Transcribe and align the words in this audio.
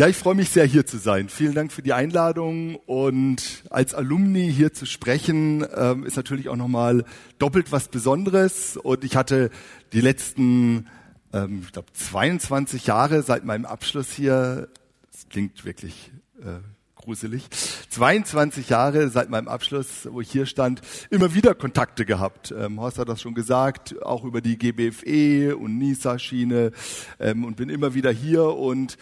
Ja, 0.00 0.08
ich 0.08 0.16
freue 0.16 0.34
mich 0.34 0.48
sehr, 0.48 0.64
hier 0.64 0.86
zu 0.86 0.96
sein. 0.96 1.28
Vielen 1.28 1.52
Dank 1.52 1.72
für 1.72 1.82
die 1.82 1.92
Einladung 1.92 2.76
und 2.86 3.64
als 3.68 3.92
Alumni 3.92 4.50
hier 4.50 4.72
zu 4.72 4.86
sprechen 4.86 5.62
ähm, 5.76 6.06
ist 6.06 6.16
natürlich 6.16 6.48
auch 6.48 6.56
nochmal 6.56 7.04
doppelt 7.38 7.70
was 7.70 7.88
Besonderes. 7.88 8.78
Und 8.78 9.04
ich 9.04 9.14
hatte 9.14 9.50
die 9.92 10.00
letzten, 10.00 10.86
ähm, 11.34 11.64
ich 11.66 11.72
glaube, 11.72 11.92
22 11.92 12.86
Jahre 12.86 13.22
seit 13.22 13.44
meinem 13.44 13.66
Abschluss 13.66 14.10
hier. 14.10 14.68
Das 15.12 15.28
klingt 15.28 15.66
wirklich 15.66 16.10
äh, 16.40 16.60
gruselig. 16.94 17.50
22 17.90 18.70
Jahre 18.70 19.10
seit 19.10 19.28
meinem 19.28 19.48
Abschluss, 19.48 20.08
wo 20.10 20.22
ich 20.22 20.30
hier 20.30 20.46
stand, 20.46 20.80
immer 21.10 21.34
wieder 21.34 21.54
Kontakte 21.54 22.06
gehabt. 22.06 22.54
Ähm, 22.56 22.80
Horst 22.80 22.98
hat 22.98 23.10
das 23.10 23.20
schon 23.20 23.34
gesagt, 23.34 24.02
auch 24.02 24.24
über 24.24 24.40
die 24.40 24.56
GBFE 24.56 25.56
und 25.56 25.76
NISA-Schiene 25.76 26.72
ähm, 27.18 27.44
und 27.44 27.56
bin 27.56 27.68
immer 27.68 27.92
wieder 27.92 28.10
hier 28.10 28.44
und 28.44 28.96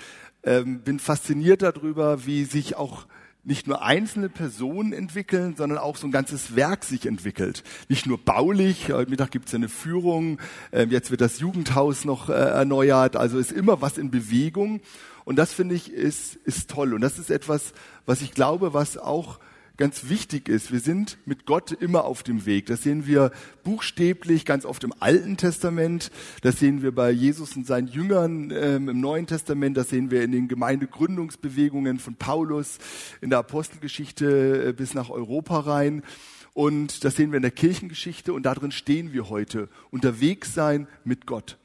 ähm, 0.44 0.80
bin 0.80 0.98
fasziniert 0.98 1.62
darüber, 1.62 2.26
wie 2.26 2.44
sich 2.44 2.76
auch 2.76 3.06
nicht 3.44 3.66
nur 3.66 3.82
einzelne 3.82 4.28
Personen 4.28 4.92
entwickeln, 4.92 5.54
sondern 5.56 5.78
auch 5.78 5.96
so 5.96 6.06
ein 6.06 6.10
ganzes 6.10 6.54
Werk 6.54 6.84
sich 6.84 7.06
entwickelt. 7.06 7.62
Nicht 7.88 8.06
nur 8.06 8.18
baulich, 8.18 8.92
heute 8.92 9.10
Mittag 9.10 9.30
gibt 9.30 9.48
es 9.48 9.54
eine 9.54 9.70
Führung, 9.70 10.38
äh, 10.70 10.84
jetzt 10.84 11.10
wird 11.10 11.22
das 11.22 11.40
Jugendhaus 11.40 12.04
noch 12.04 12.28
äh, 12.28 12.34
erneuert, 12.34 13.16
also 13.16 13.38
ist 13.38 13.52
immer 13.52 13.80
was 13.80 13.96
in 13.96 14.10
Bewegung. 14.10 14.80
Und 15.24 15.36
das 15.36 15.52
finde 15.52 15.74
ich 15.74 15.92
ist, 15.92 16.36
ist 16.36 16.70
toll. 16.70 16.94
Und 16.94 17.00
das 17.00 17.18
ist 17.18 17.30
etwas, 17.30 17.72
was 18.06 18.22
ich 18.22 18.32
glaube, 18.32 18.74
was 18.74 18.98
auch 18.98 19.38
ganz 19.78 20.08
wichtig 20.08 20.48
ist. 20.48 20.72
Wir 20.72 20.80
sind 20.80 21.18
mit 21.24 21.46
Gott 21.46 21.70
immer 21.72 22.04
auf 22.04 22.22
dem 22.22 22.44
Weg. 22.44 22.66
Das 22.66 22.82
sehen 22.82 23.06
wir 23.06 23.30
buchstäblich 23.62 24.44
ganz 24.44 24.66
oft 24.66 24.82
im 24.84 24.92
Alten 24.98 25.36
Testament. 25.36 26.10
Das 26.42 26.58
sehen 26.58 26.82
wir 26.82 26.92
bei 26.92 27.10
Jesus 27.10 27.56
und 27.56 27.66
seinen 27.66 27.86
Jüngern 27.86 28.52
ähm, 28.54 28.88
im 28.88 29.00
Neuen 29.00 29.26
Testament. 29.26 29.76
Das 29.76 29.88
sehen 29.88 30.10
wir 30.10 30.22
in 30.22 30.32
den 30.32 30.48
Gemeindegründungsbewegungen 30.48 32.00
von 32.00 32.16
Paulus 32.16 32.78
in 33.20 33.30
der 33.30 33.38
Apostelgeschichte 33.38 34.68
äh, 34.68 34.72
bis 34.72 34.94
nach 34.94 35.10
Europa 35.10 35.60
rein. 35.60 36.02
Und 36.54 37.04
das 37.04 37.14
sehen 37.14 37.30
wir 37.30 37.36
in 37.36 37.42
der 37.42 37.52
Kirchengeschichte 37.52 38.32
und 38.32 38.42
darin 38.42 38.72
stehen 38.72 39.12
wir 39.12 39.28
heute. 39.28 39.68
Unterwegs 39.90 40.54
sein 40.54 40.88
mit 41.04 41.24
Gott. 41.24 41.56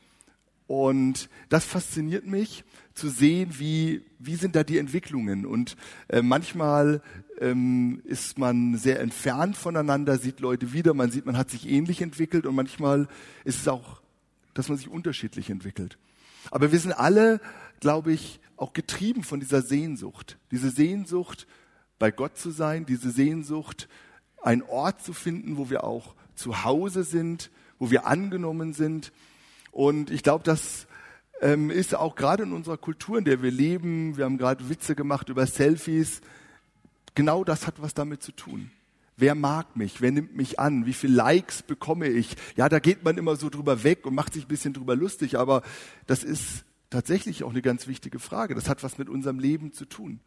Und 0.67 1.30
das 1.50 1.66
fasziniert 1.66 2.28
mich 2.28 2.64
zu 2.94 3.09
sehen, 3.09 3.56
wie, 3.58 4.06
wie 4.19 4.36
sind 4.36 4.56
da 4.56 4.64
die 4.64 4.78
Entwicklungen. 4.78 5.45
Und 5.45 5.75
äh, 6.08 6.22
manchmal 6.22 7.02
ähm, 7.39 8.02
ist 8.06 8.38
man 8.38 8.78
sehr 8.78 9.00
entfernt 9.00 9.58
voneinander, 9.58 10.17
sieht 10.17 10.39
Leute 10.39 10.73
wieder, 10.73 10.94
man 10.94 11.12
sieht, 11.12 11.26
man 11.26 11.38
hat 11.38 11.50
sich 11.50 11.67
ähnlich 11.67 12.02
entwickelt 12.02 12.45
und 12.45 12.56
manchmal 12.56 13.08
ist 13.44 13.62
es 13.62 13.67
auch, 13.67 14.02
dass 14.53 14.70
man 14.70 14.78
sich 14.78 14.90
unterschiedlich 14.90 15.50
entwickelt. 15.50 15.98
Aber 16.52 16.72
wir 16.72 16.80
sind 16.80 16.94
alle, 16.94 17.40
glaube 17.80 18.14
ich, 18.14 18.40
auch 18.58 18.73
getrieben 18.73 19.23
von 19.23 19.40
dieser 19.40 19.62
Sehnsucht. 19.62 20.38
Diese 20.52 20.70
Sehnsucht, 20.70 21.48
bei 22.00 22.12
Gott 22.12 22.38
zu 22.38 22.52
sein, 22.52 22.86
diese 22.86 23.12
Sehnsucht, 23.12 23.88
einen 24.42 24.62
Ort 24.62 25.02
zu 25.02 25.14
finden, 25.14 25.58
wo 25.58 25.70
wir 25.70 25.84
auch 25.84 26.16
zu 26.36 26.64
Hause 26.64 27.03
sind, 27.03 27.50
wo 27.80 27.92
wir 27.92 28.06
angenommen 28.06 28.73
sind. 28.73 29.12
Und 29.72 30.12
ich 30.12 30.23
glaube, 30.23 30.44
dass 30.44 30.88
ähm, 31.42 31.70
ist 31.70 31.95
auch 31.95 32.16
gerade 32.16 32.44
in 32.44 32.53
unserer 32.53 32.78
Kultur, 32.78 33.18
in 33.18 33.25
der 33.25 33.42
wir 33.42 33.52
leben, 33.52 34.18
wir 34.18 34.25
haben 34.25 34.38
gerade 34.38 34.70
Witze 34.70 34.95
gemacht 34.95 35.30
über 35.30 35.45
Selfies, 35.45 36.22
genau 37.16 37.44
das 37.44 37.67
hat 37.67 37.81
was 37.81 37.94
damit 37.94 38.23
zu 38.23 38.31
tun. 38.31 38.72
Wer 39.16 39.36
mag 39.36 39.75
mich? 39.75 40.02
Wer 40.02 40.11
nimmt 40.11 40.36
mich 40.36 40.59
an? 40.59 40.86
Wie 40.86 40.94
viele 40.94 41.14
Likes 41.14 41.61
bekomme 41.61 42.08
ich? 42.08 42.36
Ja, 42.56 42.67
da 42.67 42.80
geht 42.80 43.03
man 43.03 43.17
immer 43.17 43.36
so 43.36 43.50
drüber 43.50 43.83
weg 43.83 44.06
und 44.06 44.16
macht 44.16 44.33
sich 44.33 44.45
ein 44.45 44.47
bisschen 44.47 44.73
drüber 44.73 44.95
lustig, 44.95 45.38
aber 45.38 45.61
das 46.08 46.23
ist 46.23 46.66
tatsächlich 46.89 47.44
auch 47.44 47.52
eine 47.52 47.61
ganz 47.61 47.88
wichtige 47.88 48.19
Frage. 48.19 48.56
Das 48.56 48.69
hat 48.69 48.84
was 48.84 48.97
mit 48.97 49.09
unserem 49.09 49.39
Leben 49.39 49.72
zu 49.72 49.86
tun. 49.86 50.19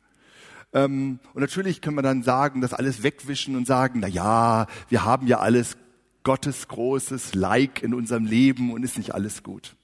Ähm, 0.72 1.18
und 1.34 1.40
natürlich 1.40 1.80
kann 1.80 1.94
man 1.94 2.04
dann 2.04 2.22
sagen, 2.22 2.60
das 2.60 2.74
alles 2.74 3.02
wegwischen 3.02 3.56
und 3.56 3.66
sagen, 3.66 4.00
na 4.00 4.08
ja, 4.08 4.66
wir 4.88 5.04
haben 5.04 5.26
ja 5.26 5.40
alles 5.40 5.76
Gottes 6.22 6.68
großes 6.68 7.34
Like 7.34 7.82
in 7.82 7.94
unserem 7.94 8.24
Leben 8.24 8.72
und 8.72 8.82
ist 8.82 8.98
nicht 8.98 9.14
alles 9.14 9.42
gut. 9.42 9.76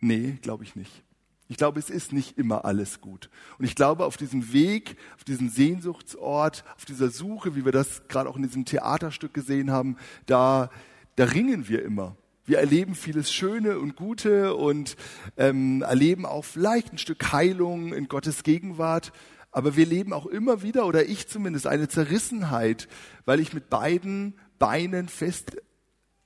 Nee, 0.00 0.38
glaube 0.42 0.64
ich 0.64 0.74
nicht. 0.74 1.04
Ich 1.52 1.58
glaube, 1.58 1.78
es 1.78 1.90
ist 1.90 2.14
nicht 2.14 2.38
immer 2.38 2.64
alles 2.64 3.02
gut. 3.02 3.28
Und 3.58 3.66
ich 3.66 3.74
glaube, 3.74 4.06
auf 4.06 4.16
diesem 4.16 4.54
Weg, 4.54 4.96
auf 5.16 5.24
diesem 5.24 5.50
Sehnsuchtsort, 5.50 6.64
auf 6.76 6.86
dieser 6.86 7.10
Suche, 7.10 7.54
wie 7.54 7.66
wir 7.66 7.72
das 7.72 8.08
gerade 8.08 8.30
auch 8.30 8.36
in 8.36 8.42
diesem 8.42 8.64
Theaterstück 8.64 9.34
gesehen 9.34 9.70
haben, 9.70 9.98
da, 10.24 10.70
da 11.16 11.24
ringen 11.24 11.68
wir 11.68 11.84
immer. 11.84 12.16
Wir 12.46 12.56
erleben 12.56 12.94
vieles 12.94 13.30
Schöne 13.30 13.78
und 13.78 13.96
Gute 13.96 14.54
und 14.54 14.96
ähm, 15.36 15.82
erleben 15.82 16.24
auch 16.24 16.46
vielleicht 16.46 16.94
ein 16.94 16.96
Stück 16.96 17.32
Heilung 17.32 17.92
in 17.92 18.08
Gottes 18.08 18.44
Gegenwart. 18.44 19.12
Aber 19.50 19.76
wir 19.76 19.84
leben 19.84 20.14
auch 20.14 20.24
immer 20.24 20.62
wieder, 20.62 20.86
oder 20.86 21.04
ich 21.04 21.28
zumindest, 21.28 21.66
eine 21.66 21.86
Zerrissenheit, 21.86 22.88
weil 23.26 23.40
ich 23.40 23.52
mit 23.52 23.68
beiden 23.68 24.38
Beinen 24.58 25.06
fest 25.06 25.54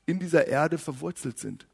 in 0.07 0.21
dieser 0.21 0.47
Erde 0.47 0.79
verwurzelt 0.79 1.41
sind. 1.41 1.67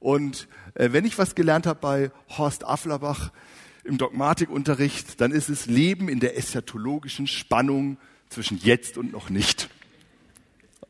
Und 0.00 0.48
äh, 0.74 0.88
wenn 0.92 1.04
ich 1.04 1.18
was 1.18 1.34
gelernt 1.34 1.66
habe 1.66 1.78
bei 1.80 2.10
Horst 2.36 2.66
Afflerbach 2.66 3.30
im 3.84 3.98
Dogmatikunterricht, 3.98 5.20
dann 5.20 5.30
ist 5.30 5.48
es 5.48 5.66
Leben 5.66 6.08
in 6.08 6.20
der 6.20 6.36
eschatologischen 6.36 7.26
Spannung 7.26 7.98
zwischen 8.28 8.58
jetzt 8.58 8.98
und 8.98 9.12
noch 9.12 9.30
nicht. 9.30 9.68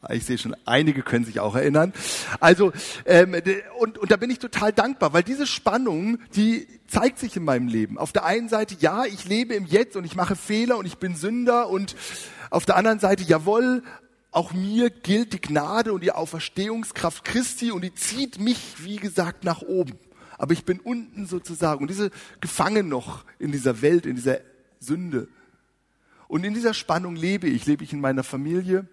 Ich 0.08 0.24
sehe 0.24 0.38
schon, 0.38 0.56
einige 0.64 1.02
können 1.02 1.26
sich 1.26 1.40
auch 1.40 1.54
erinnern. 1.54 1.92
Also, 2.40 2.72
ähm, 3.04 3.36
und, 3.78 3.98
und 3.98 4.10
da 4.10 4.16
bin 4.16 4.30
ich 4.30 4.38
total 4.38 4.72
dankbar, 4.72 5.12
weil 5.12 5.22
diese 5.22 5.46
Spannung, 5.46 6.18
die 6.34 6.66
zeigt 6.86 7.18
sich 7.18 7.36
in 7.36 7.44
meinem 7.44 7.68
Leben. 7.68 7.98
Auf 7.98 8.12
der 8.12 8.24
einen 8.24 8.48
Seite, 8.48 8.76
ja, 8.80 9.04
ich 9.04 9.26
lebe 9.26 9.52
im 9.52 9.66
Jetzt 9.66 9.96
und 9.96 10.04
ich 10.04 10.16
mache 10.16 10.36
Fehler 10.36 10.78
und 10.78 10.86
ich 10.86 10.96
bin 10.96 11.16
Sünder 11.16 11.68
und 11.68 11.96
auf 12.48 12.64
der 12.64 12.76
anderen 12.76 12.98
Seite, 12.98 13.24
jawohl, 13.24 13.82
auch 14.32 14.52
mir 14.52 14.90
gilt 14.90 15.32
die 15.32 15.40
Gnade 15.40 15.92
und 15.92 16.02
die 16.02 16.12
Auferstehungskraft 16.12 17.24
Christi 17.24 17.72
und 17.72 17.82
die 17.82 17.94
zieht 17.94 18.38
mich, 18.38 18.84
wie 18.84 18.96
gesagt, 18.96 19.44
nach 19.44 19.62
oben. 19.62 19.98
Aber 20.38 20.52
ich 20.52 20.64
bin 20.64 20.80
unten 20.80 21.26
sozusagen 21.26 21.82
und 21.82 21.88
diese 21.88 22.10
gefangen 22.40 22.88
noch 22.88 23.24
in 23.38 23.52
dieser 23.52 23.82
Welt, 23.82 24.06
in 24.06 24.16
dieser 24.16 24.40
Sünde. 24.78 25.28
Und 26.28 26.44
in 26.44 26.54
dieser 26.54 26.74
Spannung 26.74 27.16
lebe 27.16 27.48
ich. 27.48 27.66
Lebe 27.66 27.82
ich 27.82 27.92
in 27.92 28.00
meiner 28.00 28.22
Familie, 28.22 28.86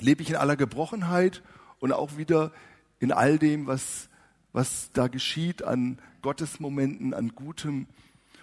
lebe 0.00 0.22
ich 0.22 0.30
in 0.30 0.36
aller 0.36 0.56
Gebrochenheit 0.56 1.42
und 1.78 1.92
auch 1.92 2.16
wieder 2.16 2.52
in 3.00 3.12
all 3.12 3.38
dem, 3.38 3.66
was, 3.66 4.08
was 4.52 4.90
da 4.92 5.08
geschieht 5.08 5.62
an 5.62 5.98
Gottesmomenten, 6.22 7.12
an 7.12 7.34
Gutem. 7.34 7.86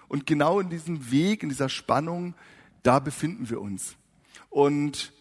Und 0.08 0.28
genau 0.28 0.60
in 0.60 0.70
diesem 0.70 1.12
Weg, 1.12 1.42
in 1.42 1.50
dieser 1.50 1.68
Spannung, 1.68 2.36
da 2.84 3.00
befinden 3.00 3.50
wir 3.50 3.60
uns. 3.60 3.96
Und 4.50 5.14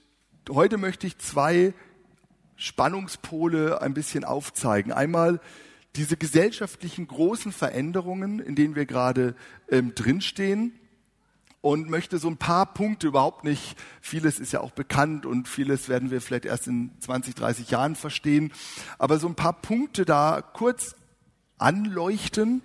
heute 0.49 0.79
möchte 0.79 1.07
ich 1.07 1.19
zwei 1.19 1.75
Spannungspole 2.57 3.81
ein 3.81 3.95
bisschen 3.95 4.25
aufzeigen. 4.25 4.93
Einmal 4.93 5.41
diese 5.97 6.17
gesellschaftlichen 6.17 7.07
großen 7.07 7.53
Veränderungen, 7.53 8.39
in 8.39 8.55
denen 8.55 8.77
wir 8.77 8.87
gerade 8.87 9.35
ähm, 9.71 9.95
drinstehen 9.95 10.73
und 11.63 11.91
möchte 11.91 12.19
so 12.19 12.29
ein 12.29 12.37
paar 12.37 12.73
Punkte 12.73 13.09
überhaupt 13.09 13.45
nicht, 13.45 13.77
vieles 14.01 14.39
ist 14.39 14.53
ja 14.53 14.61
auch 14.61 14.71
bekannt 14.71 15.27
und 15.27 15.49
vieles 15.49 15.89
werden 15.89 16.11
wir 16.11 16.21
vielleicht 16.21 16.45
erst 16.45 16.69
in 16.69 16.93
20, 17.01 17.35
30 17.35 17.71
Jahren 17.71 17.97
verstehen, 17.97 18.53
aber 18.99 19.19
so 19.19 19.27
ein 19.27 19.35
paar 19.35 19.61
Punkte 19.61 20.05
da 20.05 20.43
kurz 20.43 20.95
anleuchten 21.59 22.63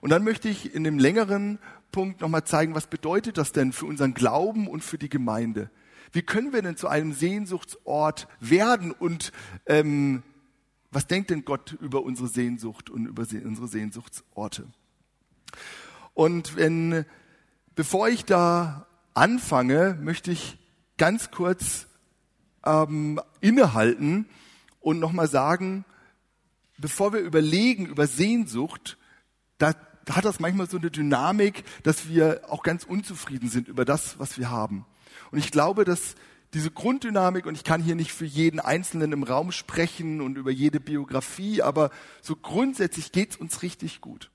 und 0.00 0.10
dann 0.10 0.24
möchte 0.24 0.48
ich 0.48 0.74
in 0.74 0.84
dem 0.84 0.98
längeren 0.98 1.58
Punkt 1.92 2.20
nochmal 2.20 2.44
zeigen, 2.44 2.74
was 2.74 2.86
bedeutet 2.86 3.36
das 3.36 3.52
denn 3.52 3.72
für 3.72 3.86
unseren 3.86 4.14
Glauben 4.14 4.68
und 4.68 4.84
für 4.84 4.96
die 4.96 5.08
Gemeinde. 5.08 5.70
Wie 6.12 6.22
können 6.22 6.52
wir 6.52 6.62
denn 6.62 6.76
zu 6.76 6.88
einem 6.88 7.12
Sehnsuchtsort 7.12 8.26
werden 8.40 8.90
und 8.90 9.32
ähm, 9.66 10.22
was 10.90 11.06
denkt 11.06 11.30
denn 11.30 11.44
Gott 11.44 11.72
über 11.80 12.02
unsere 12.02 12.28
Sehnsucht 12.28 12.90
und 12.90 13.06
über 13.06 13.22
unsere 13.44 13.68
Sehnsuchtsorte? 13.68 14.66
Und 16.14 16.56
wenn, 16.56 17.04
bevor 17.76 18.08
ich 18.08 18.24
da 18.24 18.86
anfange, 19.14 19.96
möchte 20.00 20.32
ich 20.32 20.58
ganz 20.98 21.30
kurz 21.30 21.86
ähm, 22.64 23.20
innehalten 23.40 24.26
und 24.80 24.98
nochmal 24.98 25.28
sagen, 25.28 25.84
bevor 26.78 27.12
wir 27.12 27.20
überlegen 27.20 27.86
über 27.86 28.06
Sehnsucht, 28.06 28.98
da, 29.58 29.74
hat 30.08 30.24
das 30.24 30.40
manchmal 30.40 30.68
so 30.68 30.78
eine 30.78 30.90
Dynamik, 30.90 31.62
dass 31.84 32.08
wir 32.08 32.42
auch 32.48 32.64
ganz 32.64 32.84
unzufrieden 32.84 33.48
sind 33.48 33.68
über 33.68 33.84
das, 33.84 34.18
was 34.18 34.38
wir 34.38 34.50
haben. 34.50 34.84
Und 35.30 35.38
ich 35.38 35.50
glaube, 35.50 35.84
dass 35.84 36.14
diese 36.54 36.70
Grunddynamik, 36.70 37.46
und 37.46 37.54
ich 37.54 37.64
kann 37.64 37.82
hier 37.82 37.94
nicht 37.94 38.12
für 38.12 38.24
jeden 38.24 38.58
Einzelnen 38.58 39.12
im 39.12 39.22
Raum 39.22 39.52
sprechen 39.52 40.20
und 40.20 40.36
über 40.36 40.50
jede 40.50 40.80
Biografie, 40.80 41.62
aber 41.62 41.90
so 42.22 42.34
grundsätzlich 42.34 43.12
geht's 43.12 43.36
uns 43.36 43.62
richtig 43.62 44.00
gut. 44.00 44.30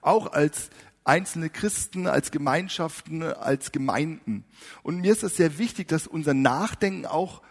Auch 0.00 0.32
als 0.32 0.70
einzelne 1.04 1.50
Christen, 1.50 2.06
als 2.06 2.30
Gemeinschaften, 2.30 3.22
als 3.22 3.72
Gemeinden. 3.72 4.44
Und 4.82 5.00
mir 5.00 5.10
ist 5.10 5.22
es 5.22 5.36
sehr 5.36 5.58
wichtig, 5.58 5.88
dass 5.88 6.06
unser 6.06 6.34
Nachdenken 6.34 7.06
auch 7.06 7.42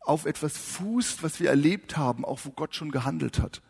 auf 0.00 0.24
etwas 0.26 0.56
fußt, 0.56 1.22
was 1.22 1.38
wir 1.38 1.50
erlebt 1.50 1.96
haben, 1.96 2.24
auch 2.24 2.40
wo 2.44 2.50
Gott 2.50 2.74
schon 2.74 2.90
gehandelt 2.90 3.38
hat. 3.38 3.62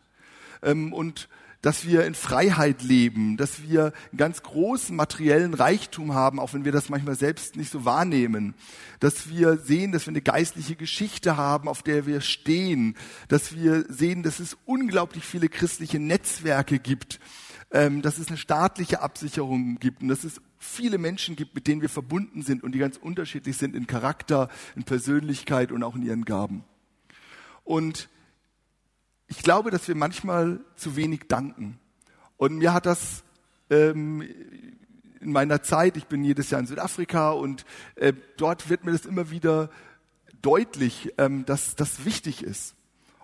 Ähm, 0.63 0.93
und 0.93 1.29
dass 1.65 1.87
wir 1.87 2.05
in 2.05 2.13
Freiheit 2.13 2.83
leben, 2.83 3.37
dass 3.37 3.63
wir 3.63 3.85
einen 4.11 4.17
ganz 4.17 4.43
großen 4.43 4.95
materiellen 4.95 5.55
Reichtum 5.55 6.13
haben, 6.13 6.39
auch 6.39 6.53
wenn 6.53 6.63
wir 6.63 6.71
das 6.71 6.89
manchmal 6.89 7.15
selbst 7.15 7.55
nicht 7.55 7.71
so 7.71 7.85
wahrnehmen, 7.85 8.53
dass 8.99 9.29
wir 9.29 9.57
sehen, 9.57 9.91
dass 9.91 10.05
wir 10.05 10.11
eine 10.11 10.21
geistliche 10.21 10.75
Geschichte 10.75 11.37
haben, 11.37 11.67
auf 11.67 11.81
der 11.81 12.05
wir 12.05 12.21
stehen, 12.21 12.95
dass 13.29 13.55
wir 13.55 13.83
sehen, 13.89 14.21
dass 14.21 14.39
es 14.39 14.55
unglaublich 14.65 15.23
viele 15.23 15.49
christliche 15.49 15.97
Netzwerke 15.97 16.77
gibt, 16.77 17.19
ähm, 17.71 18.03
dass 18.03 18.19
es 18.19 18.27
eine 18.27 18.37
staatliche 18.37 19.01
Absicherung 19.01 19.79
gibt 19.79 20.03
und 20.03 20.09
dass 20.09 20.23
es 20.23 20.41
viele 20.59 20.99
Menschen 20.99 21.35
gibt, 21.35 21.55
mit 21.55 21.65
denen 21.65 21.81
wir 21.81 21.89
verbunden 21.89 22.43
sind 22.43 22.63
und 22.63 22.73
die 22.73 22.79
ganz 22.79 22.97
unterschiedlich 22.97 23.57
sind 23.57 23.75
in 23.75 23.87
Charakter, 23.87 24.49
in 24.75 24.83
Persönlichkeit 24.83 25.71
und 25.71 25.81
auch 25.81 25.95
in 25.95 26.03
ihren 26.03 26.25
Gaben. 26.25 26.63
Und 27.63 28.07
ich 29.35 29.43
glaube, 29.43 29.69
dass 29.69 29.87
wir 29.87 29.95
manchmal 29.95 30.61
zu 30.75 30.95
wenig 30.95 31.27
danken. 31.27 31.77
Und 32.37 32.57
mir 32.57 32.73
hat 32.73 32.85
das 32.85 33.23
ähm, 33.69 34.23
in 35.19 35.31
meiner 35.31 35.61
Zeit, 35.61 35.97
ich 35.97 36.05
bin 36.05 36.23
jedes 36.23 36.49
Jahr 36.51 36.61
in 36.61 36.67
Südafrika 36.67 37.31
und 37.31 37.65
äh, 37.95 38.13
dort 38.37 38.69
wird 38.69 38.85
mir 38.85 38.91
das 38.91 39.05
immer 39.05 39.31
wieder 39.31 39.69
deutlich, 40.41 41.13
ähm, 41.17 41.45
dass 41.45 41.75
das 41.75 42.05
wichtig 42.05 42.43
ist. 42.43 42.75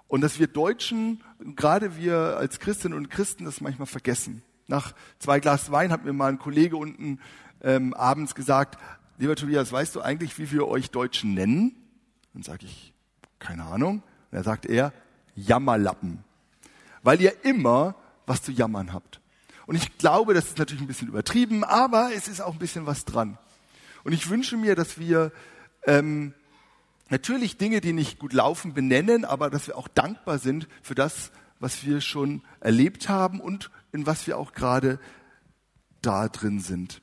Und 0.08 0.22
dass 0.22 0.40
wir 0.40 0.48
Deutschen, 0.48 1.24
gerade 1.56 1.96
wir 1.96 2.38
als 2.38 2.60
Christinnen 2.60 2.98
und 2.98 3.10
Christen, 3.10 3.46
das 3.46 3.62
manchmal 3.62 3.86
vergessen. 3.86 4.44
Nach 4.68 4.94
zwei 5.20 5.40
Glas 5.40 5.72
Wein 5.72 5.92
hat 5.92 6.04
mir 6.04 6.14
mal 6.14 6.30
ein 6.30 6.40
Kollege 6.40 6.76
unten 6.76 7.20
ähm, 7.62 7.94
abends 7.94 8.36
gesagt, 8.36 8.78
lieber 9.18 9.36
Tobias, 9.36 9.72
weißt 9.72 9.96
du 9.96 10.02
eigentlich, 10.02 10.38
wie 10.40 10.52
wir 10.52 10.68
euch 10.68 10.92
Deutschen 10.92 11.34
nennen? 11.34 11.76
Dann 12.34 12.44
sage 12.44 12.66
ich, 12.66 12.94
keine 13.40 13.64
Ahnung. 13.64 14.04
Und 14.32 14.38
er 14.38 14.44
sagt 14.44 14.66
er, 14.66 14.92
Jammerlappen. 15.36 16.24
Weil 17.04 17.22
ihr 17.22 17.44
immer 17.44 17.96
was 18.26 18.44
zu 18.44 18.52
jammern 18.52 18.94
habt. 18.94 19.20
Und 19.66 19.76
ich 19.76 19.98
glaube, 19.98 20.34
das 20.34 20.48
ist 20.48 20.58
natürlich 20.58 20.82
ein 20.82 20.88
bisschen 20.88 21.08
übertrieben, 21.08 21.64
aber 21.64 22.12
es 22.14 22.28
ist 22.28 22.42
auch 22.42 22.54
ein 22.54 22.60
bisschen 22.60 22.86
was 22.86 23.06
dran. 23.06 23.38
Und 24.04 24.14
ich 24.14 24.30
wünsche 24.30 24.58
mir, 24.58 24.76
dass 24.76 24.98
wir 24.98 25.32
ähm, 25.86 26.34
natürlich 27.10 27.58
Dinge, 27.58 27.82
die 27.82 27.94
nicht 27.94 28.20
gut 28.20 28.34
laufen, 28.34 28.74
benennen, 28.74 29.26
aber 29.26 29.50
dass 29.50 29.68
wir 29.68 29.78
auch 29.78 29.88
dankbar 29.88 30.40
sind 30.40 30.68
für 30.82 30.96
das, 30.96 31.32
was 31.60 31.86
wir 31.86 32.02
schon 32.02 32.42
erlebt 32.60 33.10
haben 33.10 33.40
und 33.40 33.70
in 33.92 34.06
was 34.06 34.26
wir 34.28 34.38
auch 34.38 34.54
gerade 34.54 35.00
da 36.02 36.28
drin 36.28 36.60
sind. 36.60 37.02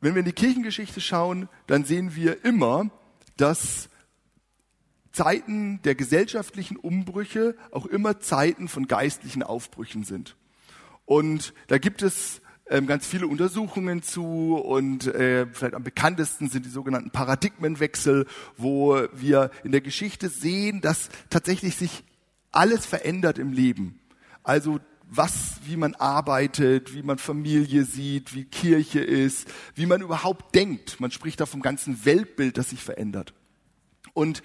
Wenn 0.00 0.14
wir 0.14 0.20
in 0.20 0.26
die 0.26 0.32
Kirchengeschichte 0.32 1.00
schauen, 1.00 1.48
dann 1.66 1.84
sehen 1.84 2.14
wir 2.14 2.44
immer, 2.44 2.90
dass 3.36 3.88
Zeiten 5.18 5.82
der 5.82 5.96
gesellschaftlichen 5.96 6.76
Umbrüche 6.76 7.56
auch 7.72 7.86
immer 7.86 8.20
Zeiten 8.20 8.68
von 8.68 8.86
geistlichen 8.86 9.42
Aufbrüchen 9.42 10.04
sind. 10.04 10.36
Und 11.06 11.54
da 11.66 11.78
gibt 11.78 12.02
es 12.02 12.40
ähm, 12.70 12.86
ganz 12.86 13.04
viele 13.04 13.26
Untersuchungen 13.26 14.02
zu 14.02 14.54
und 14.54 15.08
äh, 15.08 15.48
vielleicht 15.52 15.74
am 15.74 15.82
bekanntesten 15.82 16.48
sind 16.48 16.66
die 16.66 16.70
sogenannten 16.70 17.10
Paradigmenwechsel, 17.10 18.26
wo 18.56 18.96
wir 19.12 19.50
in 19.64 19.72
der 19.72 19.80
Geschichte 19.80 20.28
sehen, 20.28 20.80
dass 20.82 21.08
tatsächlich 21.30 21.74
sich 21.74 22.04
alles 22.52 22.86
verändert 22.86 23.38
im 23.38 23.52
Leben. 23.52 23.98
Also 24.44 24.78
was, 25.10 25.56
wie 25.64 25.76
man 25.76 25.96
arbeitet, 25.96 26.94
wie 26.94 27.02
man 27.02 27.18
Familie 27.18 27.84
sieht, 27.84 28.36
wie 28.36 28.44
Kirche 28.44 29.00
ist, 29.00 29.48
wie 29.74 29.86
man 29.86 30.00
überhaupt 30.00 30.54
denkt. 30.54 31.00
Man 31.00 31.10
spricht 31.10 31.40
da 31.40 31.46
vom 31.46 31.60
ganzen 31.60 32.04
Weltbild, 32.04 32.56
das 32.56 32.70
sich 32.70 32.84
verändert. 32.84 33.34
Und 34.18 34.42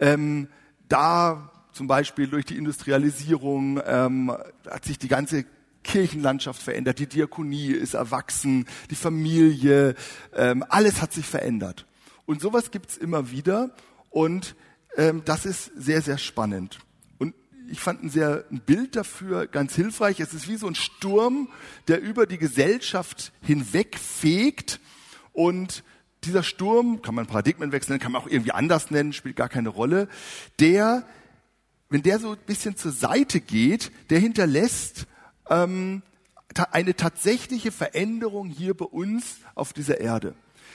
ähm, 0.00 0.48
da 0.88 1.50
zum 1.72 1.86
Beispiel 1.86 2.26
durch 2.26 2.46
die 2.46 2.56
Industrialisierung 2.56 3.80
ähm, 3.84 4.34
hat 4.70 4.84
sich 4.84 4.98
die 4.98 5.08
ganze 5.08 5.44
Kirchenlandschaft 5.86 6.60
verändert, 6.60 6.98
die 6.98 7.06
Diakonie 7.06 7.70
ist 7.70 7.94
erwachsen, 7.94 8.66
die 8.90 8.96
Familie, 8.96 9.94
ähm, 10.34 10.64
alles 10.68 11.00
hat 11.00 11.12
sich 11.12 11.26
verändert. 11.26 11.86
Und 12.26 12.40
sowas 12.40 12.70
gibt's 12.70 12.96
immer 12.96 13.30
wieder 13.30 13.70
und 14.10 14.56
ähm, 14.96 15.22
das 15.24 15.46
ist 15.46 15.70
sehr, 15.76 16.02
sehr 16.02 16.18
spannend. 16.18 16.80
Und 17.18 17.34
ich 17.70 17.80
fand 17.80 18.02
ein, 18.02 18.10
sehr, 18.10 18.44
ein 18.50 18.60
Bild 18.60 18.96
dafür 18.96 19.46
ganz 19.46 19.74
hilfreich. 19.74 20.18
Es 20.18 20.34
ist 20.34 20.48
wie 20.48 20.56
so 20.56 20.66
ein 20.66 20.74
Sturm, 20.74 21.48
der 21.88 22.00
über 22.00 22.26
die 22.26 22.38
Gesellschaft 22.38 23.32
hinwegfegt 23.42 24.80
und 25.32 25.84
dieser 26.26 26.42
Sturm, 26.42 27.02
kann 27.02 27.14
man 27.14 27.26
Paradigmenwechsel 27.26 27.92
nennen, 27.92 28.02
kann 28.02 28.12
man 28.12 28.22
auch 28.22 28.26
irgendwie 28.26 28.52
anders 28.52 28.90
nennen, 28.90 29.12
spielt 29.12 29.36
gar 29.36 29.48
keine 29.48 29.68
Rolle, 29.68 30.08
der, 30.60 31.06
wenn 31.88 32.02
der 32.02 32.18
so 32.18 32.32
ein 32.32 32.38
bisschen 32.46 32.76
zur 32.76 32.92
Seite 32.92 33.40
geht, 33.40 33.92
der 34.10 34.18
hinterlässt 34.18 35.06
ähm, 35.48 36.02
eine 36.72 36.94
tatsächliche 36.94 37.72
Veränderung 37.72 38.48
hier 38.48 38.74
bei 38.74 38.84
uns 38.86 39.38
auf 39.54 39.72
dieser 39.72 40.00
Erde. 40.00 40.34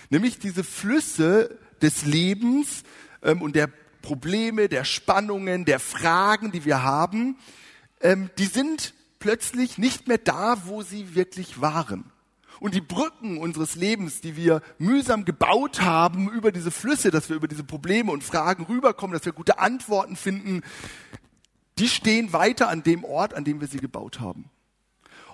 Nämlich 0.10 0.40
diese 0.40 0.64
Flüsse 0.64 1.58
des 1.82 2.06
Lebens 2.06 2.84
ähm, 3.24 3.42
und 3.42 3.56
der 3.56 3.70
Probleme, 4.02 4.68
der 4.68 4.84
Spannungen, 4.84 5.66
der 5.66 5.80
Fragen, 5.80 6.52
die 6.52 6.66
wir 6.66 6.84
haben, 6.84 7.38
ähm, 8.02 8.30
die 8.38 8.46
sind 8.46 8.94
plötzlich 9.20 9.78
nicht 9.78 10.08
mehr 10.08 10.18
da, 10.18 10.66
wo 10.66 10.82
sie 10.82 11.16
wirklich 11.16 11.62
waren. 11.62 12.12
Und 12.62 12.76
die 12.76 12.82
Brücken 12.82 13.40
unseres 13.40 13.74
Lebens, 13.74 14.22
die 14.22 14.36
wir 14.36 14.62
mühsam 14.78 15.26
gebaut 15.26 15.82
haben 15.82 16.30
über 16.30 16.52
diese 16.52 16.70
Flüsse, 16.70 17.10
dass 17.10 17.28
wir 17.28 17.36
über 17.36 17.48
diese 17.48 17.64
Probleme 17.64 18.12
und 18.12 18.24
Fragen 18.24 18.66
rüberkommen, 18.66 19.16
dass 19.16 19.26
wir 19.26 19.34
gute 19.34 19.58
Antworten 19.58 20.16
finden, 20.16 20.62
die 21.80 21.90
stehen 21.90 22.34
weiter 22.34 22.70
an 22.70 22.84
dem 22.84 23.04
Ort, 23.04 23.34
an 23.34 23.46
dem 23.46 23.62
wir 23.62 23.68
sie 23.68 23.80
gebaut 23.80 24.20
haben. 24.20 24.52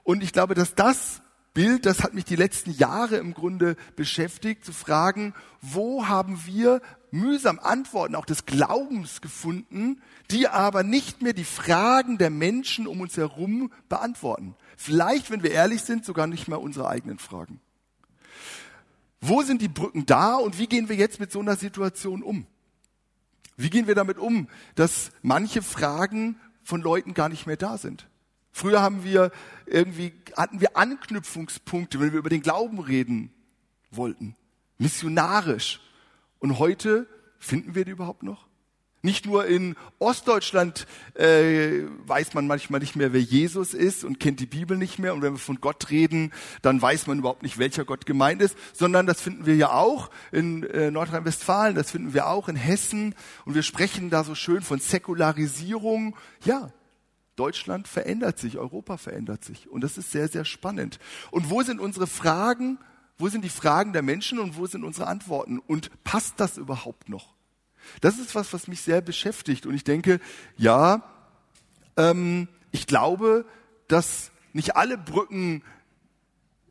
Und 0.03 0.23
ich 0.23 0.31
glaube, 0.31 0.55
dass 0.55 0.73
das 0.73 1.21
Bild, 1.53 1.85
das 1.85 2.01
hat 2.01 2.13
mich 2.13 2.23
die 2.23 2.37
letzten 2.37 2.71
Jahre 2.71 3.17
im 3.17 3.33
Grunde 3.33 3.75
beschäftigt, 3.97 4.63
zu 4.63 4.71
fragen, 4.71 5.33
wo 5.61 6.07
haben 6.07 6.39
wir 6.45 6.81
mühsam 7.11 7.59
Antworten 7.59 8.15
auch 8.15 8.25
des 8.25 8.45
Glaubens 8.45 9.19
gefunden, 9.19 10.01
die 10.31 10.47
aber 10.47 10.83
nicht 10.83 11.21
mehr 11.21 11.33
die 11.33 11.43
Fragen 11.43 12.17
der 12.17 12.29
Menschen 12.29 12.87
um 12.87 13.01
uns 13.01 13.17
herum 13.17 13.69
beantworten. 13.89 14.55
Vielleicht, 14.77 15.31
wenn 15.31 15.43
wir 15.43 15.51
ehrlich 15.51 15.81
sind, 15.81 16.05
sogar 16.05 16.27
nicht 16.27 16.47
mehr 16.47 16.61
unsere 16.61 16.87
eigenen 16.87 17.17
Fragen. 17.17 17.59
Wo 19.19 19.41
sind 19.41 19.61
die 19.61 19.67
Brücken 19.67 20.05
da 20.05 20.35
und 20.35 20.59
wie 20.59 20.67
gehen 20.67 20.87
wir 20.87 20.95
jetzt 20.95 21.19
mit 21.19 21.31
so 21.31 21.39
einer 21.39 21.55
Situation 21.55 22.21
um? 22.21 22.45
Wie 23.57 23.71
gehen 23.71 23.87
wir 23.87 23.95
damit 23.95 24.19
um, 24.19 24.47
dass 24.75 25.11
manche 25.23 25.63
Fragen 25.63 26.39
von 26.63 26.81
Leuten 26.81 27.15
gar 27.15 27.27
nicht 27.27 27.47
mehr 27.47 27.57
da 27.57 27.79
sind? 27.79 28.07
Früher 28.51 28.81
haben 28.81 29.03
wir 29.03 29.31
irgendwie, 29.65 30.13
hatten 30.35 30.61
wir 30.61 30.77
Anknüpfungspunkte, 30.77 31.99
wenn 31.99 32.11
wir 32.11 32.19
über 32.19 32.29
den 32.29 32.41
Glauben 32.41 32.79
reden 32.79 33.31
wollten. 33.89 34.35
Missionarisch. 34.77 35.81
Und 36.37 36.59
heute 36.59 37.07
finden 37.39 37.73
wir 37.73 37.83
die 37.83 37.91
überhaupt 37.91 38.21
noch? 38.21 38.46
Nicht 39.07 39.25
nur 39.25 39.45
in 39.45 39.77
Ostdeutschland 39.99 40.85
äh, 41.13 41.83
weiß 42.07 42.33
man 42.33 42.45
manchmal 42.45 42.81
nicht 42.81 42.97
mehr, 42.97 43.13
wer 43.13 43.21
Jesus 43.21 43.73
ist 43.73 44.03
und 44.03 44.19
kennt 44.19 44.41
die 44.41 44.45
Bibel 44.45 44.75
nicht 44.75 44.99
mehr. 44.99 45.13
Und 45.13 45.21
wenn 45.21 45.31
wir 45.31 45.39
von 45.39 45.61
Gott 45.61 45.91
reden, 45.91 46.33
dann 46.61 46.81
weiß 46.81 47.07
man 47.07 47.19
überhaupt 47.19 47.41
nicht, 47.41 47.57
welcher 47.57 47.85
Gott 47.85 48.05
gemeint 48.05 48.41
ist. 48.41 48.57
Sondern 48.73 49.07
das 49.07 49.21
finden 49.21 49.45
wir 49.45 49.55
ja 49.55 49.71
auch 49.71 50.09
in 50.33 50.63
äh, 50.63 50.91
Nordrhein-Westfalen, 50.91 51.73
das 51.73 51.89
finden 51.89 52.13
wir 52.13 52.27
auch 52.27 52.49
in 52.49 52.57
Hessen. 52.57 53.15
Und 53.45 53.55
wir 53.55 53.63
sprechen 53.63 54.09
da 54.09 54.25
so 54.25 54.35
schön 54.35 54.61
von 54.61 54.79
Säkularisierung. 54.79 56.17
Ja, 56.43 56.73
Deutschland 57.37 57.87
verändert 57.87 58.39
sich, 58.39 58.57
Europa 58.57 58.97
verändert 58.97 59.45
sich. 59.45 59.69
Und 59.69 59.85
das 59.85 59.97
ist 59.97 60.11
sehr, 60.11 60.27
sehr 60.27 60.43
spannend. 60.43 60.99
Und 61.31 61.49
wo 61.49 61.63
sind 61.63 61.79
unsere 61.79 62.07
Fragen? 62.07 62.77
Wo 63.17 63.29
sind 63.29 63.45
die 63.45 63.49
Fragen 63.49 63.93
der 63.93 64.01
Menschen 64.01 64.37
und 64.37 64.57
wo 64.57 64.65
sind 64.65 64.83
unsere 64.83 65.07
Antworten? 65.07 65.59
Und 65.59 65.91
passt 66.03 66.41
das 66.41 66.57
überhaupt 66.57 67.07
noch? 67.07 67.36
Das 68.01 68.19
ist 68.19 68.35
was, 68.35 68.53
was 68.53 68.67
mich 68.67 68.81
sehr 68.81 69.01
beschäftigt. 69.01 69.65
Und 69.65 69.75
ich 69.75 69.83
denke, 69.83 70.19
ja, 70.57 71.03
ähm, 71.95 72.47
ich 72.71 72.87
glaube, 72.87 73.45
dass 73.87 74.31
nicht 74.53 74.75
alle 74.75 74.97
Brücken 74.97 75.63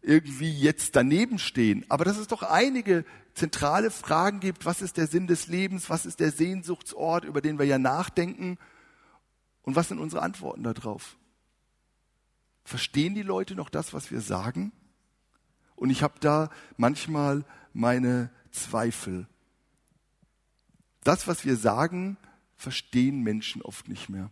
irgendwie 0.02 0.52
jetzt 0.52 0.94
daneben 0.94 1.38
stehen, 1.38 1.84
aber 1.88 2.04
dass 2.04 2.16
es 2.16 2.28
doch 2.28 2.42
einige 2.42 3.04
zentrale 3.34 3.90
Fragen 3.90 4.40
gibt. 4.40 4.64
Was 4.64 4.82
ist 4.82 4.96
der 4.96 5.06
Sinn 5.06 5.26
des 5.26 5.46
Lebens? 5.46 5.90
Was 5.90 6.06
ist 6.06 6.20
der 6.20 6.30
Sehnsuchtsort, 6.30 7.24
über 7.24 7.40
den 7.40 7.58
wir 7.58 7.66
ja 7.66 7.78
nachdenken? 7.78 8.58
Und 9.62 9.76
was 9.76 9.88
sind 9.88 9.98
unsere 9.98 10.22
Antworten 10.22 10.62
darauf? 10.62 11.16
Verstehen 12.64 13.14
die 13.14 13.22
Leute 13.22 13.54
noch 13.54 13.68
das, 13.68 13.92
was 13.92 14.10
wir 14.10 14.20
sagen? 14.20 14.72
Und 15.76 15.90
ich 15.90 16.02
habe 16.02 16.14
da 16.20 16.50
manchmal 16.76 17.44
meine 17.72 18.30
Zweifel. 18.50 19.28
Das, 21.06 21.28
was 21.28 21.44
wir 21.44 21.56
sagen, 21.56 22.16
verstehen 22.56 23.22
Menschen 23.22 23.62
oft 23.62 23.88
nicht 23.88 24.08
mehr. 24.08 24.30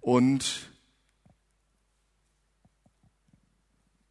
Und 0.00 0.70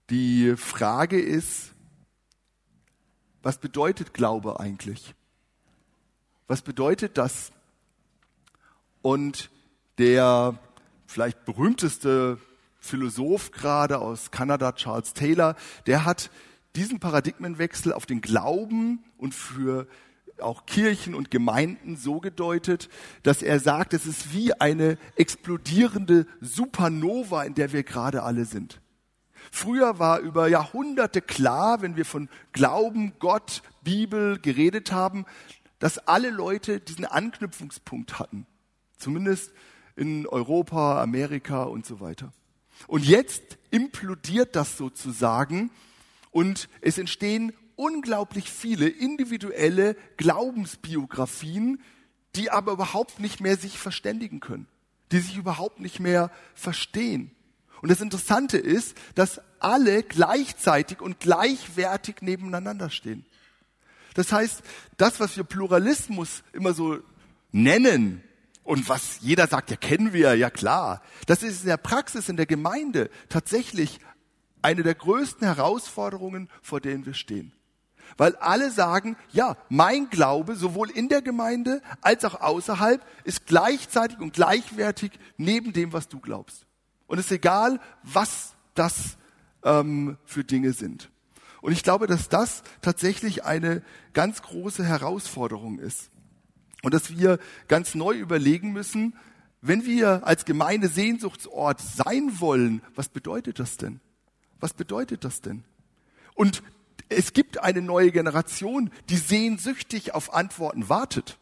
die 0.10 0.56
Frage 0.56 1.20
ist, 1.20 1.74
was 3.42 3.58
bedeutet 3.58 4.14
Glaube 4.14 4.60
eigentlich? 4.60 5.14
Was 6.48 6.62
bedeutet 6.62 7.18
das, 7.18 7.52
und 9.04 9.52
der 9.98 10.58
vielleicht 11.06 11.46
berühmteste 11.46 12.40
Philosoph 12.80 13.52
gerade 13.52 14.00
aus 14.00 14.32
Kanada, 14.32 14.72
Charles 14.72 15.14
Taylor, 15.14 15.56
der 15.86 16.06
hat 16.06 16.32
diesen 16.76 17.00
Paradigmenwechsel 17.00 17.94
auf 17.94 18.08
den 18.08 18.22
Glauben 18.22 19.04
und 19.18 19.36
für 19.36 19.88
auch 20.40 20.66
Kirchen 20.66 21.16
und 21.16 21.32
Gemeinden 21.32 21.96
so 21.96 22.20
gedeutet, 22.20 22.90
dass 23.24 23.42
er 23.42 23.60
sagt, 23.60 23.94
es 23.94 24.06
ist 24.06 24.34
wie 24.34 24.54
eine 24.60 24.98
explodierende 25.16 26.26
Supernova, 26.42 27.44
in 27.44 27.56
der 27.56 27.72
wir 27.72 27.84
gerade 27.84 28.24
alle 28.24 28.46
sind. 28.46 28.82
Früher 29.52 30.00
war 30.00 30.20
über 30.20 30.48
Jahrhunderte 30.48 31.22
klar, 31.22 31.82
wenn 31.82 31.96
wir 31.96 32.06
von 32.06 32.30
Glauben, 32.54 33.14
Gott, 33.20 33.62
Bibel 33.84 34.40
geredet 34.40 34.92
haben, 34.92 35.26
dass 35.80 35.98
alle 36.08 36.30
Leute 36.30 36.80
diesen 36.80 37.06
Anknüpfungspunkt 37.06 38.20
hatten. 38.20 38.48
Zumindest 38.98 39.52
in 39.96 40.26
Europa, 40.28 41.02
Amerika 41.02 41.64
und 41.64 41.86
so 41.86 42.00
weiter. 42.00 42.32
Und 42.88 43.06
jetzt 43.06 43.58
implodiert 43.70 44.56
das 44.56 44.78
sozusagen 44.78 45.72
und 46.32 46.70
es 46.82 46.98
entstehen 46.98 47.54
unglaublich 47.76 48.50
viele 48.50 48.88
individuelle 48.88 49.96
Glaubensbiografien, 50.18 51.82
die 52.36 52.50
aber 52.50 52.74
überhaupt 52.74 53.20
nicht 53.20 53.42
mehr 53.42 53.58
sich 53.58 53.78
verständigen 53.78 54.40
können, 54.40 54.68
die 55.12 55.20
sich 55.20 55.38
überhaupt 55.38 55.80
nicht 55.80 56.00
mehr 56.00 56.32
verstehen. 56.56 57.32
Und 57.82 57.90
das 57.90 58.02
Interessante 58.02 58.58
ist, 58.58 58.96
dass 59.16 59.42
alle 59.60 60.04
gleichzeitig 60.04 61.02
und 61.02 61.20
gleichwertig 61.20 62.22
nebeneinander 62.22 62.90
stehen. 62.90 63.26
Das 64.14 64.32
heißt, 64.32 64.62
das, 64.98 65.20
was 65.20 65.38
wir 65.38 65.44
Pluralismus 65.44 66.44
immer 66.54 66.74
so 66.74 67.00
nennen 67.52 68.24
und 68.64 68.88
was 68.88 69.20
jeder 69.22 69.48
sagt, 69.48 69.70
ja 69.70 69.76
kennen 69.76 70.14
wir, 70.14 70.36
ja 70.36 70.50
klar, 70.50 71.02
das 71.28 71.44
ist 71.44 71.62
in 71.62 71.68
der 71.68 71.78
Praxis, 71.78 72.30
in 72.30 72.38
der 72.38 72.46
Gemeinde 72.46 73.10
tatsächlich 73.30 74.00
eine 74.62 74.84
der 74.84 74.96
größten 74.96 75.46
Herausforderungen, 75.46 76.50
vor 76.62 76.80
denen 76.80 77.06
wir 77.06 77.14
stehen. 77.14 77.52
Weil 78.18 78.36
alle 78.38 78.72
sagen, 78.72 79.16
ja, 79.32 79.58
mein 79.70 80.10
Glaube, 80.10 80.56
sowohl 80.56 80.90
in 80.90 81.10
der 81.10 81.22
Gemeinde 81.22 81.82
als 82.02 82.26
auch 82.26 82.42
außerhalb, 82.42 83.04
ist 83.24 83.46
gleichzeitig 83.46 84.20
und 84.20 84.34
gleichwertig 84.34 85.12
neben 85.38 85.74
dem, 85.74 85.94
was 85.94 86.08
du 86.08 86.20
glaubst. 86.20 86.66
Und 87.08 87.20
es 87.20 87.26
ist 87.26 87.32
egal, 87.32 87.80
was 88.04 88.56
das 88.76 89.18
ähm, 89.64 90.18
für 90.26 90.44
Dinge 90.44 90.74
sind. 90.74 91.10
Und 91.62 91.72
ich 91.72 91.84
glaube, 91.84 92.08
dass 92.08 92.28
das 92.30 92.62
tatsächlich 92.82 93.46
eine 93.46 93.82
ganz 94.14 94.42
große 94.42 94.84
Herausforderung 94.84 95.80
ist. 95.80 96.12
Und 96.82 96.94
dass 96.94 97.18
wir 97.18 97.40
ganz 97.70 97.96
neu 97.96 98.16
überlegen 98.16 98.74
müssen, 98.74 99.16
wenn 99.62 99.86
wir 99.86 100.28
als 100.28 100.44
Gemeinde 100.44 100.90
Sehnsuchtsort 100.90 101.80
sein 101.80 102.42
wollen, 102.42 102.82
was 102.96 103.08
bedeutet 103.08 103.60
das 103.60 103.78
denn? 103.78 104.02
Was 104.60 104.74
bedeutet 104.74 105.24
das 105.24 105.40
denn? 105.40 105.64
Und 106.36 106.62
es 107.18 107.34
gibt 107.34 107.60
eine 107.60 107.82
neue 107.82 108.12
Generation, 108.12 108.92
die 109.10 109.18
sehnsüchtig 109.18 110.14
auf 110.14 110.34
Antworten 110.34 110.90
wartet. 110.90 111.38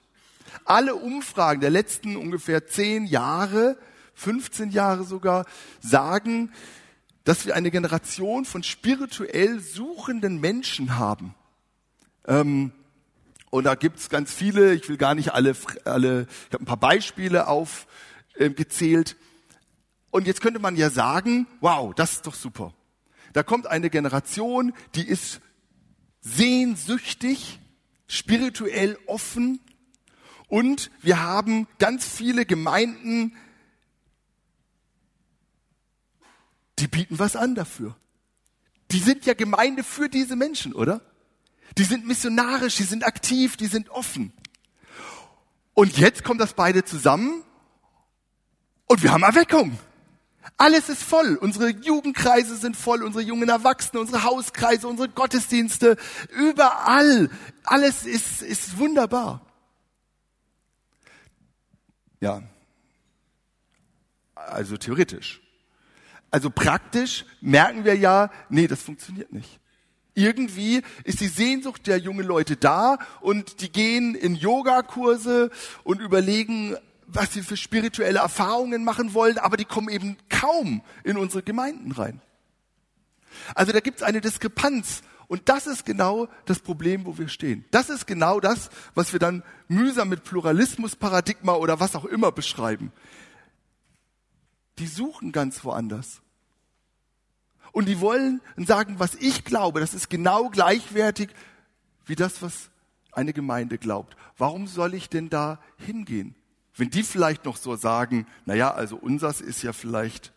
Alle 0.65 0.95
Umfragen 0.95 1.61
der 1.61 1.69
letzten 1.69 2.15
ungefähr 2.15 2.67
zehn 2.67 3.05
Jahre, 3.05 3.77
15 4.13 4.71
Jahre 4.71 5.03
sogar, 5.03 5.45
sagen, 5.79 6.51
dass 7.23 7.45
wir 7.45 7.55
eine 7.55 7.71
Generation 7.71 8.45
von 8.45 8.63
spirituell 8.63 9.59
suchenden 9.59 10.39
Menschen 10.39 10.97
haben. 10.97 11.35
Ähm, 12.27 12.71
und 13.49 13.65
da 13.65 13.75
gibt's 13.75 14.09
ganz 14.09 14.33
viele, 14.33 14.73
ich 14.73 14.87
will 14.89 14.97
gar 14.97 15.13
nicht 15.13 15.33
alle, 15.33 15.55
alle 15.85 16.27
ich 16.47 16.53
habe 16.53 16.63
ein 16.63 16.65
paar 16.65 16.77
Beispiele 16.77 17.47
aufgezählt. 17.47 19.11
Äh, 19.11 19.15
und 20.11 20.27
jetzt 20.27 20.41
könnte 20.41 20.59
man 20.59 20.75
ja 20.75 20.89
sagen, 20.89 21.47
wow, 21.59 21.93
das 21.93 22.13
ist 22.13 22.27
doch 22.27 22.35
super. 22.35 22.73
Da 23.33 23.43
kommt 23.43 23.67
eine 23.67 23.89
Generation, 23.89 24.73
die 24.95 25.07
ist 25.07 25.41
sehnsüchtig, 26.21 27.59
spirituell 28.07 28.97
offen 29.07 29.59
und 30.47 30.91
wir 31.01 31.21
haben 31.21 31.67
ganz 31.79 32.05
viele 32.05 32.45
Gemeinden, 32.45 33.35
die 36.79 36.87
bieten 36.87 37.19
was 37.19 37.35
an 37.35 37.55
dafür. 37.55 37.95
Die 38.91 38.99
sind 38.99 39.25
ja 39.25 39.33
Gemeinde 39.33 39.83
für 39.83 40.09
diese 40.09 40.35
Menschen, 40.35 40.73
oder? 40.73 41.01
Die 41.77 41.83
sind 41.83 42.05
missionarisch, 42.05 42.75
die 42.75 42.83
sind 42.83 43.05
aktiv, 43.05 43.55
die 43.55 43.67
sind 43.67 43.89
offen. 43.89 44.33
Und 45.73 45.97
jetzt 45.97 46.23
kommt 46.23 46.41
das 46.41 46.53
beide 46.53 46.83
zusammen 46.83 47.43
und 48.87 49.03
wir 49.03 49.11
haben 49.13 49.23
Erweckung. 49.23 49.79
Alles 50.57 50.89
ist 50.89 51.03
voll. 51.03 51.36
Unsere 51.36 51.69
Jugendkreise 51.69 52.55
sind 52.55 52.75
voll, 52.75 53.03
unsere 53.03 53.24
jungen 53.24 53.50
Erwachsenen, 53.50 54.01
unsere 54.01 54.24
Hauskreise, 54.24 54.88
unsere 54.88 55.10
Gottesdienste, 55.10 55.98
überall. 56.36 57.29
Alles 57.63 58.05
ist, 58.05 58.41
ist 58.41 58.77
wunderbar. 58.77 59.45
Ja. 62.19 62.43
Also 64.36 64.77
theoretisch. 64.77 65.41
Also 66.31 66.50
praktisch 66.50 67.25
merken 67.41 67.83
wir 67.83 67.95
ja, 67.95 68.31
nee, 68.50 68.67
das 68.67 68.81
funktioniert 68.81 69.33
nicht. 69.33 69.60
Irgendwie 70.13 70.81
ist 71.03 71.21
die 71.21 71.27
Sehnsucht 71.27 71.88
der 71.88 71.98
jungen 71.98 72.25
Leute 72.25 72.57
da 72.57 72.98
und 73.21 73.62
die 73.62 73.71
gehen 73.71 74.15
in 74.15 74.36
Yogakurse 74.36 75.51
und 75.83 76.01
überlegen, 76.01 76.75
was 77.13 77.34
sie 77.34 77.41
für 77.41 77.58
spirituelle 77.58 78.20
Erfahrungen 78.20 78.84
machen 78.84 79.13
wollen, 79.13 79.38
aber 79.38 79.58
die 79.58 79.65
kommen 79.65 79.89
eben 79.89 80.18
kaum 80.30 80.82
in 81.03 81.18
unsere 81.18 81.44
Gemeinden 81.44 81.91
rein. 81.91 82.22
Also 83.56 83.72
da 83.72 83.80
gibt 83.80 83.98
es 83.98 84.03
eine 84.03 84.22
Diskrepanz 84.22 85.01
und 85.27 85.48
das 85.48 85.65
ist 85.68 85.86
genau 85.86 86.27
das 86.46 86.60
Problem, 86.60 87.06
wo 87.06 87.18
wir 87.18 87.30
stehen. 87.30 87.63
Das 87.72 87.89
ist 87.89 88.06
genau 88.06 88.39
das, 88.39 88.70
was 88.96 89.13
wir 89.13 89.20
dann 89.20 89.44
mühsam 89.68 90.10
mit 90.10 90.24
Pluralismusparadigma 90.24 91.53
oder 91.53 91.80
was 91.80 91.96
auch 91.96 92.06
immer 92.06 92.32
beschreiben. 92.32 92.91
Die 94.77 94.88
suchen 94.88 95.32
ganz 95.32 95.63
woanders. 95.63 96.22
Und 97.72 97.88
die 97.88 98.01
wollen 98.01 98.41
sagen, 98.58 98.96
was 98.98 99.15
ich 99.15 99.46
glaube, 99.46 99.80
das 99.80 99.94
ist 99.94 100.10
genau 100.10 100.50
gleichwertig 100.50 101.30
wie 102.06 102.15
das, 102.15 102.41
was 102.41 102.70
eine 103.13 103.32
Gemeinde 103.32 103.77
glaubt. 103.77 104.18
Warum 104.38 104.68
soll 104.68 104.94
ich 104.94 105.08
denn 105.08 105.30
da 105.30 105.60
hingehen? 105.77 106.36
Wenn 106.75 106.89
die 106.89 107.03
vielleicht 107.03 107.45
noch 107.45 107.57
so 107.57 107.75
sagen, 107.75 108.25
na 108.45 108.53
ja, 108.53 108.71
also 108.71 108.95
unsers 108.95 109.41
ist 109.41 109.61
ja 109.61 109.73
vielleicht 109.73 110.33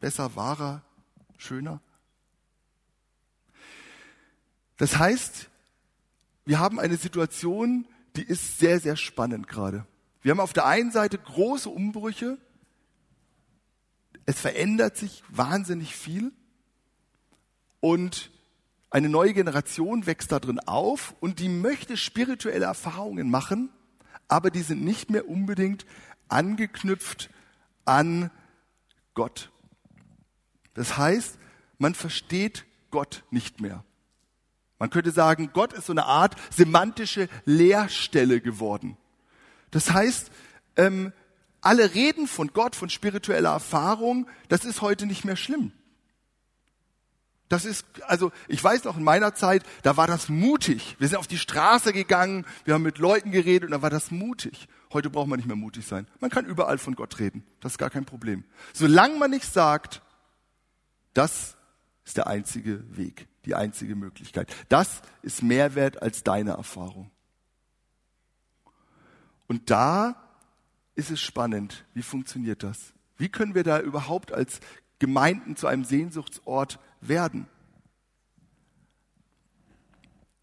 besser, 0.00 0.34
wahrer, 0.34 0.82
schöner. 1.36 1.80
Das 4.76 4.98
heißt, 4.98 5.48
wir 6.44 6.58
haben 6.58 6.80
eine 6.80 6.96
Situation, 6.96 7.86
die 8.16 8.22
ist 8.22 8.58
sehr, 8.58 8.80
sehr 8.80 8.96
spannend 8.96 9.48
gerade. 9.48 9.86
Wir 10.22 10.32
haben 10.32 10.40
auf 10.40 10.52
der 10.52 10.66
einen 10.66 10.90
Seite 10.90 11.18
große 11.18 11.68
Umbrüche. 11.68 12.38
Es 14.26 14.40
verändert 14.40 14.96
sich 14.96 15.22
wahnsinnig 15.28 15.94
viel. 15.94 16.32
Und 17.80 18.30
eine 18.90 19.08
neue 19.08 19.34
Generation 19.34 20.06
wächst 20.06 20.32
da 20.32 20.40
drin 20.40 20.58
auf 20.60 21.14
und 21.20 21.38
die 21.38 21.48
möchte 21.48 21.96
spirituelle 21.96 22.64
Erfahrungen 22.64 23.30
machen 23.30 23.70
aber 24.28 24.50
die 24.50 24.62
sind 24.62 24.84
nicht 24.84 25.10
mehr 25.10 25.28
unbedingt 25.28 25.86
angeknüpft 26.28 27.30
an 27.84 28.30
Gott. 29.14 29.50
Das 30.74 30.96
heißt, 30.96 31.38
man 31.78 31.94
versteht 31.94 32.64
Gott 32.90 33.24
nicht 33.30 33.60
mehr. 33.60 33.84
Man 34.78 34.90
könnte 34.90 35.10
sagen, 35.10 35.50
Gott 35.52 35.72
ist 35.72 35.86
so 35.86 35.92
eine 35.92 36.04
Art 36.04 36.36
semantische 36.50 37.28
Leerstelle 37.44 38.40
geworden. 38.40 38.96
Das 39.70 39.92
heißt, 39.92 40.30
ähm, 40.76 41.12
alle 41.60 41.94
reden 41.94 42.28
von 42.28 42.52
Gott, 42.52 42.76
von 42.76 42.88
spiritueller 42.88 43.50
Erfahrung, 43.50 44.28
das 44.48 44.64
ist 44.64 44.80
heute 44.80 45.06
nicht 45.06 45.24
mehr 45.24 45.36
schlimm. 45.36 45.72
Das 47.48 47.64
ist, 47.64 47.86
also 48.06 48.30
ich 48.46 48.62
weiß 48.62 48.84
noch 48.84 48.98
in 48.98 49.04
meiner 49.04 49.34
Zeit, 49.34 49.62
da 49.82 49.96
war 49.96 50.06
das 50.06 50.28
mutig. 50.28 50.96
Wir 50.98 51.08
sind 51.08 51.16
auf 51.16 51.26
die 51.26 51.38
Straße 51.38 51.92
gegangen, 51.92 52.44
wir 52.64 52.74
haben 52.74 52.82
mit 52.82 52.98
Leuten 52.98 53.30
geredet 53.30 53.64
und 53.64 53.70
da 53.70 53.80
war 53.80 53.90
das 53.90 54.10
mutig. 54.10 54.68
Heute 54.92 55.08
braucht 55.08 55.28
man 55.28 55.38
nicht 55.38 55.46
mehr 55.46 55.56
mutig 55.56 55.86
sein. 55.86 56.06
Man 56.20 56.30
kann 56.30 56.44
überall 56.44 56.78
von 56.78 56.94
Gott 56.94 57.18
reden. 57.18 57.44
Das 57.60 57.72
ist 57.72 57.78
gar 57.78 57.90
kein 57.90 58.04
Problem. 58.04 58.44
Solange 58.74 59.18
man 59.18 59.30
nicht 59.30 59.50
sagt, 59.50 60.02
das 61.14 61.56
ist 62.04 62.16
der 62.16 62.26
einzige 62.26 62.96
Weg, 62.96 63.28
die 63.44 63.54
einzige 63.54 63.96
Möglichkeit. 63.96 64.54
Das 64.68 65.02
ist 65.22 65.42
mehr 65.42 65.74
wert 65.74 66.02
als 66.02 66.22
deine 66.22 66.52
Erfahrung. 66.52 67.10
Und 69.46 69.70
da 69.70 70.16
ist 70.94 71.10
es 71.10 71.20
spannend. 71.20 71.84
Wie 71.94 72.02
funktioniert 72.02 72.62
das? 72.62 72.92
Wie 73.16 73.28
können 73.28 73.54
wir 73.54 73.64
da 73.64 73.80
überhaupt 73.80 74.32
als 74.32 74.60
Gemeinden 74.98 75.56
zu 75.56 75.66
einem 75.66 75.84
Sehnsuchtsort 75.84 76.78
werden. 77.00 77.46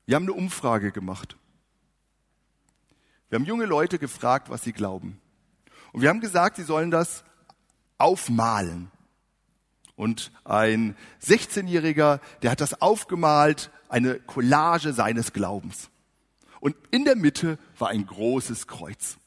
Wir 0.05 0.15
haben 0.15 0.23
eine 0.23 0.33
Umfrage 0.33 0.91
gemacht. 0.91 1.35
Wir 3.29 3.39
haben 3.39 3.45
junge 3.45 3.65
Leute 3.65 3.97
gefragt, 3.97 4.49
was 4.49 4.63
sie 4.63 4.73
glauben. 4.73 5.19
Und 5.91 6.01
wir 6.01 6.09
haben 6.09 6.21
gesagt, 6.21 6.57
sie 6.57 6.63
sollen 6.63 6.91
das 6.91 7.23
aufmalen. 7.97 8.91
Und 9.95 10.31
ein 10.43 10.95
16-Jähriger, 11.23 12.19
der 12.41 12.51
hat 12.51 12.61
das 12.61 12.81
aufgemalt, 12.81 13.71
eine 13.89 14.19
Collage 14.19 14.93
seines 14.93 15.33
Glaubens. 15.33 15.89
Und 16.59 16.75
in 16.91 17.05
der 17.05 17.15
Mitte 17.15 17.57
war 17.77 17.89
ein 17.89 18.05
großes 18.05 18.67
Kreuz. 18.67 19.17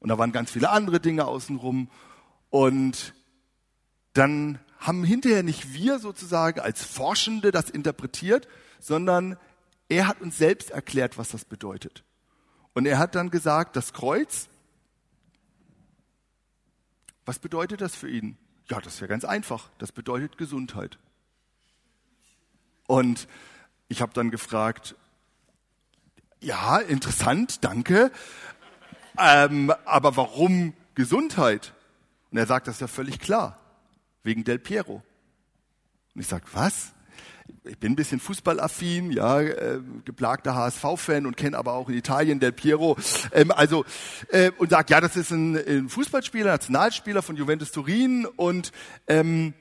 Und 0.00 0.08
da 0.08 0.18
waren 0.18 0.32
ganz 0.32 0.50
viele 0.50 0.70
andere 0.70 1.00
Dinge 1.00 1.26
außenrum. 1.26 1.90
Und 2.50 3.14
dann 4.12 4.58
haben 4.78 5.04
hinterher 5.04 5.42
nicht 5.42 5.72
wir 5.72 5.98
sozusagen 5.98 6.60
als 6.60 6.84
Forschende 6.84 7.50
das 7.50 7.70
interpretiert, 7.70 8.48
sondern 8.80 9.36
er 9.88 10.08
hat 10.08 10.20
uns 10.20 10.36
selbst 10.38 10.70
erklärt, 10.70 11.18
was 11.18 11.28
das 11.28 11.44
bedeutet. 11.44 12.02
Und 12.74 12.86
er 12.86 12.98
hat 12.98 13.14
dann 13.14 13.30
gesagt, 13.30 13.76
das 13.76 13.92
Kreuz, 13.92 14.48
was 17.24 17.38
bedeutet 17.38 17.80
das 17.80 17.94
für 17.94 18.08
ihn? 18.08 18.36
Ja, 18.68 18.80
das 18.80 18.94
ist 18.94 19.00
ja 19.00 19.06
ganz 19.06 19.24
einfach. 19.24 19.68
Das 19.78 19.92
bedeutet 19.92 20.38
Gesundheit. 20.38 20.98
Und 22.86 23.28
ich 23.88 24.02
habe 24.02 24.12
dann 24.14 24.30
gefragt, 24.30 24.96
ja, 26.40 26.78
interessant, 26.78 27.64
danke. 27.64 28.10
Ähm, 29.18 29.72
aber 29.84 30.16
warum 30.16 30.74
Gesundheit? 30.94 31.74
Und 32.30 32.38
er 32.38 32.46
sagt, 32.46 32.66
das 32.66 32.76
ist 32.76 32.80
ja 32.80 32.88
völlig 32.88 33.20
klar. 33.20 33.61
Wegen 34.22 34.44
Del 34.44 34.58
Piero. 34.58 35.02
Und 36.14 36.20
ich 36.20 36.26
sage, 36.26 36.44
was? 36.52 36.92
Ich 37.64 37.78
bin 37.78 37.92
ein 37.92 37.96
bisschen 37.96 38.20
fußballaffin, 38.20 39.10
ja, 39.10 39.40
äh, 39.40 39.80
geplagter 40.04 40.54
HSV-Fan 40.54 41.26
und 41.26 41.36
kenne 41.36 41.58
aber 41.58 41.74
auch 41.74 41.88
in 41.88 41.96
Italien 41.96 42.40
Del 42.40 42.52
Piero. 42.52 42.96
Ähm, 43.32 43.50
also 43.50 43.84
äh, 44.28 44.50
und 44.58 44.70
sagt, 44.70 44.90
ja, 44.90 45.00
das 45.00 45.16
ist 45.16 45.30
ein, 45.30 45.56
ein 45.56 45.88
Fußballspieler, 45.88 46.52
Nationalspieler 46.52 47.22
von 47.22 47.36
Juventus 47.36 47.72
Turin 47.72 48.26
und 48.26 48.72
ähm, 49.06 49.54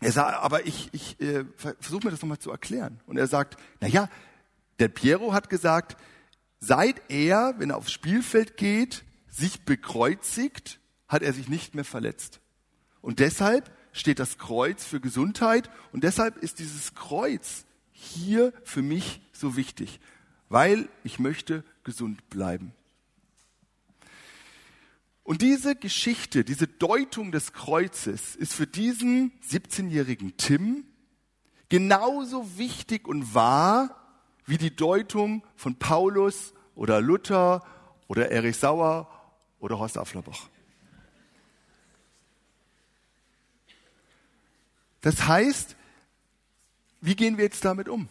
er 0.00 0.12
sagt, 0.12 0.42
aber 0.42 0.66
ich, 0.66 0.88
ich 0.92 1.20
äh, 1.20 1.44
versuche 1.56 2.06
mir 2.06 2.10
das 2.10 2.22
nochmal 2.22 2.38
zu 2.38 2.50
erklären. 2.50 3.00
Und 3.06 3.18
er 3.18 3.26
sagt, 3.26 3.56
na 3.80 3.88
ja, 3.88 4.08
Del 4.78 4.88
Piero 4.88 5.32
hat 5.32 5.50
gesagt, 5.50 5.96
seit 6.58 7.02
er, 7.08 7.54
wenn 7.58 7.70
er 7.70 7.76
aufs 7.76 7.92
Spielfeld 7.92 8.56
geht, 8.56 9.04
sich 9.28 9.64
bekreuzigt, 9.64 10.80
hat 11.06 11.22
er 11.22 11.32
sich 11.32 11.48
nicht 11.48 11.74
mehr 11.74 11.84
verletzt. 11.84 12.40
Und 13.02 13.18
deshalb 13.18 13.70
steht 13.92 14.18
das 14.18 14.38
Kreuz 14.38 14.84
für 14.84 15.00
Gesundheit 15.00 15.70
und 15.92 16.04
deshalb 16.04 16.36
ist 16.38 16.58
dieses 16.58 16.94
Kreuz 16.94 17.64
hier 17.92 18.52
für 18.64 18.82
mich 18.82 19.20
so 19.32 19.56
wichtig, 19.56 20.00
weil 20.48 20.88
ich 21.04 21.18
möchte 21.18 21.64
gesund 21.84 22.28
bleiben. 22.30 22.72
Und 25.22 25.42
diese 25.42 25.76
Geschichte, 25.76 26.44
diese 26.44 26.66
Deutung 26.66 27.30
des 27.30 27.52
Kreuzes 27.52 28.34
ist 28.34 28.52
für 28.52 28.66
diesen 28.66 29.32
17-jährigen 29.48 30.36
Tim 30.36 30.84
genauso 31.68 32.58
wichtig 32.58 33.06
und 33.06 33.34
wahr 33.34 33.96
wie 34.44 34.58
die 34.58 34.74
Deutung 34.74 35.44
von 35.54 35.76
Paulus 35.76 36.52
oder 36.74 37.00
Luther 37.00 37.64
oder 38.08 38.30
Erich 38.30 38.56
Sauer 38.56 39.08
oder 39.60 39.78
Horst 39.78 39.98
Afflerbach. 39.98 40.48
Das 45.00 45.26
heißt, 45.26 45.76
wie 47.00 47.16
gehen 47.16 47.36
wir 47.36 47.44
jetzt 47.44 47.64
damit 47.64 47.88
um? 47.88 48.08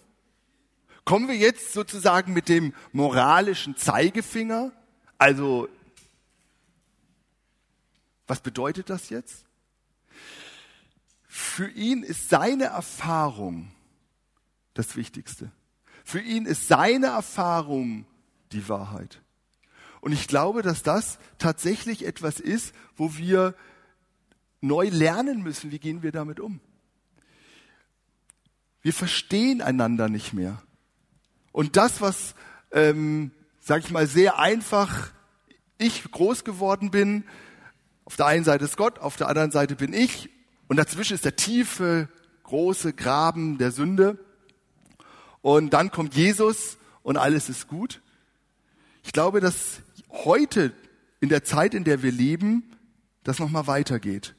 Kommen 1.05 1.27
wir 1.27 1.36
jetzt 1.36 1.74
sozusagen 1.74 2.34
mit 2.34 2.50
dem 2.50 2.74
moralischen 2.91 3.75
Zeigefinger? 3.75 4.72
Also, 5.17 5.67
was 8.27 8.41
bedeutet 8.41 8.89
das 8.89 9.10
jetzt? 9.10 9.46
Für 11.27 11.69
ihn 11.69 12.03
ist 12.03 12.29
seine 12.29 12.65
Erfahrung 12.65 13.72
das 14.73 14.95
Wichtigste. 14.95 15.52
Für 16.04 16.19
ihn 16.19 16.45
ist 16.45 16.67
seine 16.67 17.08
Erfahrung 17.08 18.06
die 18.52 18.67
Wahrheit. 18.69 19.21
Und 20.02 20.12
ich 20.12 20.28
glaube, 20.28 20.62
dass 20.62 20.84
das 20.84 21.19
tatsächlich 21.38 22.06
etwas 22.06 22.39
ist, 22.39 22.73
wo 22.95 23.17
wir 23.17 23.56
neu 24.62 24.89
lernen 24.89 25.41
müssen, 25.43 25.71
wie 25.71 25.80
gehen 25.80 26.02
wir 26.02 26.12
damit 26.12 26.39
um. 26.39 26.62
Wir 28.81 28.93
verstehen 28.93 29.61
einander 29.61 30.09
nicht 30.09 30.33
mehr. 30.33 30.61
Und 31.51 31.75
das, 31.75 32.01
was, 32.01 32.35
ähm, 32.71 33.31
sag 33.59 33.83
ich 33.83 33.91
mal, 33.91 34.07
sehr 34.07 34.39
einfach 34.39 35.11
ich 35.77 36.09
groß 36.11 36.43
geworden 36.43 36.91
bin, 36.91 37.23
auf 38.05 38.15
der 38.15 38.25
einen 38.25 38.43
Seite 38.43 38.65
ist 38.65 38.77
Gott, 38.77 38.99
auf 38.99 39.15
der 39.17 39.27
anderen 39.27 39.51
Seite 39.51 39.75
bin 39.75 39.93
ich, 39.93 40.29
und 40.67 40.77
dazwischen 40.77 41.13
ist 41.13 41.25
der 41.25 41.35
tiefe, 41.35 42.09
große 42.43 42.93
Graben 42.93 43.57
der 43.57 43.71
Sünde 43.71 44.17
und 45.41 45.71
dann 45.71 45.91
kommt 45.91 46.15
Jesus 46.15 46.77
und 47.03 47.17
alles 47.17 47.49
ist 47.49 47.67
gut. 47.67 48.01
Ich 49.03 49.13
glaube, 49.13 49.39
dass 49.39 49.81
heute 50.09 50.73
in 51.19 51.29
der 51.29 51.43
Zeit, 51.43 51.73
in 51.73 51.83
der 51.83 52.03
wir 52.03 52.11
leben, 52.11 52.75
das 53.23 53.39
nochmal 53.39 53.67
weitergeht. 53.67 54.35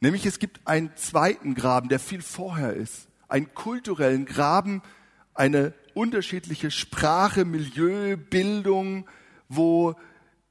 Nämlich 0.00 0.26
es 0.26 0.38
gibt 0.38 0.66
einen 0.66 0.94
zweiten 0.96 1.54
Graben, 1.54 1.88
der 1.88 1.98
viel 1.98 2.22
vorher 2.22 2.74
ist. 2.74 3.08
Einen 3.34 3.52
kulturellen 3.52 4.26
Graben, 4.26 4.80
eine 5.34 5.74
unterschiedliche 5.92 6.70
Sprache, 6.70 7.44
Milieu, 7.44 8.16
Bildung, 8.16 9.08
wo 9.48 9.96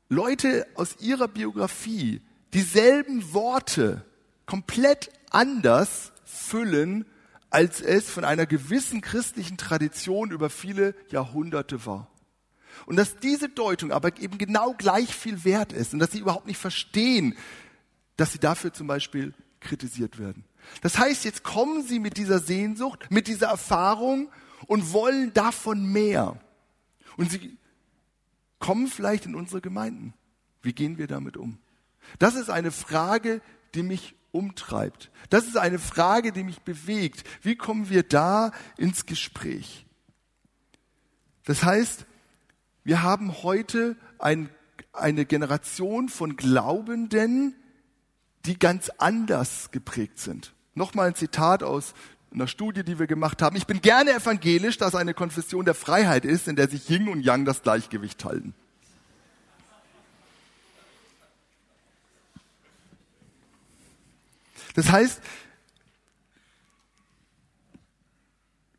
Leute 0.10 0.68
aus 0.76 0.98
ihrer 1.00 1.30
Biografie 1.30 2.22
dieselben 2.54 3.32
Worte 3.34 4.04
komplett 4.46 5.12
anders 5.30 6.12
füllen 6.26 7.06
als 7.50 7.80
es 7.80 8.10
von 8.10 8.26
einer 8.26 8.46
gewissen 8.46 9.00
christlichen 9.00 9.56
Tradition 9.56 10.32
über 10.32 10.50
viele 10.50 10.94
Jahrhunderte 11.10 11.86
war. 11.86 12.10
Und 12.86 12.98
dass 12.98 13.16
diese 13.16 13.48
Deutung 13.48 13.94
aber 13.94 14.20
eben 14.20 14.38
genau 14.38 14.74
gleich 14.74 15.16
viel 15.16 15.46
wert 15.46 15.72
ist 15.72 15.94
und 15.94 16.00
dass 16.00 16.12
sie 16.12 16.20
überhaupt 16.20 16.48
nicht 16.48 16.58
verstehen, 16.58 17.38
dass 18.18 18.34
sie 18.34 18.40
dafür 18.40 18.74
zum 18.74 18.88
Beispiel 18.88 19.34
kritisiert 19.62 20.20
werden. 20.20 20.44
Das 20.82 20.98
heißt, 20.98 21.26
jetzt 21.26 21.44
kommen 21.44 21.84
sie 21.84 22.00
mit 22.00 22.18
dieser 22.18 22.40
Sehnsucht, 22.40 23.08
mit 23.10 23.28
dieser 23.28 23.48
Erfahrung 23.48 24.30
und 24.68 24.94
wollen 24.94 25.34
davon 25.34 25.86
mehr. 25.86 26.40
Und 27.18 27.32
sie 27.32 27.58
kommen 28.60 28.88
vielleicht 28.88 29.26
in 29.26 29.36
unsere 29.36 29.62
Gemeinden. 29.62 30.14
Wie 30.62 30.74
gehen 30.74 30.98
wir 30.98 31.08
damit 31.08 31.38
um? 31.38 31.58
Das 32.20 32.36
ist 32.36 32.50
eine 32.50 32.72
Frage, 32.72 33.42
die 33.76 33.84
mich 33.84 34.16
umtreibt. 34.32 35.12
Das 35.30 35.46
ist 35.46 35.58
eine 35.58 35.80
Frage, 35.80 36.32
die 36.32 36.44
mich 36.44 36.62
bewegt. 36.62 37.24
Wie 37.42 37.56
kommen 37.56 37.90
wir 37.90 38.04
da 38.04 38.52
ins 38.78 39.06
Gespräch? 39.06 39.86
Das 41.46 41.64
heißt, 41.64 42.06
wir 42.84 43.04
haben 43.04 43.44
heute 43.44 43.96
ein, 44.20 44.50
eine 44.92 45.26
Generation 45.26 46.10
von 46.10 46.36
Glaubenden, 46.36 47.56
die 48.46 48.60
ganz 48.60 48.90
anders 48.98 49.72
geprägt 49.72 50.20
sind. 50.20 50.54
Nochmal 50.76 51.08
ein 51.08 51.16
Zitat 51.16 51.64
aus 51.64 51.94
einer 52.34 52.48
Studie, 52.48 52.84
die 52.84 53.00
wir 53.00 53.08
gemacht 53.08 53.42
haben. 53.42 53.56
Ich 53.56 53.68
bin 53.68 53.82
gerne 53.82 54.14
evangelisch, 54.14 54.78
dass 54.78 54.96
eine 54.96 55.14
Konfession 55.14 55.66
der 55.66 55.76
Freiheit 55.76 56.26
ist, 56.26 56.48
in 56.48 56.56
der 56.56 56.68
sich 56.68 56.90
Yin 56.90 57.08
und 57.08 57.22
Yang 57.22 57.46
das 57.46 57.62
Gleichgewicht 57.62 58.26
halten. 58.26 58.54
Das 64.76 64.92
heißt, 64.92 65.22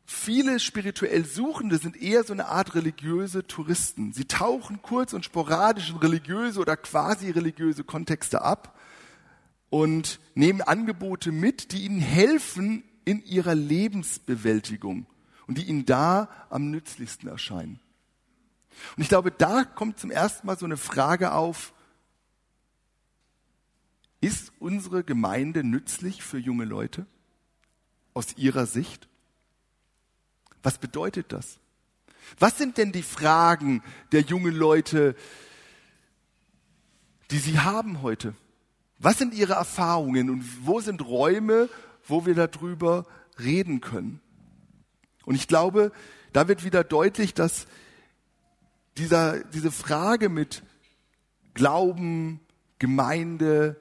viele 0.05 0.59
spirituell 0.59 1.23
Suchende 1.23 1.77
sind 1.77 1.95
eher 1.95 2.25
so 2.25 2.33
eine 2.33 2.47
Art 2.47 2.75
religiöse 2.75 3.47
Touristen. 3.47 4.11
Sie 4.11 4.25
tauchen 4.25 4.81
kurz 4.81 5.13
und 5.13 5.23
sporadisch 5.23 5.91
in 5.91 5.95
religiöse 5.95 6.59
oder 6.59 6.75
quasi 6.75 7.31
religiöse 7.31 7.85
Kontexte 7.85 8.41
ab 8.41 8.74
und 9.75 10.21
nehmen 10.35 10.61
Angebote 10.61 11.33
mit, 11.33 11.73
die 11.73 11.83
ihnen 11.83 11.99
helfen 11.99 12.85
in 13.03 13.21
ihrer 13.25 13.55
Lebensbewältigung 13.55 15.05
und 15.47 15.57
die 15.57 15.63
ihnen 15.63 15.85
da 15.85 16.29
am 16.49 16.71
nützlichsten 16.71 17.27
erscheinen. 17.27 17.81
Und 18.95 19.03
ich 19.03 19.09
glaube, 19.09 19.31
da 19.31 19.65
kommt 19.65 19.99
zum 19.99 20.11
ersten 20.11 20.47
Mal 20.47 20.57
so 20.57 20.63
eine 20.63 20.77
Frage 20.77 21.33
auf, 21.33 21.73
ist 24.21 24.53
unsere 24.59 25.03
Gemeinde 25.03 25.65
nützlich 25.65 26.23
für 26.23 26.37
junge 26.37 26.63
Leute 26.63 27.05
aus 28.13 28.37
ihrer 28.37 28.67
Sicht? 28.67 29.09
Was 30.63 30.77
bedeutet 30.77 31.33
das? 31.33 31.59
Was 32.39 32.57
sind 32.57 32.77
denn 32.77 32.93
die 32.93 33.03
Fragen 33.03 33.83
der 34.13 34.21
jungen 34.21 34.55
Leute, 34.55 35.17
die 37.29 37.39
sie 37.39 37.59
haben 37.59 38.01
heute? 38.03 38.35
Was 38.99 39.17
sind 39.17 39.33
ihre 39.33 39.53
Erfahrungen 39.53 40.29
und 40.29 40.65
wo 40.65 40.79
sind 40.79 41.05
Räume, 41.05 41.69
wo 42.07 42.25
wir 42.25 42.35
darüber 42.35 43.05
reden 43.39 43.81
können? 43.81 44.21
Und 45.25 45.35
ich 45.35 45.47
glaube, 45.47 45.91
da 46.33 46.47
wird 46.47 46.63
wieder 46.63 46.83
deutlich, 46.83 47.33
dass 47.33 47.65
dieser, 48.97 49.43
diese 49.45 49.71
Frage 49.71 50.29
mit 50.29 50.63
Glauben, 51.53 52.39
Gemeinde, 52.79 53.79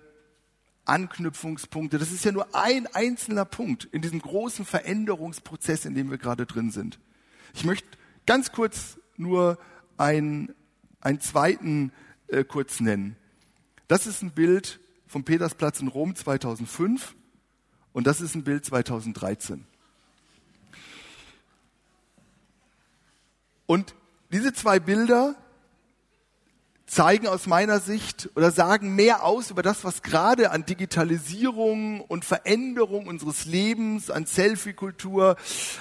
Anknüpfungspunkte. 0.84 1.98
Das 1.98 2.12
ist 2.12 2.24
ja 2.24 2.32
nur 2.32 2.54
ein 2.54 2.86
einzelner 2.88 3.44
Punkt 3.44 3.84
in 3.86 4.02
diesem 4.02 4.20
großen 4.20 4.64
Veränderungsprozess, 4.64 5.84
in 5.84 5.94
dem 5.94 6.10
wir 6.10 6.18
gerade 6.18 6.46
drin 6.46 6.70
sind. 6.70 6.98
Ich 7.54 7.64
möchte 7.64 7.86
ganz 8.26 8.52
kurz 8.52 8.98
nur 9.16 9.58
einen, 9.96 10.54
einen 11.00 11.20
zweiten 11.20 11.92
äh, 12.28 12.44
kurz 12.44 12.80
nennen. 12.80 13.16
Das 13.88 14.06
ist 14.06 14.22
ein 14.22 14.32
Bild 14.32 14.80
vom 15.14 15.22
Petersplatz 15.22 15.78
in 15.78 15.86
Rom 15.86 16.16
2005 16.16 17.14
und 17.92 18.08
das 18.08 18.20
ist 18.20 18.34
ein 18.34 18.42
Bild 18.42 18.64
2013. 18.64 19.64
Und 23.66 23.94
diese 24.32 24.52
zwei 24.52 24.80
Bilder 24.80 25.36
zeigen 26.86 27.28
aus 27.28 27.46
meiner 27.46 27.78
Sicht 27.78 28.28
oder 28.34 28.50
sagen 28.50 28.96
mehr 28.96 29.22
aus 29.22 29.52
über 29.52 29.62
das, 29.62 29.84
was 29.84 30.02
gerade 30.02 30.50
an 30.50 30.66
Digitalisierung 30.66 32.00
und 32.00 32.24
Veränderung 32.24 33.06
unseres 33.06 33.44
Lebens, 33.44 34.10
an 34.10 34.26
Selfie-Kultur, 34.26 35.36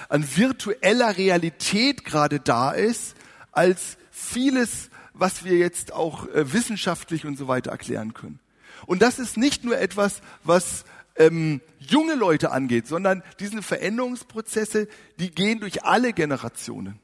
an 0.08 0.24
virtueller 0.36 1.16
Realität 1.16 2.04
gerade 2.04 2.38
da 2.38 2.70
ist, 2.70 3.16
als 3.50 3.96
vieles, 4.12 4.90
was 5.12 5.44
wir 5.44 5.56
jetzt 5.58 5.92
auch 5.92 6.28
äh, 6.28 6.52
wissenschaftlich 6.52 7.26
und 7.26 7.36
so 7.36 7.48
weiter 7.48 7.72
erklären 7.72 8.14
können. 8.14 8.38
Und 8.86 9.02
das 9.02 9.18
ist 9.18 9.36
nicht 9.36 9.64
nur 9.64 9.78
etwas, 9.78 10.20
was 10.42 10.84
ähm, 11.16 11.60
junge 11.78 12.14
Leute 12.14 12.50
angeht, 12.50 12.86
sondern 12.86 13.22
diese 13.40 13.62
Veränderungsprozesse, 13.62 14.88
die 15.18 15.30
gehen 15.30 15.60
durch 15.60 15.84
alle 15.84 16.12
Generationen. 16.12 16.98